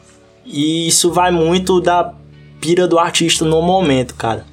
E 0.44 0.88
isso 0.88 1.10
vai 1.12 1.30
muito 1.30 1.80
da 1.80 2.12
pira 2.60 2.86
do 2.88 2.98
artista 2.98 3.44
no 3.44 3.60
momento, 3.62 4.14
cara. 4.14 4.44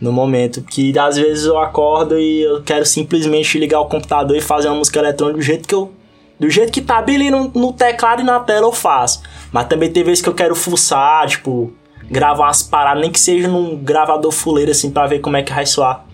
No 0.00 0.12
momento. 0.12 0.62
Que 0.62 0.96
às 0.98 1.16
vezes 1.16 1.44
eu 1.44 1.58
acordo 1.58 2.18
e 2.18 2.42
eu 2.42 2.62
quero 2.62 2.84
simplesmente 2.86 3.58
ligar 3.58 3.80
o 3.80 3.86
computador 3.86 4.36
e 4.36 4.40
fazer 4.40 4.68
uma 4.68 4.76
música 4.76 4.98
eletrônica 4.98 5.38
do 5.38 5.42
jeito 5.44 5.68
que 5.68 5.74
eu. 5.74 5.92
Do 6.38 6.48
jeito 6.48 6.72
que 6.72 6.80
tá 6.80 7.02
bem 7.02 7.16
ali 7.16 7.30
no, 7.30 7.48
no 7.54 7.72
teclado 7.72 8.22
e 8.22 8.24
na 8.24 8.40
tela 8.40 8.66
eu 8.66 8.72
faço. 8.72 9.20
Mas 9.52 9.66
também 9.66 9.90
tem 9.92 10.02
vezes 10.02 10.22
que 10.22 10.28
eu 10.28 10.34
quero 10.34 10.54
fuçar, 10.56 11.26
tipo, 11.28 11.70
gravar 12.10 12.44
umas 12.46 12.62
paradas, 12.62 13.00
nem 13.02 13.10
que 13.10 13.20
seja 13.20 13.46
num 13.48 13.76
gravador 13.76 14.32
fuleiro 14.32 14.70
assim 14.70 14.90
pra 14.90 15.06
ver 15.06 15.20
como 15.20 15.36
é 15.36 15.42
que 15.42 15.52
vai 15.52 15.64
soar. 15.66 16.04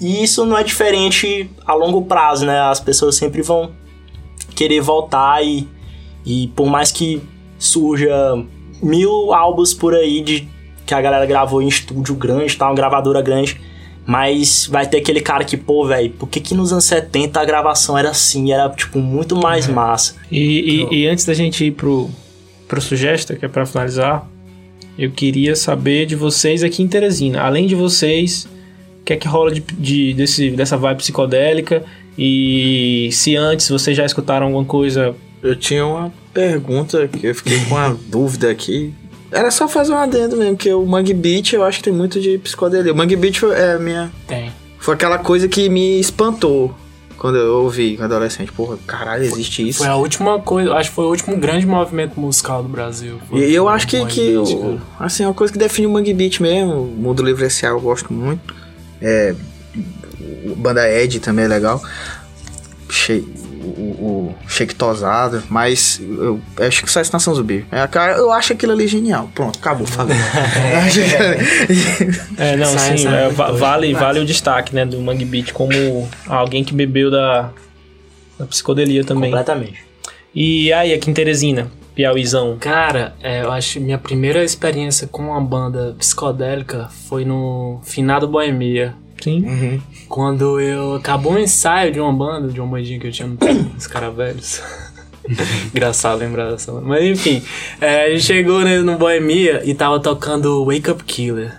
E 0.00 0.22
isso 0.22 0.44
não 0.46 0.56
é 0.58 0.62
diferente 0.64 1.50
a 1.66 1.74
longo 1.74 2.02
prazo, 2.02 2.46
né? 2.46 2.58
As 2.60 2.80
pessoas 2.80 3.16
sempre 3.16 3.42
vão 3.42 3.70
querer 4.54 4.80
voltar 4.80 5.44
e, 5.44 5.68
e 6.24 6.48
por 6.56 6.66
mais 6.66 6.90
que 6.92 7.22
surja 7.58 8.12
mil 8.82 9.32
álbuns 9.32 9.72
por 9.74 9.94
aí 9.94 10.20
de 10.22 10.48
que 10.86 10.94
a 10.94 11.00
galera 11.00 11.24
gravou 11.26 11.62
em 11.62 11.68
estúdio 11.68 12.14
grande, 12.14 12.56
tá? 12.56 12.66
Uma 12.66 12.74
gravadora 12.74 13.20
grande. 13.22 13.60
Mas 14.06 14.66
vai 14.70 14.86
ter 14.86 14.98
aquele 14.98 15.22
cara 15.22 15.44
que, 15.44 15.56
pô, 15.56 15.86
velho, 15.86 16.10
por 16.10 16.28
que 16.28 16.38
que 16.38 16.54
nos 16.54 16.72
anos 16.72 16.84
70 16.84 17.40
a 17.40 17.44
gravação 17.46 17.96
era 17.96 18.10
assim? 18.10 18.52
Era, 18.52 18.68
tipo, 18.68 18.98
muito 18.98 19.34
mais 19.34 19.66
massa. 19.66 20.16
E, 20.30 20.86
e- 20.92 20.94
e 21.04 21.06
antes 21.08 21.24
da 21.24 21.32
gente 21.32 21.64
ir 21.64 21.70
pro, 21.70 22.10
pro 22.68 22.82
Sugesta, 22.82 23.34
que 23.34 23.46
é 23.46 23.48
pra 23.48 23.64
finalizar, 23.64 24.28
eu 24.98 25.10
queria 25.10 25.54
saber 25.56 26.06
de 26.06 26.14
vocês 26.16 26.62
aqui 26.62 26.82
em 26.82 26.88
Teresina. 26.88 27.40
Além 27.40 27.66
de 27.66 27.74
vocês, 27.74 28.46
o 29.00 29.04
que 29.04 29.12
é 29.12 29.16
que 29.16 29.26
rola 29.28 29.50
de, 29.50 29.60
de- 29.60 30.14
desse, 30.14 30.50
dessa 30.50 30.76
vibe 30.76 30.98
psicodélica? 30.98 31.84
E 32.16 33.08
se 33.12 33.36
antes 33.36 33.68
vocês 33.68 33.96
já 33.96 34.04
escutaram 34.06 34.46
alguma 34.46 34.64
coisa 34.64 35.14
Eu 35.42 35.56
tinha 35.56 35.84
uma 35.84 36.12
pergunta 36.32 37.06
que 37.08 37.26
eu 37.26 37.34
fiquei 37.34 37.58
com 37.64 37.74
uma 37.74 37.98
dúvida 38.08 38.50
aqui. 38.50 38.94
Era 39.30 39.50
só 39.50 39.66
fazer 39.68 39.92
um 39.92 39.96
adendo 39.96 40.36
mesmo, 40.36 40.56
que 40.56 40.72
o 40.72 40.86
Mangue 40.86 41.12
Beat 41.12 41.52
eu 41.54 41.64
acho 41.64 41.78
que 41.78 41.84
tem 41.84 41.92
muito 41.92 42.20
de 42.20 42.38
psicodelia. 42.38 42.92
O 42.92 42.96
Mangue 42.96 43.16
foi, 43.32 43.54
é, 43.54 43.78
minha, 43.78 44.10
Tem. 44.28 44.50
foi 44.78 44.94
aquela 44.94 45.18
coisa 45.18 45.48
que 45.48 45.68
me 45.68 45.98
espantou 45.98 46.72
quando 47.24 47.36
eu 47.36 47.54
ouvi 47.62 47.96
adolescente. 48.02 48.52
Porra, 48.52 48.76
caralho, 48.86 49.24
existe 49.24 49.66
isso. 49.66 49.78
Foi 49.78 49.86
a 49.86 49.96
última 49.96 50.38
coisa, 50.40 50.74
acho 50.74 50.90
que 50.90 50.94
foi 50.94 51.06
o 51.06 51.08
último 51.08 51.34
grande 51.38 51.64
movimento 51.64 52.20
musical 52.20 52.62
do 52.62 52.68
Brasil. 52.68 53.18
Foi 53.26 53.38
E 53.38 53.54
eu 53.54 53.66
acho 53.66 53.88
que, 53.88 54.04
que 54.04 54.36
Beat, 54.36 54.50
o, 54.50 54.78
assim, 55.00 55.22
é 55.22 55.26
uma 55.26 55.32
coisa 55.32 55.50
que 55.50 55.58
define 55.58 55.86
o 55.86 55.90
Mangue 55.90 56.12
Beat 56.12 56.40
mesmo, 56.40 56.82
o 56.82 56.86
Mundo 56.86 57.22
Livre 57.22 57.46
S.A. 57.46 57.70
eu 57.70 57.80
gosto 57.80 58.12
muito. 58.12 58.54
É, 59.00 59.34
o 60.44 60.54
Banda 60.54 60.86
Ed 60.86 61.18
também 61.20 61.46
é 61.46 61.48
legal. 61.48 61.82
Che, 62.90 63.24
o, 63.64 64.34
o 64.44 64.48
Shake 64.48 64.74
Tosado, 64.74 65.42
mas 65.48 66.00
eu 66.00 66.40
acho 66.60 66.82
que 66.84 66.90
só 66.90 66.98
a 66.98 67.02
Estação 67.02 67.34
Zumbi. 67.34 67.64
É, 67.70 67.86
cara, 67.86 68.16
eu 68.16 68.30
acho 68.32 68.52
aquilo 68.52 68.72
ali 68.72 68.86
genial. 68.86 69.28
Pronto, 69.34 69.58
acabou, 69.58 69.86
falei. 69.86 70.16
Que- 70.92 72.34
É, 72.42 72.56
não, 72.56 72.66
Sai, 72.66 72.98
sim, 72.98 73.04
sai, 73.04 73.26
é, 73.26 73.28
vale, 73.30 73.92
vale 73.94 74.20
o 74.20 74.24
destaque, 74.24 74.74
né, 74.74 74.84
do 74.84 75.00
Mangue 75.00 75.24
Beat 75.24 75.52
como 75.52 76.08
alguém 76.26 76.64
que 76.64 76.74
bebeu 76.74 77.10
da, 77.10 77.50
da 78.38 78.46
psicodelia 78.46 79.04
também. 79.04 79.30
Completamente. 79.30 79.84
E 80.34 80.72
aí, 80.72 80.92
aqui 80.92 81.10
em 81.10 81.14
Teresina, 81.14 81.68
Piauizão. 81.94 82.56
Cara, 82.58 83.14
é, 83.22 83.42
eu 83.42 83.52
acho 83.52 83.74
que 83.74 83.80
minha 83.80 83.98
primeira 83.98 84.42
experiência 84.42 85.06
com 85.06 85.22
uma 85.22 85.40
banda 85.40 85.94
psicodélica 85.98 86.88
foi 87.08 87.24
no 87.24 87.80
finado 87.84 88.26
Boemia. 88.26 88.94
Sim. 89.24 89.80
Quando 90.06 90.60
eu 90.60 90.96
acabou 90.96 91.32
um 91.32 91.38
ensaio 91.38 91.90
de 91.90 91.98
uma 91.98 92.12
banda, 92.12 92.48
de 92.48 92.60
uma 92.60 92.68
bandinha 92.68 93.00
que 93.00 93.06
eu 93.06 93.10
tinha 93.10 93.26
os 93.74 93.86
caras 93.86 94.14
velhos. 94.14 94.62
Engraçado 95.74 96.18
lembrar 96.18 96.50
dessa 96.50 96.70
banda. 96.70 96.86
Mas 96.86 97.02
enfim, 97.04 97.42
é, 97.80 98.04
a 98.04 98.10
gente 98.10 98.22
chegou 98.22 98.60
né, 98.60 98.80
no 98.80 98.98
Boemia 98.98 99.62
e 99.64 99.72
tava 99.72 99.98
tocando 99.98 100.62
Wake 100.66 100.90
Up 100.90 101.02
Killer. 101.04 101.58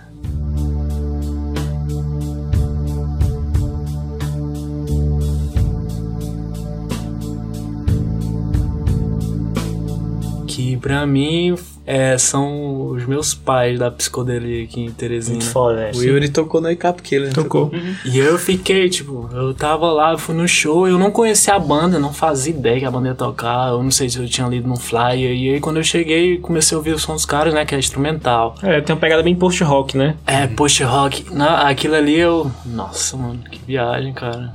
Que 10.46 10.76
pra 10.76 11.04
mim 11.04 11.56
é, 11.86 12.18
são 12.18 12.88
os 12.88 13.06
meus 13.06 13.32
pais 13.32 13.78
da 13.78 13.90
psicodelia 13.90 14.64
aqui 14.64 14.80
em 14.80 14.90
Teresina. 14.90 15.36
Muito 15.36 15.48
foda, 15.50 15.76
velho. 15.92 15.98
o 15.98 16.02
Yuri 16.02 16.28
tocou 16.28 16.60
no 16.60 16.68
Icap 16.70 17.00
Killer. 17.00 17.28
né? 17.28 17.32
Tocou. 17.34 17.70
E 18.04 18.18
eu 18.18 18.36
fiquei, 18.38 18.88
tipo, 18.88 19.30
eu 19.32 19.54
tava 19.54 19.90
lá, 19.92 20.18
fui 20.18 20.34
no 20.34 20.48
show, 20.48 20.88
eu 20.88 20.98
não 20.98 21.10
conhecia 21.12 21.54
a 21.54 21.58
banda, 21.58 21.98
não 21.98 22.12
fazia 22.12 22.52
ideia 22.52 22.80
que 22.80 22.84
a 22.84 22.90
banda 22.90 23.08
ia 23.08 23.14
tocar, 23.14 23.68
eu 23.70 23.82
não 23.82 23.90
sei 23.92 24.08
se 24.10 24.18
eu 24.18 24.26
tinha 24.28 24.48
lido 24.48 24.66
no 24.68 24.76
flyer. 24.76 25.30
E 25.36 25.54
aí 25.54 25.60
quando 25.60 25.76
eu 25.76 25.84
cheguei, 25.84 26.38
comecei 26.38 26.74
a 26.74 26.78
ouvir 26.78 26.92
o 26.92 26.98
som 26.98 27.14
dos 27.14 27.24
caras, 27.24 27.54
né, 27.54 27.64
que 27.64 27.74
é 27.74 27.78
instrumental. 27.78 28.56
É, 28.62 28.80
tem 28.80 28.92
uma 28.94 29.00
pegada 29.00 29.22
bem 29.22 29.34
post-rock, 29.36 29.96
né? 29.96 30.16
É, 30.26 30.46
post-rock. 30.48 31.26
Na- 31.32 31.68
Aquilo 31.68 31.94
ali 31.94 32.18
eu. 32.18 32.50
Nossa, 32.64 33.16
mano, 33.16 33.38
que 33.50 33.60
viagem, 33.66 34.12
cara. 34.12 34.52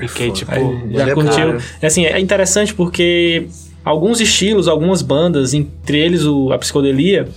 Fiquei, 0.00 0.30
tipo. 0.32 0.50
Já 0.50 1.02
Ele 1.02 1.10
é 1.10 1.14
curtiu? 1.14 1.58
É 1.80 1.86
assim, 1.86 2.04
é 2.04 2.18
interessante 2.18 2.74
porque 2.74 3.46
alguns 3.84 4.20
estilos, 4.20 4.66
algumas 4.68 5.02
bandas, 5.02 5.52
entre 5.54 5.98
eles 5.98 6.24
o, 6.24 6.52
a 6.52 6.58
psicodelia, 6.58 7.28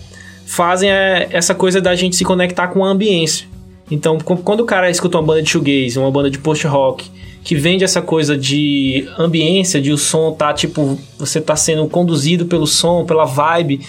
fazem 0.45 0.89
é, 0.89 1.27
essa 1.31 1.53
coisa 1.53 1.81
da 1.81 1.93
gente 1.95 2.15
se 2.15 2.23
conectar 2.23 2.67
com 2.69 2.85
a 2.85 2.89
ambiência. 2.89 3.47
Então, 3.91 4.17
qu- 4.17 4.37
quando 4.37 4.61
o 4.61 4.65
cara 4.65 4.89
escuta 4.89 5.17
uma 5.17 5.23
banda 5.23 5.41
de 5.41 5.49
shoegaze, 5.49 5.97
uma 5.99 6.11
banda 6.11 6.29
de 6.29 6.37
post-rock, 6.37 7.09
que 7.43 7.55
vende 7.55 7.83
essa 7.83 8.01
coisa 8.01 8.37
de 8.37 9.07
ambiência, 9.17 9.79
de 9.81 9.91
o 9.91 9.97
som 9.97 10.31
tá, 10.33 10.51
tipo, 10.53 10.99
você 11.17 11.39
tá 11.39 11.55
sendo 11.55 11.87
conduzido 11.87 12.45
pelo 12.45 12.67
som, 12.67 13.05
pela 13.05 13.23
vibe. 13.25 13.79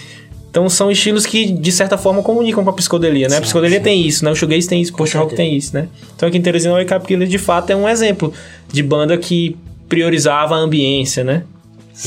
Então, 0.49 0.67
são 0.69 0.89
estilos 0.89 1.25
que, 1.25 1.51
de 1.51 1.71
certa 1.71 1.97
forma, 1.97 2.23
comunicam 2.23 2.63
com 2.63 2.69
a 2.69 2.73
psicodelia, 2.73 3.27
né? 3.27 3.37
a 3.37 3.41
psicodelia 3.41 3.79
tem 3.81 4.01
isso, 4.07 4.23
né? 4.25 4.31
O 4.31 4.35
shoegaze 4.35 4.67
tem 4.67 4.81
isso, 4.81 4.93
o 4.93 4.95
post-rock 4.97 5.35
tem 5.35 5.55
isso, 5.55 5.75
né? 5.75 5.87
Então, 6.15 6.27
aqui 6.27 6.37
em 6.37 6.41
Teresina, 6.41 6.73
o 6.73 6.81
Up 6.81 7.05
Killer, 7.05 7.27
de 7.27 7.37
fato, 7.37 7.69
é 7.69 7.75
um 7.75 7.87
exemplo 7.87 8.33
de 8.71 8.81
banda 8.81 9.17
que 9.17 9.55
priorizava 9.89 10.55
a 10.55 10.57
ambiência, 10.57 11.23
né? 11.23 11.43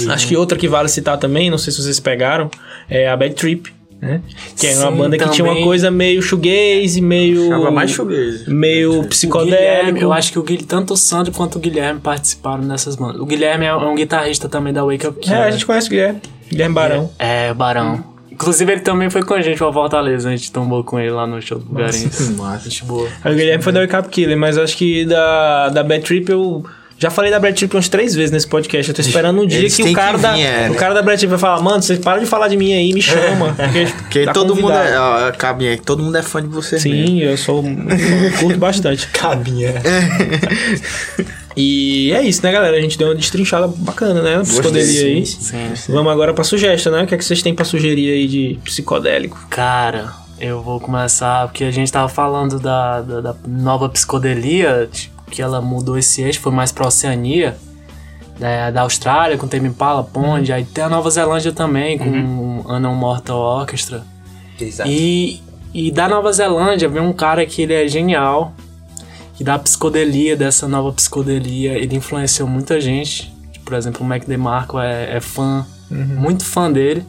Acho 0.08 0.26
que 0.26 0.36
outra 0.36 0.56
que 0.56 0.68
vale 0.68 0.88
citar 0.88 1.18
também, 1.18 1.50
não 1.50 1.58
sei 1.58 1.72
se 1.72 1.82
vocês 1.82 2.00
pegaram, 2.00 2.50
é 2.88 3.08
a 3.08 3.16
Bad 3.16 3.34
Trip, 3.34 3.72
né? 4.00 4.20
Que 4.58 4.66
é 4.66 4.76
uma 4.78 4.90
Sim, 4.90 4.96
banda 4.96 5.18
que 5.18 5.28
tinha 5.30 5.44
uma 5.44 5.62
coisa 5.62 5.90
meio 5.90 6.20
shoegaze, 6.20 7.00
meio... 7.00 7.48
Tava 7.48 7.70
mais 7.70 7.90
shoegaze. 7.90 8.50
Meio 8.50 9.04
psicodélico. 9.04 9.98
eu 9.98 10.12
acho 10.12 10.32
que 10.32 10.38
o 10.38 10.42
Guilherme, 10.42 10.66
tanto 10.66 10.94
o 10.94 10.96
Sandro 10.96 11.32
quanto 11.32 11.56
o 11.56 11.58
Guilherme 11.60 12.00
participaram 12.00 12.64
nessas 12.64 12.96
bandas. 12.96 13.20
O 13.20 13.26
Guilherme 13.26 13.66
é 13.66 13.74
um 13.74 13.94
guitarrista 13.94 14.48
também 14.48 14.72
da 14.72 14.82
Wake 14.84 15.06
Up 15.06 15.18
É, 15.20 15.22
Killer. 15.22 15.42
a 15.42 15.50
gente 15.50 15.64
conhece 15.66 15.86
o 15.86 15.90
Guilherme. 15.90 16.20
Guilherme 16.48 16.74
Barão. 16.74 17.10
É, 17.18 17.54
Barão. 17.54 18.04
Inclusive, 18.30 18.72
ele 18.72 18.80
também 18.80 19.08
foi 19.10 19.22
com 19.22 19.34
a 19.34 19.42
gente 19.42 19.58
pra 19.58 19.72
Fortaleza. 19.72 20.28
A 20.28 20.32
gente 20.34 20.50
tombou 20.50 20.82
com 20.82 20.98
ele 20.98 21.10
lá 21.10 21.26
no 21.26 21.40
show 21.40 21.58
do 21.58 21.64
Bugarins. 21.66 22.30
Massa. 22.36 22.68
Gente 22.68 22.84
boa. 22.84 23.06
O 23.24 23.28
Guilherme 23.28 23.62
foi 23.62 23.72
da 23.72 23.80
Wake 23.82 23.94
Up 23.94 24.08
Killer, 24.08 24.36
mas 24.36 24.56
acho 24.58 24.76
que 24.76 25.04
da, 25.04 25.68
da 25.68 25.82
Bad 25.84 26.02
Trip 26.02 26.28
eu... 26.32 26.64
Já 27.02 27.10
falei 27.10 27.32
da 27.32 27.40
Bad 27.40 27.56
Trip 27.56 27.74
umas 27.74 27.88
três 27.88 28.14
vezes 28.14 28.30
nesse 28.30 28.46
podcast. 28.46 28.88
Eu 28.88 28.94
tô 28.94 29.00
esperando 29.00 29.42
um 29.42 29.44
dia 29.44 29.58
Eles 29.58 29.74
que 29.74 29.82
o 29.82 29.92
cara, 29.92 30.16
que 30.16 30.22
da, 30.22 30.34
vir, 30.34 30.42
é, 30.46 30.70
o 30.70 30.74
cara 30.76 30.94
da 30.94 31.02
Trip 31.02 31.26
vai 31.26 31.38
falar, 31.38 31.60
mano, 31.60 31.82
você 31.82 31.96
para 31.96 32.20
de 32.20 32.26
falar 32.26 32.46
de 32.46 32.56
mim 32.56 32.72
aí, 32.72 32.92
me 32.92 33.02
chama. 33.02 33.56
Porque, 33.56 33.86
Porque 34.02 34.24
tá 34.24 34.32
todo 34.32 34.54
mundo 34.54 34.68
convidado. 34.68 34.88
é, 34.88 35.28
ó, 35.28 35.32
cabinha, 35.32 35.76
todo 35.84 36.00
mundo 36.00 36.16
é 36.16 36.22
fã 36.22 36.40
de 36.40 36.46
você 36.46 36.76
mesmo. 36.76 37.06
Sim, 37.08 37.18
eu 37.18 37.36
sou. 37.36 37.64
eu 37.64 38.38
curto 38.38 38.56
bastante. 38.56 39.08
Cabinha. 39.12 39.74
E 41.56 42.12
é 42.12 42.22
isso, 42.22 42.40
né, 42.44 42.52
galera? 42.52 42.76
A 42.76 42.80
gente 42.80 42.96
deu 42.96 43.08
uma 43.08 43.16
destrinchada 43.16 43.66
bacana, 43.66 44.22
né? 44.22 44.38
Psicodelia 44.38 45.06
aí. 45.06 45.26
Sim. 45.26 45.72
Vamos 45.88 46.12
agora 46.12 46.32
pra 46.32 46.44
sugesta, 46.44 46.88
né? 46.88 47.02
O 47.02 47.06
que 47.08 47.16
é 47.16 47.18
que 47.18 47.24
vocês 47.24 47.42
têm 47.42 47.52
pra 47.52 47.64
sugerir 47.64 48.12
aí 48.12 48.28
de 48.28 48.60
psicodélico? 48.64 49.44
Cara, 49.50 50.12
eu 50.40 50.62
vou 50.62 50.78
começar 50.78 51.48
porque 51.48 51.64
a 51.64 51.70
gente 51.72 51.90
tava 51.90 52.08
falando 52.08 52.60
da, 52.60 53.00
da, 53.00 53.20
da 53.20 53.34
nova 53.46 53.88
psicodelia, 53.88 54.88
tipo, 54.90 55.21
que 55.32 55.40
ela 55.40 55.60
mudou 55.60 55.96
esse 55.96 56.22
eixo, 56.22 56.40
foi 56.40 56.52
mais 56.52 56.70
pra 56.70 56.86
Oceania, 56.86 57.56
da, 58.38 58.70
da 58.70 58.82
Austrália, 58.82 59.38
com 59.38 59.48
Tame 59.48 59.68
Impala, 59.68 60.04
Pond, 60.04 60.52
aí 60.52 60.64
tem 60.64 60.84
a 60.84 60.88
Nova 60.88 61.10
Zelândia 61.10 61.52
também, 61.52 61.96
com 61.96 62.64
Ana 62.68 62.90
Mortal 62.90 63.38
Orchestra. 63.38 64.04
Exato. 64.60 64.90
E, 64.90 65.40
e 65.72 65.90
da 65.90 66.06
Nova 66.08 66.30
Zelândia 66.32 66.88
vem 66.88 67.02
um 67.02 67.12
cara 67.12 67.46
que 67.46 67.62
ele 67.62 67.72
é 67.72 67.88
genial, 67.88 68.52
que 69.34 69.42
da 69.42 69.58
psicodelia, 69.58 70.36
dessa 70.36 70.68
nova 70.68 70.92
psicodelia, 70.92 71.72
ele 71.72 71.96
influenciou 71.96 72.46
muita 72.46 72.80
gente. 72.80 73.32
Por 73.64 73.74
exemplo, 73.74 74.04
o 74.04 74.08
Mac 74.08 74.24
DeMarco 74.26 74.78
é, 74.78 75.16
é 75.16 75.20
fã, 75.20 75.66
muito 75.90 76.44
fã 76.44 76.70
dele. 76.70 77.04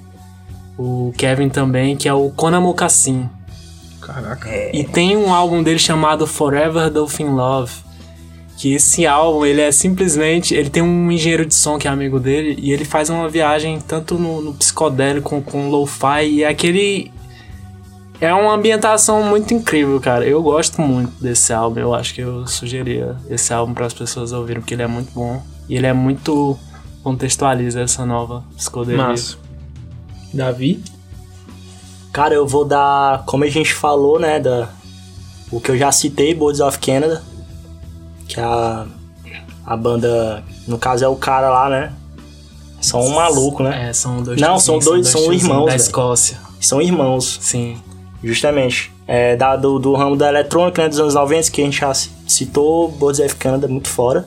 O 0.77 1.13
Kevin 1.17 1.49
também, 1.49 1.97
que 1.97 2.07
é 2.07 2.13
o 2.13 2.29
Conan 2.29 2.61
Mocassin. 2.61 3.29
Caraca. 4.01 4.49
E 4.73 4.83
tem 4.83 5.15
um 5.15 5.33
álbum 5.33 5.61
dele 5.61 5.79
chamado 5.79 6.25
Forever 6.25 6.89
Dolphin 6.89 7.29
Love. 7.29 7.73
Que 8.63 8.75
esse 8.75 9.05
álbum, 9.05 9.45
ele 9.45 9.59
é 9.59 9.73
simplesmente. 9.73 10.55
Ele 10.55 10.69
tem 10.69 10.81
um 10.81 11.11
engenheiro 11.11 11.45
de 11.45 11.53
som 11.53 11.77
que 11.77 11.85
é 11.85 11.91
amigo 11.91 12.17
dele. 12.17 12.57
E 12.57 12.71
ele 12.71 12.85
faz 12.85 13.09
uma 13.09 13.27
viagem 13.27 13.77
tanto 13.85 14.17
no, 14.17 14.41
no 14.41 14.53
psicodélico 14.53 15.29
com, 15.29 15.41
com 15.41 15.69
lo-fi. 15.69 16.23
E 16.29 16.43
é 16.43 16.47
aquele. 16.47 17.11
É 18.21 18.33
uma 18.33 18.53
ambientação 18.53 19.21
muito 19.21 19.53
incrível, 19.53 19.99
cara. 19.99 20.25
Eu 20.25 20.41
gosto 20.41 20.81
muito 20.81 21.11
desse 21.21 21.51
álbum. 21.51 21.81
Eu 21.81 21.93
acho 21.93 22.13
que 22.13 22.21
eu 22.21 22.47
sugeria 22.47 23.17
esse 23.29 23.53
álbum 23.53 23.73
para 23.73 23.85
as 23.85 23.93
pessoas 23.93 24.31
ouvirem, 24.31 24.61
porque 24.61 24.75
ele 24.75 24.83
é 24.83 24.87
muito 24.87 25.11
bom. 25.11 25.43
E 25.67 25.75
ele 25.75 25.87
é 25.87 25.91
muito. 25.91 26.57
contextualiza 27.03 27.81
essa 27.81 28.05
nova 28.05 28.45
psicodelia. 28.55 29.07
Massa. 29.07 29.37
Davi? 30.33 30.81
Cara, 32.13 32.33
eu 32.33 32.47
vou 32.47 32.63
dar, 32.63 33.25
como 33.25 33.43
a 33.43 33.49
gente 33.49 33.73
falou, 33.73 34.17
né, 34.17 34.39
da 34.39 34.69
o 35.51 35.59
que 35.59 35.69
eu 35.69 35.77
já 35.77 35.91
citei, 35.91 36.33
Birds 36.33 36.61
of 36.61 36.79
Canada, 36.79 37.21
que 38.27 38.39
a, 38.39 38.85
a 39.65 39.77
banda, 39.77 40.43
no 40.67 40.77
caso 40.77 41.03
é 41.05 41.07
o 41.07 41.15
cara 41.15 41.49
lá, 41.49 41.69
né? 41.69 41.93
São 42.81 43.01
um 43.01 43.15
maluco, 43.15 43.63
né? 43.63 43.89
É, 43.89 43.93
são 43.93 44.21
dois 44.21 44.39
Não, 44.41 44.59
são 44.59 44.77
dois- 44.79 45.07
são 45.07 45.21
tiozinhos 45.21 45.43
irmãos, 45.43 45.65
Da. 45.67 45.75
Escócia. 45.75 46.37
São 46.59 46.81
irmãos, 46.81 47.37
Sim. 47.41 47.77
justamente. 48.23 48.91
É 49.07 49.35
da, 49.35 49.55
do, 49.55 49.79
do 49.79 49.93
ramo 49.95 50.15
da 50.15 50.29
eletrônica, 50.29 50.81
né, 50.81 50.89
dos 50.89 50.99
anos 50.99 51.13
90, 51.13 51.51
que 51.51 51.61
a 51.61 51.65
gente 51.65 51.79
já 51.79 51.93
citou, 51.93 52.89
Birds 52.89 53.19
of 53.19 53.35
Canada, 53.35 53.67
muito 53.67 53.89
fora. 53.89 54.25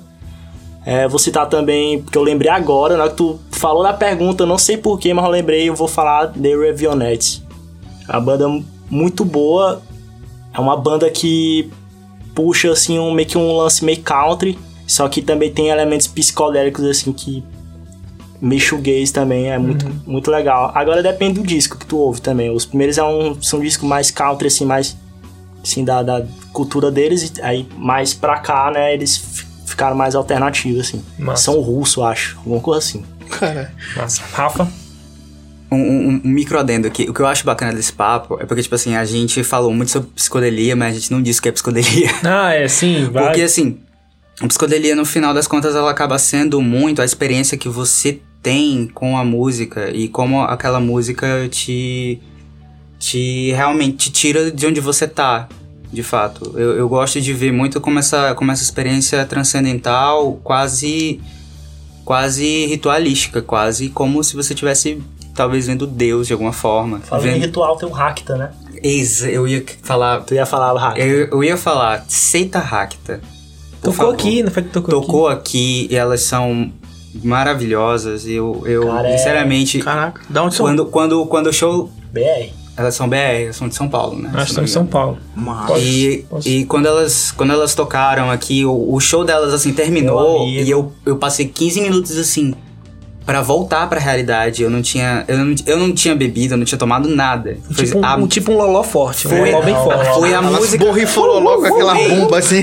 É, 0.84 1.08
vou 1.08 1.18
citar 1.18 1.48
também, 1.48 2.02
porque 2.02 2.16
eu 2.16 2.22
lembrei 2.22 2.50
agora, 2.50 2.96
na 2.96 3.02
hora 3.04 3.10
que 3.10 3.16
tu 3.16 3.38
falou 3.50 3.82
da 3.82 3.92
pergunta, 3.92 4.46
não 4.46 4.56
sei 4.58 4.76
porquê, 4.76 5.12
mas 5.12 5.24
eu 5.24 5.30
lembrei, 5.30 5.68
eu 5.68 5.74
vou 5.74 5.88
falar 5.88 6.28
The 6.28 6.54
Revionettes. 6.56 7.42
É 8.08 8.12
uma 8.12 8.20
banda 8.20 8.46
muito 8.88 9.24
boa, 9.24 9.82
é 10.54 10.60
uma 10.60 10.76
banda 10.76 11.10
que 11.10 11.70
puxa, 12.36 12.70
assim, 12.70 12.98
um, 13.00 13.10
meio 13.12 13.26
que 13.26 13.36
um 13.36 13.56
lance 13.56 13.84
meio 13.84 14.00
country, 14.02 14.56
só 14.86 15.08
que 15.08 15.20
também 15.20 15.50
tem 15.50 15.68
elementos 15.70 16.06
psicodélicos, 16.06 16.84
assim, 16.84 17.12
que 17.12 17.42
shoegaze 18.60 19.12
também, 19.12 19.50
é 19.50 19.58
muito, 19.58 19.90
muito 20.06 20.30
legal. 20.30 20.70
Agora 20.74 21.02
depende 21.02 21.40
do 21.40 21.46
disco 21.46 21.76
que 21.78 21.86
tu 21.86 21.96
ouve 21.96 22.20
também. 22.20 22.50
Os 22.50 22.64
primeiros 22.66 22.98
é 22.98 23.02
um, 23.02 23.40
são 23.42 23.58
discos 23.58 23.88
mais 23.88 24.10
country, 24.10 24.46
assim, 24.48 24.64
mais 24.64 24.96
assim, 25.62 25.84
da, 25.84 26.02
da 26.02 26.24
cultura 26.52 26.90
deles, 26.92 27.32
e 27.36 27.42
aí 27.42 27.66
mais 27.76 28.14
pra 28.14 28.38
cá, 28.38 28.70
né, 28.70 28.94
eles 28.94 29.16
fi- 29.16 29.46
ficaram 29.66 29.96
mais 29.96 30.14
alternativos, 30.14 30.80
assim. 30.88 31.02
Massa. 31.18 31.44
São 31.44 31.60
russo, 31.60 32.04
acho, 32.04 32.36
alguma 32.38 32.60
coisa 32.60 32.78
assim. 32.78 33.02
Cara, 33.30 33.72
Massa. 33.96 34.22
Rafa? 34.32 34.68
Um, 35.70 35.76
um, 35.76 36.20
um 36.24 36.28
micro 36.28 36.58
adendo 36.58 36.86
aqui. 36.86 37.04
O 37.08 37.14
que 37.14 37.20
eu 37.20 37.26
acho 37.26 37.44
bacana 37.44 37.72
desse 37.72 37.92
papo 37.92 38.38
é 38.40 38.46
porque, 38.46 38.62
tipo 38.62 38.74
assim, 38.74 38.94
a 38.94 39.04
gente 39.04 39.42
falou 39.42 39.72
muito 39.72 39.90
sobre 39.90 40.10
psicodelia, 40.10 40.76
mas 40.76 40.96
a 40.96 40.98
gente 40.98 41.10
não 41.10 41.22
disse 41.22 41.40
o 41.40 41.42
que 41.42 41.48
é 41.48 41.52
psicodelia. 41.52 42.10
Ah, 42.24 42.54
é, 42.54 42.68
sim, 42.68 43.08
vai. 43.10 43.24
Porque, 43.24 43.42
assim, 43.42 43.78
a 44.40 44.46
psicodelia, 44.46 44.94
no 44.94 45.04
final 45.04 45.32
das 45.32 45.46
contas, 45.46 45.74
ela 45.74 45.90
acaba 45.90 46.18
sendo 46.18 46.60
muito 46.60 47.02
a 47.02 47.04
experiência 47.04 47.56
que 47.56 47.68
você 47.68 48.20
tem 48.42 48.88
com 48.92 49.16
a 49.16 49.24
música 49.24 49.90
e 49.90 50.08
como 50.08 50.42
aquela 50.42 50.80
música 50.80 51.48
te. 51.50 52.20
te 52.98 53.52
realmente 53.52 53.96
te 53.96 54.12
tira 54.12 54.50
de 54.50 54.66
onde 54.66 54.80
você 54.80 55.08
tá. 55.08 55.48
De 55.92 56.02
fato, 56.02 56.52
eu, 56.58 56.76
eu 56.76 56.88
gosto 56.88 57.20
de 57.20 57.32
ver 57.32 57.52
muito 57.52 57.80
como 57.80 57.98
essa, 57.98 58.34
como 58.34 58.50
essa 58.50 58.62
experiência 58.62 59.24
transcendental, 59.24 60.38
quase 60.42 61.20
quase 62.06 62.66
ritualística, 62.66 63.42
quase 63.42 63.88
como 63.88 64.22
se 64.22 64.36
você 64.36 64.54
tivesse 64.54 65.02
talvez 65.36 65.66
vendo 65.66 65.86
Deus 65.86 66.26
de 66.26 66.32
alguma 66.32 66.52
forma. 66.52 67.00
Falando 67.00 67.26
em 67.26 67.32
vendo... 67.34 67.42
ritual, 67.42 67.76
tem 67.76 67.88
o 67.88 67.92
Rakta, 67.92 68.36
né? 68.36 68.50
Ex, 68.82 69.22
eu 69.24 69.46
ia 69.46 69.64
falar, 69.82 70.20
Tu 70.22 70.34
ia 70.34 70.46
falar 70.46 70.72
o 70.72 70.76
Rakta. 70.76 71.00
eu, 71.00 71.28
eu 71.28 71.44
ia 71.44 71.56
falar 71.56 72.04
seita 72.08 72.58
Racta. 72.58 73.20
Por 73.80 73.90
Tocou 73.92 73.92
favor. 73.92 74.14
aqui, 74.14 74.42
não 74.42 74.50
foi 74.50 74.62
que 74.62 74.68
tocou, 74.70 75.00
Tocou 75.00 75.28
aqui 75.28 75.86
e 75.90 75.94
elas 75.96 76.22
são 76.22 76.72
maravilhosas. 77.22 78.26
Eu, 78.26 78.62
eu 78.66 78.86
Cara, 78.86 79.08
é- 79.08 79.16
sinceramente, 79.18 79.78
Caraca, 79.80 80.20
da 80.28 80.42
onde 80.42 80.54
são? 80.54 80.66
quando, 80.66 80.86
quando, 80.86 81.26
quando 81.26 81.46
o 81.48 81.52
show. 81.52 81.90
BR. 82.12 82.50
Elas 82.78 82.94
são 82.94 83.08
BR, 83.08 83.16
elas 83.44 83.56
são 83.56 83.68
de 83.68 83.74
São 83.74 83.88
Paulo, 83.88 84.16
né? 84.18 84.28
aqui? 84.28 84.36
Não 84.36 84.44
estão 84.44 84.62
me 84.62 84.68
em 84.68 84.72
São 84.72 84.84
Paulo. 84.86 85.16
Massa. 85.34 85.78
E, 85.78 86.26
Posso- 86.28 86.46
e 86.48 86.64
quando 86.66 86.86
elas 86.86 87.32
quando 87.32 87.52
elas 87.52 87.74
tocaram 87.74 88.30
aqui, 88.30 88.66
o, 88.66 88.92
o 88.94 89.00
show 89.00 89.24
delas 89.24 89.54
assim 89.54 89.72
terminou 89.72 90.46
e 90.46 90.68
eu, 90.68 90.92
eu 91.06 91.16
passei 91.16 91.46
15 91.48 91.80
minutos 91.80 92.18
assim 92.18 92.54
pra 93.26 93.42
voltar 93.42 93.86
pra 93.88 93.98
realidade. 94.00 94.62
Eu 94.62 94.70
não 94.70 94.80
tinha 94.80 95.24
eu 95.28 95.36
não, 95.36 95.54
eu 95.66 95.76
não 95.78 95.92
tinha 95.92 96.14
bebido, 96.14 96.54
eu 96.54 96.58
não 96.58 96.64
tinha 96.64 96.78
tomado 96.78 97.08
nada. 97.08 97.58
Foi 97.72 97.84
Tipo 97.84 97.98
um, 97.98 98.04
a- 98.06 98.16
um- 98.16 98.26
tipo 98.28 98.52
um 98.52 98.56
loló 98.56 98.82
forte, 98.82 99.26
um 99.26 99.30
Foi- 99.30 99.50
loló 99.50 99.62
bem 99.64 99.74
não, 99.74 99.84
forte. 99.84 100.14
foi 100.14 100.28
a 100.32 100.36
Ela 100.36 100.42
música 100.58 100.84
borrifou 100.84 101.40
logo 101.40 101.62
com 101.62 101.66
aquela 101.74 101.94
Foi. 101.96 102.08
bomba 102.08 102.38
assim. 102.38 102.62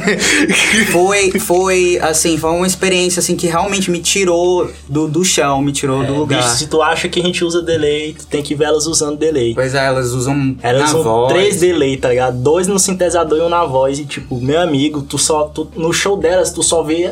foi 0.91 1.31
foi 1.39 1.99
assim, 2.01 2.37
foi 2.37 2.49
uma 2.51 2.65
experiência 2.67 3.19
assim 3.19 3.35
que 3.35 3.47
realmente 3.47 3.91
me 3.91 3.99
tirou 3.99 4.71
do, 4.87 5.07
do 5.07 5.23
chão, 5.23 5.61
me 5.61 5.71
tirou 5.71 6.03
do 6.05 6.13
lugar. 6.13 6.41
Bicho, 6.41 6.55
se 6.55 6.67
tu 6.67 6.81
acha 6.81 7.07
que 7.09 7.19
a 7.19 7.23
gente 7.23 7.43
usa 7.43 7.61
delay, 7.61 8.13
tu 8.17 8.25
tem 8.27 8.41
que 8.41 8.55
ver 8.55 8.65
elas 8.65 8.85
usando 8.87 9.17
delay. 9.17 9.53
Pois 9.53 9.75
é, 9.75 9.85
elas 9.85 10.11
usam 10.11 10.55
Elas 10.61 10.91
na 10.93 10.99
usam 10.99 11.03
voz. 11.03 11.33
três 11.33 11.59
delay, 11.59 11.97
tá 11.97 12.09
ligado? 12.09 12.37
Dois 12.37 12.67
no 12.67 12.79
sintetizador 12.79 13.37
e 13.37 13.41
um 13.41 13.49
na 13.49 13.65
voz. 13.65 13.99
E 13.99 14.05
tipo, 14.05 14.39
meu 14.39 14.61
amigo, 14.61 15.01
tu 15.01 15.17
só. 15.17 15.43
tu- 15.43 15.69
no 15.75 15.91
show 15.91 16.17
delas, 16.17 16.51
tu 16.51 16.63
só 16.63 16.81
vê. 16.83 17.11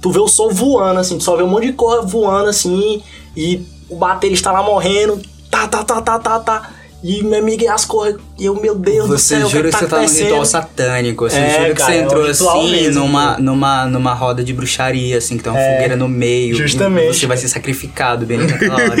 Tu 0.00 0.10
vê 0.10 0.18
o 0.18 0.28
som 0.28 0.48
voando, 0.50 1.00
assim, 1.00 1.18
tu 1.18 1.24
só 1.24 1.36
vê 1.36 1.42
um 1.42 1.48
monte 1.48 1.66
de 1.66 1.72
cor 1.74 2.06
voando 2.06 2.48
assim. 2.48 3.02
E 3.36 3.62
o 3.88 3.96
baterista 3.96 4.50
lá 4.50 4.62
morrendo. 4.62 5.20
Tá, 5.50 5.66
tá, 5.68 5.84
tá, 5.84 6.00
tá, 6.00 6.18
tá, 6.18 6.38
tá. 6.40 6.70
E 7.02 7.22
meu 7.22 7.38
amigo, 7.38 7.62
e 7.62 7.68
as 7.68 7.84
cores. 7.86 8.16
E 8.38 8.44
eu, 8.44 8.54
meu 8.60 8.74
Deus 8.74 9.08
do 9.08 9.18
Você 9.18 9.36
céu, 9.36 9.46
o 9.46 9.50
que 9.50 9.56
jura 9.56 9.64
que 9.70 9.72
tá 9.72 9.78
você 9.78 9.86
tá 9.86 10.02
no 10.02 10.08
ritual 10.08 10.44
satânico, 10.44 11.30
você 11.30 11.36
É, 11.38 11.50
jura 11.58 11.68
que 11.70 11.74
cara, 11.76 11.92
você 11.92 11.98
é 11.98 12.02
entrou 12.02 12.26
ritual 12.26 12.60
assim 12.60 12.70
mesmo, 12.70 13.00
numa, 13.00 13.38
numa, 13.38 13.86
numa 13.86 14.12
roda 14.14 14.44
de 14.44 14.52
bruxaria, 14.52 15.16
assim, 15.16 15.38
que 15.38 15.42
tem 15.42 15.50
uma 15.50 15.58
É, 15.58 15.72
fogueira 15.74 15.96
no 15.96 16.06
meio. 16.08 16.54
justamente. 16.54 17.18
Você 17.18 17.26
vai 17.26 17.38
ser 17.38 17.48
sacrificado 17.48 18.26
bem 18.26 18.38
naquela 18.38 18.74
hora. 18.74 18.96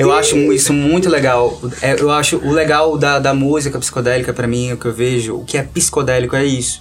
eu 0.00 0.10
acho 0.14 0.36
isso 0.52 0.72
muito 0.72 1.08
legal. 1.08 1.60
É, 1.82 2.00
eu 2.00 2.10
acho 2.12 2.36
o 2.36 2.52
legal 2.52 2.96
da, 2.96 3.18
da 3.18 3.34
música 3.34 3.78
psicodélica 3.80 4.32
pra 4.32 4.46
mim, 4.46 4.72
o 4.72 4.76
que 4.76 4.86
eu 4.86 4.92
vejo, 4.92 5.34
o 5.34 5.44
que 5.44 5.58
é 5.58 5.62
psicodélico 5.64 6.36
é 6.36 6.44
isso. 6.44 6.80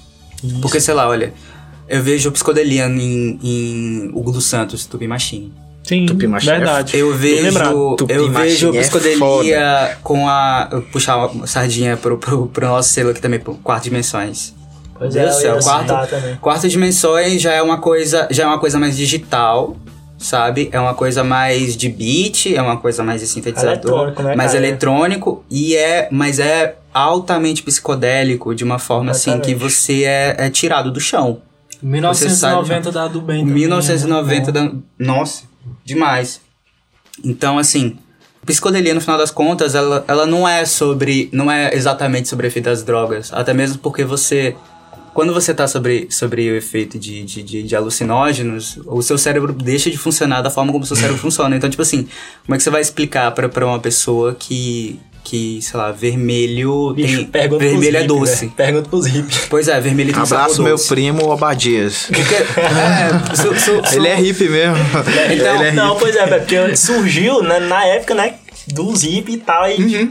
Porque, 0.62 0.80
sei 0.80 0.94
lá, 0.94 1.10
olha, 1.10 1.34
eu 1.90 2.04
vejo 2.04 2.32
psicodelia 2.32 2.86
em, 2.86 3.40
em 3.42 4.12
Hugo 4.14 4.32
dos 4.32 4.46
Santos, 4.46 4.86
Tupi 4.86 5.08
Machine. 5.08 5.52
Sim, 5.84 6.06
Tupimaché 6.06 6.52
é 6.52 6.58
verdade. 6.58 6.98
Eu 6.98 7.16
vejo. 7.16 7.96
Tupi 7.96 8.14
eu 8.14 8.32
vejo 8.32 8.68
Machine 8.68 8.78
é 8.78 8.82
psicodelia 8.82 9.98
com 10.04 10.28
a. 10.28 10.84
Puxar 10.92 11.26
uma 11.26 11.48
sardinha 11.48 11.98
pro, 11.98 12.18
pro, 12.18 12.46
pro 12.48 12.68
nosso 12.68 12.90
selo 12.90 13.10
aqui 13.10 13.20
também, 13.20 13.40
pro 13.40 13.56
Quatro 13.56 13.86
Dimensões. 13.86 14.54
Pois 15.00 15.16
é, 15.16 15.24
Deus 15.24 15.36
eu 15.36 15.42
céu, 15.42 15.56
ia 15.56 15.62
quarto, 15.64 16.40
quarto 16.42 16.68
dimensões 16.68 17.42
já 17.42 17.54
é 17.54 17.62
uma 17.62 17.78
coisa, 17.78 18.28
já 18.30 18.44
é 18.44 18.46
uma 18.46 18.60
coisa 18.60 18.78
mais 18.78 18.98
digital, 18.98 19.78
sabe? 20.18 20.70
É 20.74 20.80
uma 20.80 20.94
coisa 20.94 21.24
mais 21.24 21.76
de 21.78 21.88
beat, 21.88 22.48
é 22.48 22.62
uma 22.62 22.76
coisa 22.76 23.02
mais 23.02 23.22
de 23.22 23.28
sintetizador, 23.28 23.92
Eletrônico, 23.94 24.24
né, 24.24 24.36
mais 24.36 24.52
cara? 24.52 24.66
eletrônico 24.66 25.46
e 25.50 25.74
é, 25.74 26.10
mas 26.12 26.38
é 26.38 26.76
altamente 26.94 27.64
psicodélico 27.64 28.54
de 28.54 28.66
uma 28.66 28.78
forma 28.78 29.12
assim 29.12 29.40
que 29.40 29.52
Exatamente. 29.52 29.56
você 29.56 30.04
é, 30.04 30.36
é 30.38 30.50
tirado 30.50 30.92
do 30.92 31.00
chão. 31.00 31.42
1990 31.82 32.92
da 32.92 33.08
do 33.08 33.22
bem 33.22 33.40
também. 33.40 33.56
1990 33.56 34.34
é 34.34 34.36
muito 34.36 34.74
bom. 34.74 34.82
da... 34.98 35.14
Nossa, 35.14 35.44
demais. 35.84 36.42
Então, 37.24 37.58
assim, 37.58 37.98
psicodelia, 38.46 38.94
no 38.94 39.02
final 39.02 39.18
das 39.18 39.32
contas, 39.32 39.76
ela, 39.76 40.04
ela 40.08 40.26
não 40.26 40.48
é 40.48 40.66
sobre... 40.66 41.30
Não 41.32 41.52
é 41.52 41.74
exatamente 41.74 42.28
sobre 42.28 42.46
o 42.46 42.50
efeito 42.50 42.66
das 42.66 42.84
drogas. 42.84 43.32
Até 43.34 43.54
mesmo 43.54 43.78
porque 43.80 44.04
você... 44.04 44.56
Quando 45.14 45.34
você 45.34 45.54
tá 45.54 45.68
sobre, 45.68 46.08
sobre 46.10 46.50
o 46.50 46.56
efeito 46.56 46.98
de, 46.98 47.24
de, 47.26 47.44
de, 47.44 47.64
de 47.64 47.76
alucinógenos, 47.76 48.80
o 48.86 49.02
seu 49.02 49.18
cérebro 49.18 49.52
deixa 49.52 49.90
de 49.90 49.98
funcionar 49.98 50.42
da 50.42 50.50
forma 50.50 50.72
como 50.72 50.84
o 50.84 50.88
seu 50.88 50.96
cérebro 50.96 51.18
funciona. 51.20 51.56
Então, 51.56 51.70
tipo 51.70 51.82
assim, 51.82 52.08
como 52.46 52.56
é 52.56 52.58
que 52.58 52.64
você 52.64 52.70
vai 52.70 52.82
explicar 52.82 53.32
pra, 53.32 53.50
pra 53.50 53.66
uma 53.66 53.80
pessoa 53.80 54.36
que... 54.36 55.00
Que, 55.24 55.62
sei 55.62 55.78
lá, 55.80 55.92
vermelho 55.92 56.94
Bicho, 56.94 57.18
tem... 57.18 57.26
pergunta 57.28 57.60
pros 57.60 57.72
Vermelho 57.72 57.98
é 57.98 58.02
hippie, 58.02 58.08
doce. 58.20 58.40
velho. 58.40 58.52
Pergunta 58.52 58.90
pros 58.90 59.06
hippies. 59.06 59.42
Pois 59.50 59.68
é, 59.68 59.80
vermelho 59.80 60.14
tem 60.14 60.22
Abraço 60.24 60.50
sabor 60.56 60.64
meu 60.64 60.76
doce. 60.76 60.88
primo 60.88 61.30
Obadias. 61.30 62.08
Porque, 62.08 62.36
é, 62.36 63.36
su- 63.36 63.54
su- 63.60 63.82
su- 63.88 63.96
Ele 63.98 64.08
é 64.08 64.20
hippie 64.20 64.50
mesmo. 64.50 64.76
Então, 65.32 65.56
Ele 65.56 65.64
é 65.66 65.72
Não, 65.74 65.90
hippie. 65.90 66.00
pois 66.00 66.16
é, 66.16 66.26
porque 66.40 66.76
surgiu 66.76 67.44
né, 67.44 67.60
na 67.60 67.86
época, 67.86 68.16
né, 68.16 68.36
dos 68.70 69.04
hippies 69.04 69.36
e 69.36 69.40
tal, 69.40 69.70
e 69.70 70.10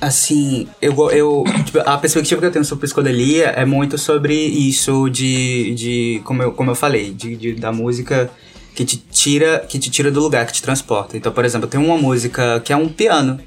Assim, 0.00 0.66
eu, 0.80 0.92
eu 1.12 1.44
tipo, 1.64 1.78
a 1.78 1.96
perspectiva 1.96 2.40
que 2.40 2.46
eu 2.46 2.50
tenho 2.50 2.64
sobre 2.64 2.82
psicodelia 2.86 3.46
é 3.56 3.64
muito 3.64 3.96
sobre 3.96 4.34
isso 4.34 5.08
de, 5.08 5.72
de 5.76 6.20
como, 6.24 6.42
eu, 6.42 6.50
como 6.52 6.72
eu 6.72 6.74
falei, 6.74 7.12
de, 7.12 7.36
de- 7.36 7.52
da 7.54 7.70
música 7.70 8.28
que 8.74 8.84
te 8.84 8.96
tira 8.96 9.64
que 9.68 9.78
te 9.78 9.90
tira 9.90 10.10
do 10.10 10.18
lugar, 10.20 10.44
que 10.46 10.52
te 10.54 10.62
transporta. 10.62 11.16
Então, 11.16 11.30
por 11.30 11.44
exemplo, 11.44 11.68
tem 11.68 11.78
uma 11.78 11.96
música 11.96 12.58
que 12.64 12.72
é 12.72 12.76
um 12.76 12.88
piano, 12.88 13.38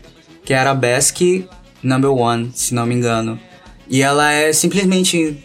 que 0.45 0.53
é 0.53 0.57
Arabesque 0.57 1.47
Number 1.83 2.11
One, 2.11 2.51
se 2.53 2.73
não 2.73 2.85
me 2.85 2.95
engano. 2.95 3.39
E 3.89 4.01
ela 4.01 4.31
é 4.31 4.53
simplesmente 4.53 5.37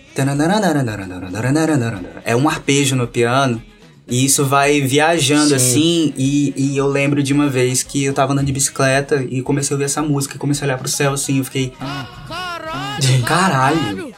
é 2.24 2.36
um 2.36 2.48
arpejo 2.48 2.94
no 2.94 3.06
piano. 3.06 3.62
E 4.08 4.24
isso 4.24 4.44
vai 4.44 4.80
viajando 4.80 5.54
assim. 5.54 6.12
E, 6.16 6.52
e 6.56 6.76
eu 6.76 6.88
lembro 6.88 7.22
de 7.22 7.32
uma 7.32 7.48
vez 7.48 7.82
que 7.82 8.04
eu 8.04 8.12
tava 8.12 8.32
andando 8.32 8.46
de 8.46 8.52
bicicleta 8.52 9.24
e 9.30 9.40
comecei 9.40 9.72
a 9.72 9.76
ouvir 9.76 9.84
essa 9.84 10.02
música. 10.02 10.34
E 10.34 10.38
comecei 10.38 10.64
a 10.64 10.66
olhar 10.66 10.78
pro 10.78 10.88
céu 10.88 11.12
assim. 11.12 11.38
Eu 11.38 11.44
fiquei. 11.44 11.72
Caralho! 13.24 14.09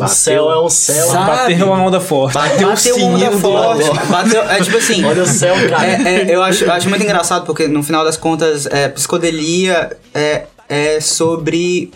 O 0.00 0.08
céu 0.08 0.50
é 0.50 0.60
um 0.62 0.68
céu. 0.68 1.06
Sabe? 1.06 1.54
Bateu 1.54 1.66
uma 1.66 1.82
onda 1.82 2.00
forte. 2.00 2.34
Bateu 2.34 2.68
o 2.68 2.70
Bateu 2.70 2.96
uma 2.96 3.06
onda 3.06 3.18
sininho 3.18 3.30
do 3.30 3.38
forte. 3.38 4.06
Bateu, 4.08 4.42
é 4.42 4.60
tipo 4.62 4.76
assim. 4.76 5.04
Olha 5.04 5.22
o 5.22 5.26
céu, 5.26 5.54
cara. 5.68 5.86
É, 5.86 6.30
é, 6.30 6.34
eu 6.34 6.42
acho, 6.42 6.64
eu 6.64 6.72
acho 6.72 6.88
muito 6.88 7.02
engraçado 7.02 7.44
porque 7.44 7.68
no 7.68 7.82
final 7.82 8.04
das 8.04 8.16
contas, 8.16 8.66
é, 8.66 8.88
psicodelia 8.88 9.96
é, 10.14 10.46
é 10.68 11.00
sobre 11.00 11.92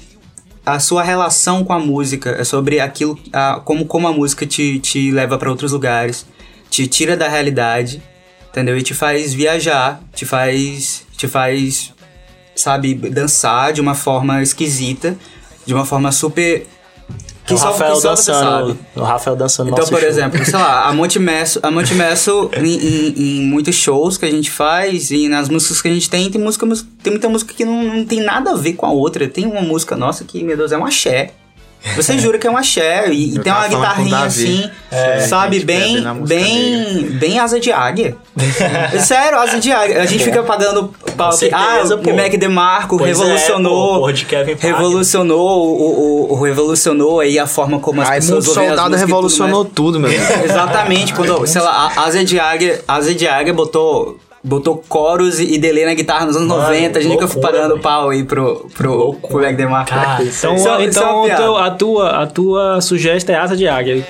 a 0.67 0.81
sua 0.81 1.05
relação 1.05 1.65
com 1.65 1.73
a 1.73 1.79
música, 1.79 2.31
é 2.31 2.43
sobre 2.43 2.81
aquilo, 2.81 3.17
a, 3.33 3.61
como, 3.65 3.87
como 3.87 4.09
a 4.09 4.13
música 4.13 4.45
te, 4.45 4.81
te 4.81 5.13
leva 5.13 5.39
para 5.39 5.49
outros 5.49 5.71
lugares, 5.71 6.27
te 6.69 6.89
tira 6.89 7.17
da 7.17 7.29
realidade, 7.29 8.03
entendeu? 8.51 8.77
E 8.77 8.83
te 8.83 8.93
faz 8.93 9.33
viajar, 9.33 10.01
te 10.13 10.27
faz, 10.27 11.07
te 11.17 11.29
faz, 11.29 11.93
sabe, 12.57 12.95
dançar 12.95 13.73
de 13.73 13.81
uma 13.81 13.95
forma 13.95 14.43
esquisita, 14.43 15.17
de 15.67 15.75
uma 15.75 15.85
forma 15.85 16.11
super 16.13 16.67
que 17.47 17.55
o 17.55 17.59
só, 17.59 17.67
Rafael 17.71 17.95
que 17.95 18.01
só 18.01 18.09
dançando. 18.11 18.79
O 18.97 19.01
Rafael 19.03 19.37
dançando 19.37 19.71
Então, 19.71 19.87
por 19.87 20.01
show. 20.01 20.09
exemplo, 20.09 20.45
sei 20.45 20.55
lá, 20.59 20.89
a 20.89 20.93
Monte 20.93 21.19
Messo, 21.21 21.61
a 21.63 21.71
Monte 21.71 21.95
Messo 21.95 22.51
em, 22.57 22.75
em- 22.75 23.39
em 23.39 23.43
muitos 23.43 23.77
shows 23.77 24.19
que 24.19 24.25
a 24.25 24.31
gente 24.31 24.51
faz 24.51 25.13
e 25.13 25.29
nas 25.29 25.49
músicas 25.49 25.81
que 25.81 25.87
a 25.89 25.93
gente 25.95 26.11
tem, 26.11 26.29
tem 26.29 26.41
música, 26.41 26.67
tem 27.03 27.13
muita 27.13 27.29
música 27.29 27.55
que 27.55 27.65
não, 27.65 27.83
não 27.85 28.05
tem 28.05 28.21
nada 28.21 28.51
a 28.51 28.55
ver 28.57 28.73
com 28.73 28.85
a 28.87 28.91
outra. 28.91 29.29
Tem 29.29 29.47
uma 29.47 29.61
música 29.61 29.95
nossa 29.95 30.25
que, 30.25 30.43
meu 30.43 30.57
Deus, 30.57 30.73
é 30.73 30.79
um 30.79 30.85
axé. 30.85 31.35
Você 31.95 32.19
jura 32.19 32.39
que 32.39 32.47
é 32.47 32.51
um 32.51 32.57
axé 32.57 33.09
e, 33.11 33.35
e 33.37 33.39
tem 33.39 33.53
uma 33.53 33.69
guitarrinha 33.69 34.19
assim, 34.25 34.69
sabe, 35.29 35.57
gente 35.57 35.67
bebe 35.67 35.83
bem, 35.85 36.01
na 36.01 36.15
música 36.15 36.41
bem, 36.41 37.03
bem 37.19 37.39
asa 37.39 37.61
de 37.61 37.71
águia. 37.71 38.17
Sério, 39.01 39.39
asa 39.39 39.59
de 39.61 39.71
águia. 39.71 40.03
A 40.03 40.07
gente 40.07 40.25
fica 40.25 40.43
pagando 40.43 40.93
pau 41.17 41.31
que, 41.37 41.49
ah, 41.53 41.69
certeza, 41.77 41.95
o 41.95 41.99
pô. 41.99 42.13
Mac 42.13 42.33
DeMarco 42.37 42.99
Pois 42.99 43.09
é, 43.11 43.13
revolucionou, 43.23 44.01
pô, 44.01 44.13
Kevin 44.13 44.53
Parker. 44.53 44.71
revolucionou, 44.75 45.67
o, 45.69 46.31
o, 46.31 46.33
o- 46.33 46.43
revolucionou 46.43 47.21
aí 47.21 47.39
a 47.39 47.47
forma 47.47 47.79
como 47.79 48.01
as 48.03 48.09
Raimundo 48.09 48.37
pessoas 48.37 48.49
ouvem 48.49 48.63
as 48.65 48.69
Soldado 48.71 48.91
tudo 48.91 49.01
revolucionou 49.01 49.63
mais. 49.63 49.75
tudo, 49.75 50.01
meu 50.01 50.11
Deus. 50.11 50.31
Exatamente, 50.45 51.15
quando, 51.15 51.47
sei 51.47 51.63
lá, 51.63 51.93
a 51.97 52.03
Asa 52.05 52.25
de 52.25 52.39
Águia, 52.41 52.81
Asa 52.89 53.15
de 53.15 53.27
Águia 53.29 53.55
botou, 53.55 54.19
botou 54.47 54.83
coros 54.89 55.41
e 55.41 55.59
delay 55.59 55.85
na 55.85 55.95
guitarra 55.95 56.27
nos 56.27 56.37
anos 56.37 56.49
Mano, 56.49 56.63
90, 56.63 56.99
a 56.99 57.03
gente 57.03 57.13
nunca 57.13 57.27
foi 57.27 57.43
loucura, 57.43 57.63
pagando 57.63 57.81
pau 57.83 58.11
aí 58.11 58.23
pro, 58.25 58.69
pro, 58.77 59.15
pro 59.15 59.53
DeMarco. 59.57 59.91
Cara, 59.91 60.23
Então, 60.23 60.25
Isso 60.25 60.47
é- 60.49 60.55
isso 60.57 60.69
é 60.69 60.85
então 60.85 61.13
uma 61.17 61.23
o 61.23 61.25
piada. 61.27 61.43
teu- 61.43 61.57
a, 61.57 61.71
tua, 61.71 62.11
a 62.23 62.27
tua 62.27 62.81
sugestão 62.81 63.35
é 63.35 63.39
asa 63.39 63.57
de 63.57 63.67
águia. 63.67 64.07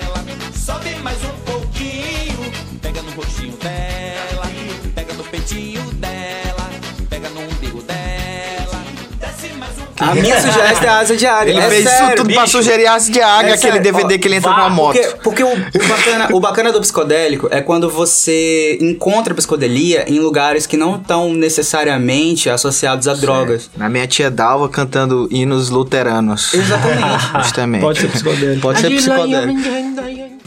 A 9.99 10.15
minha 10.15 10.39
sugestão 10.39 10.83
é 10.83 10.87
a 10.87 10.99
asa 10.99 11.15
de 11.15 11.25
águia. 11.25 11.51
Ele 11.51 11.59
é 11.59 11.69
fez 11.69 11.83
sério, 11.83 12.05
isso 12.07 12.15
tudo 12.17 12.33
pra 12.33 12.41
bicho. 12.43 12.57
sugerir 12.57 12.87
asa 12.87 13.11
de 13.11 13.21
águia, 13.21 13.49
É 13.49 13.53
aquele 13.53 13.73
sério, 13.73 13.81
DVD 13.81 14.15
ó, 14.15 14.17
que 14.19 14.27
ele 14.27 14.35
entra 14.35 14.51
vá, 14.51 14.55
com 14.55 14.61
a 14.61 14.69
moto. 14.69 14.95
Porque, 14.95 15.17
porque 15.23 15.43
o, 15.43 15.51
o 15.51 15.87
bacana, 15.87 16.27
o 16.33 16.39
bacana 16.39 16.71
do 16.71 16.79
psicodélico 16.81 17.47
é 17.51 17.61
quando 17.61 17.89
você 17.89 18.77
encontra 18.81 19.33
psicodelia 19.33 20.05
em 20.07 20.19
lugares 20.19 20.65
que 20.65 20.77
não 20.77 20.95
estão 20.95 21.33
necessariamente 21.33 22.49
associados 22.49 23.07
a 23.07 23.13
drogas. 23.13 23.69
Na 23.75 23.89
minha 23.89 24.07
tia 24.07 24.29
Dalva 24.29 24.69
cantando 24.69 25.27
hinos 25.31 25.69
luteranos. 25.69 26.53
Exatamente. 26.53 27.27
Justamente. 27.43 27.81
Pode 27.81 27.99
ser 27.99 28.07
psicodélico. 28.09 28.61
Pode 28.61 28.79
ser 28.79 28.89
psicodélico. 28.91 29.61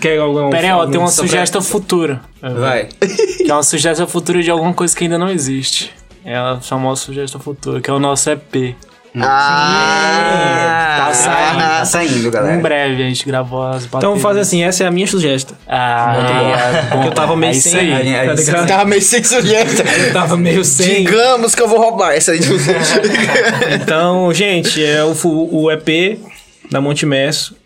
Quer 0.01 0.18
algum. 0.18 0.51
Pera 0.51 0.66
aí, 0.66 0.72
ó, 0.72 0.86
tem 0.86 0.98
uma 0.98 1.09
sugestão 1.09 1.62
futura. 1.62 2.20
Vai. 2.40 2.88
Que 3.40 3.51
é 3.51 3.55
uma 3.55 3.62
sugestão 3.62 4.07
futura 4.07 4.42
de 4.42 4.51
alguma 4.51 4.72
coisa 4.72 4.94
que 4.94 5.05
ainda 5.05 5.18
não 5.18 5.28
existe. 5.28 5.92
É 6.24 6.36
a 6.36 6.59
famosa 6.61 7.01
sugestão 7.01 7.40
futura, 7.40 7.80
que 7.80 7.90
é 7.90 7.92
o 7.92 7.98
nosso 7.98 8.30
EP. 8.30 8.76
Ah, 9.16 11.04
Tá 11.06 11.14
saindo. 11.14 11.58
Tá 11.61 11.84
saindo, 11.84 12.30
galera. 12.30 12.56
Em 12.56 12.61
breve 12.61 13.02
a 13.02 13.08
gente 13.08 13.26
gravou 13.26 13.62
as 13.62 13.84
baterias. 13.86 13.94
Então 13.96 14.11
vamos 14.11 14.22
fazer 14.22 14.40
assim, 14.40 14.62
essa 14.62 14.84
é 14.84 14.86
a 14.86 14.90
minha 14.90 15.06
sugestão. 15.06 15.56
Ah, 15.68 16.14
é, 16.16 16.82
Porque 16.92 17.08
eu 17.08 17.12
tava 17.12 17.36
meio 17.36 17.50
é 17.50 17.54
sem. 17.54 17.94
aí. 17.94 18.12
É 18.12 18.26
tá 18.26 18.32
ligado? 18.34 18.66
Tava 18.68 18.84
meio 18.84 19.02
sem 19.02 19.24
sugestão. 19.24 19.86
Eu 19.86 20.12
tava 20.12 20.36
meio 20.36 20.64
sem. 20.64 21.04
Digamos 21.04 21.54
que 21.54 21.62
eu 21.62 21.68
vou 21.68 21.78
roubar 21.80 22.12
essa 22.12 22.32
aí 22.32 22.38
de 22.38 22.46
você. 22.52 22.72
Então, 23.82 24.32
gente, 24.32 24.84
é 24.84 25.02
o, 25.04 25.14
o 25.24 25.70
EP 25.70 26.18
da 26.70 26.80
Monte 26.80 27.04
Messo. 27.06 27.56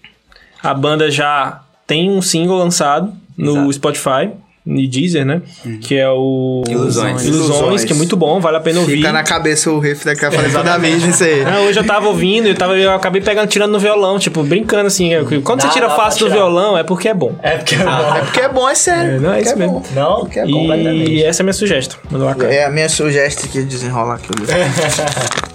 A 0.63 0.73
banda 0.73 1.11
já 1.11 1.61
tem 1.87 2.11
um 2.11 2.23
single 2.23 2.57
lançado 2.57 3.13
no 3.37 3.71
Spotify, 3.73 4.31
no 4.67 4.89
Deezer, 4.89 5.27
né? 5.27 5.43
Que 5.83 5.97
é 5.97 6.09
o 6.09 6.63
Ilusões. 6.69 7.25
Ilusões, 7.25 7.85
que 7.85 7.93
é 7.93 7.97
muito 7.97 8.17
bom, 8.17 8.41
vale 8.41 8.57
a 8.57 8.61
pena 8.61 8.81
ouvir. 8.81 8.97
Fica 8.97 9.13
na 9.13 9.23
cabeça 9.23 9.71
o 9.71 9.79
riff 9.79 10.05
daquela 10.05 10.33
falei 10.33 10.51
toda 10.51 10.79
vez 10.79 11.03
isso 11.05 11.23
aí. 11.23 11.45
Ah, 11.45 11.61
hoje 11.61 11.79
eu 11.79 11.85
tava 11.85 12.09
ouvindo, 12.09 12.49
eu, 12.49 12.55
tava, 12.55 12.77
eu 12.77 12.91
acabei 12.93 13.21
pegando, 13.21 13.47
tirando 13.49 13.73
no 13.73 13.79
violão, 13.79 14.19
tipo, 14.19 14.43
brincando 14.43 14.87
assim. 14.87 15.11
Quando 15.43 15.61
Dá- 15.61 15.67
você 15.69 15.73
tira 15.75 15.91
fácil 15.91 16.27
do 16.27 16.33
violão, 16.33 16.79
é 16.79 16.83
porque 16.83 17.09
é 17.09 17.15
bom. 17.15 17.35
É 17.43 17.57
porque 17.59 17.75
É 17.75 18.21
porque 18.23 18.41
é 18.41 18.49
bom, 18.49 18.69
é 18.69 18.75
sério. 18.75 19.17
É, 19.17 19.19
não, 19.21 19.31
é 19.33 19.37
Porque 19.37 19.49
isso 19.51 19.59
mesmo. 19.59 19.81
bom. 19.81 19.83
Não? 19.95 20.21
Porque 20.21 20.39
é 20.39 20.47
bom. 20.47 20.75
E 20.75 21.23
essa 21.23 21.41
é 21.41 21.43
a 21.43 21.45
minha 21.45 21.53
sugestão. 21.53 21.99
É 22.49 22.65
a 22.65 22.71
minha 22.71 22.89
sugestão 22.89 23.49
que 23.51 23.63
desenrola 23.63 24.15
aqui 24.15 24.29
o 24.31 24.35
livro. 24.41 24.55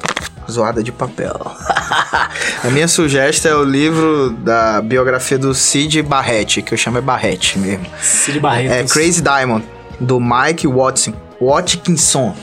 Zoada 0.49 0.83
de 0.83 0.91
papel. 0.91 1.35
a 2.63 2.69
minha 2.71 2.87
sugestão 2.87 3.51
é 3.51 3.55
o 3.55 3.63
livro 3.63 4.31
da 4.31 4.81
biografia 4.81 5.37
do 5.37 5.53
Sid 5.53 6.01
Barrett, 6.01 6.61
que 6.61 6.73
eu 6.73 6.77
chamo 6.77 6.97
é 6.97 7.01
Barrett 7.01 7.57
mesmo. 7.57 7.85
Cid 8.01 8.39
Barreto. 8.39 8.71
É 8.71 8.83
Crazy 8.83 9.21
Diamond, 9.21 9.65
do 9.99 10.19
Mike 10.19 10.67
Watson. 10.67 11.13
Watkinson. 11.39 12.35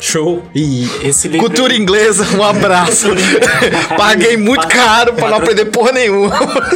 Show. 0.00 0.42
E 0.54 0.88
Esse 1.04 1.28
livro 1.28 1.46
cultura 1.46 1.74
inglesa, 1.74 2.26
um 2.36 2.42
abraço. 2.42 3.08
Paguei 3.96 4.36
muito 4.36 4.66
caro 4.66 5.12
pra 5.12 5.28
não 5.28 5.36
aprender 5.36 5.66
porra 5.66 5.92
nenhuma. 5.92 6.34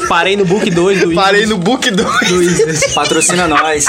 Parei 0.08 0.36
no 0.36 0.44
book 0.44 0.70
2 0.70 1.00
do 1.00 1.14
Parei 1.14 1.40
Isis. 1.40 1.50
no 1.50 1.56
book 1.58 1.90
2. 1.90 2.92
Patrocina 2.94 3.48
nós. 3.48 3.86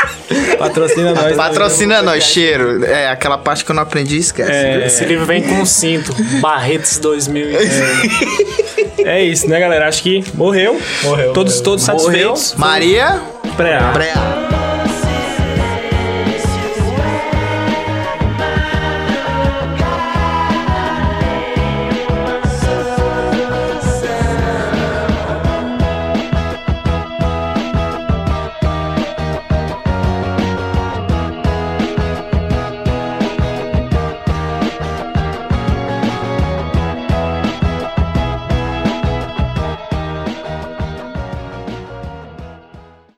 Patrocina 0.58 1.14
nós. 1.14 1.36
Patrocina 1.36 2.02
nós, 2.02 2.24
cheiro. 2.24 2.84
É, 2.86 3.10
aquela 3.10 3.38
parte 3.38 3.66
que 3.66 3.72
eu 3.72 3.76
não 3.76 3.84
aprendi, 3.84 4.18
esquece. 4.18 4.52
Esse 4.86 5.06
livro 5.06 5.26
vem 5.26 5.44
com 5.44 5.56
um 5.56 5.66
cinto. 5.66 6.14
Barretos 6.40 6.98
2000. 6.98 7.46
É 9.06 9.22
isso, 9.24 9.48
né, 9.48 9.60
galera? 9.60 9.88
Acho 9.88 10.02
que 10.02 10.24
morreu. 10.34 10.82
Morreu, 11.04 11.32
Todos, 11.32 11.54
morreu. 11.54 11.64
todos 11.64 11.88
Morreu. 11.88 12.00
satisfeitos. 12.36 12.56
Maria 12.58 13.22
Pré 13.56 13.78
Preá. 13.94 14.35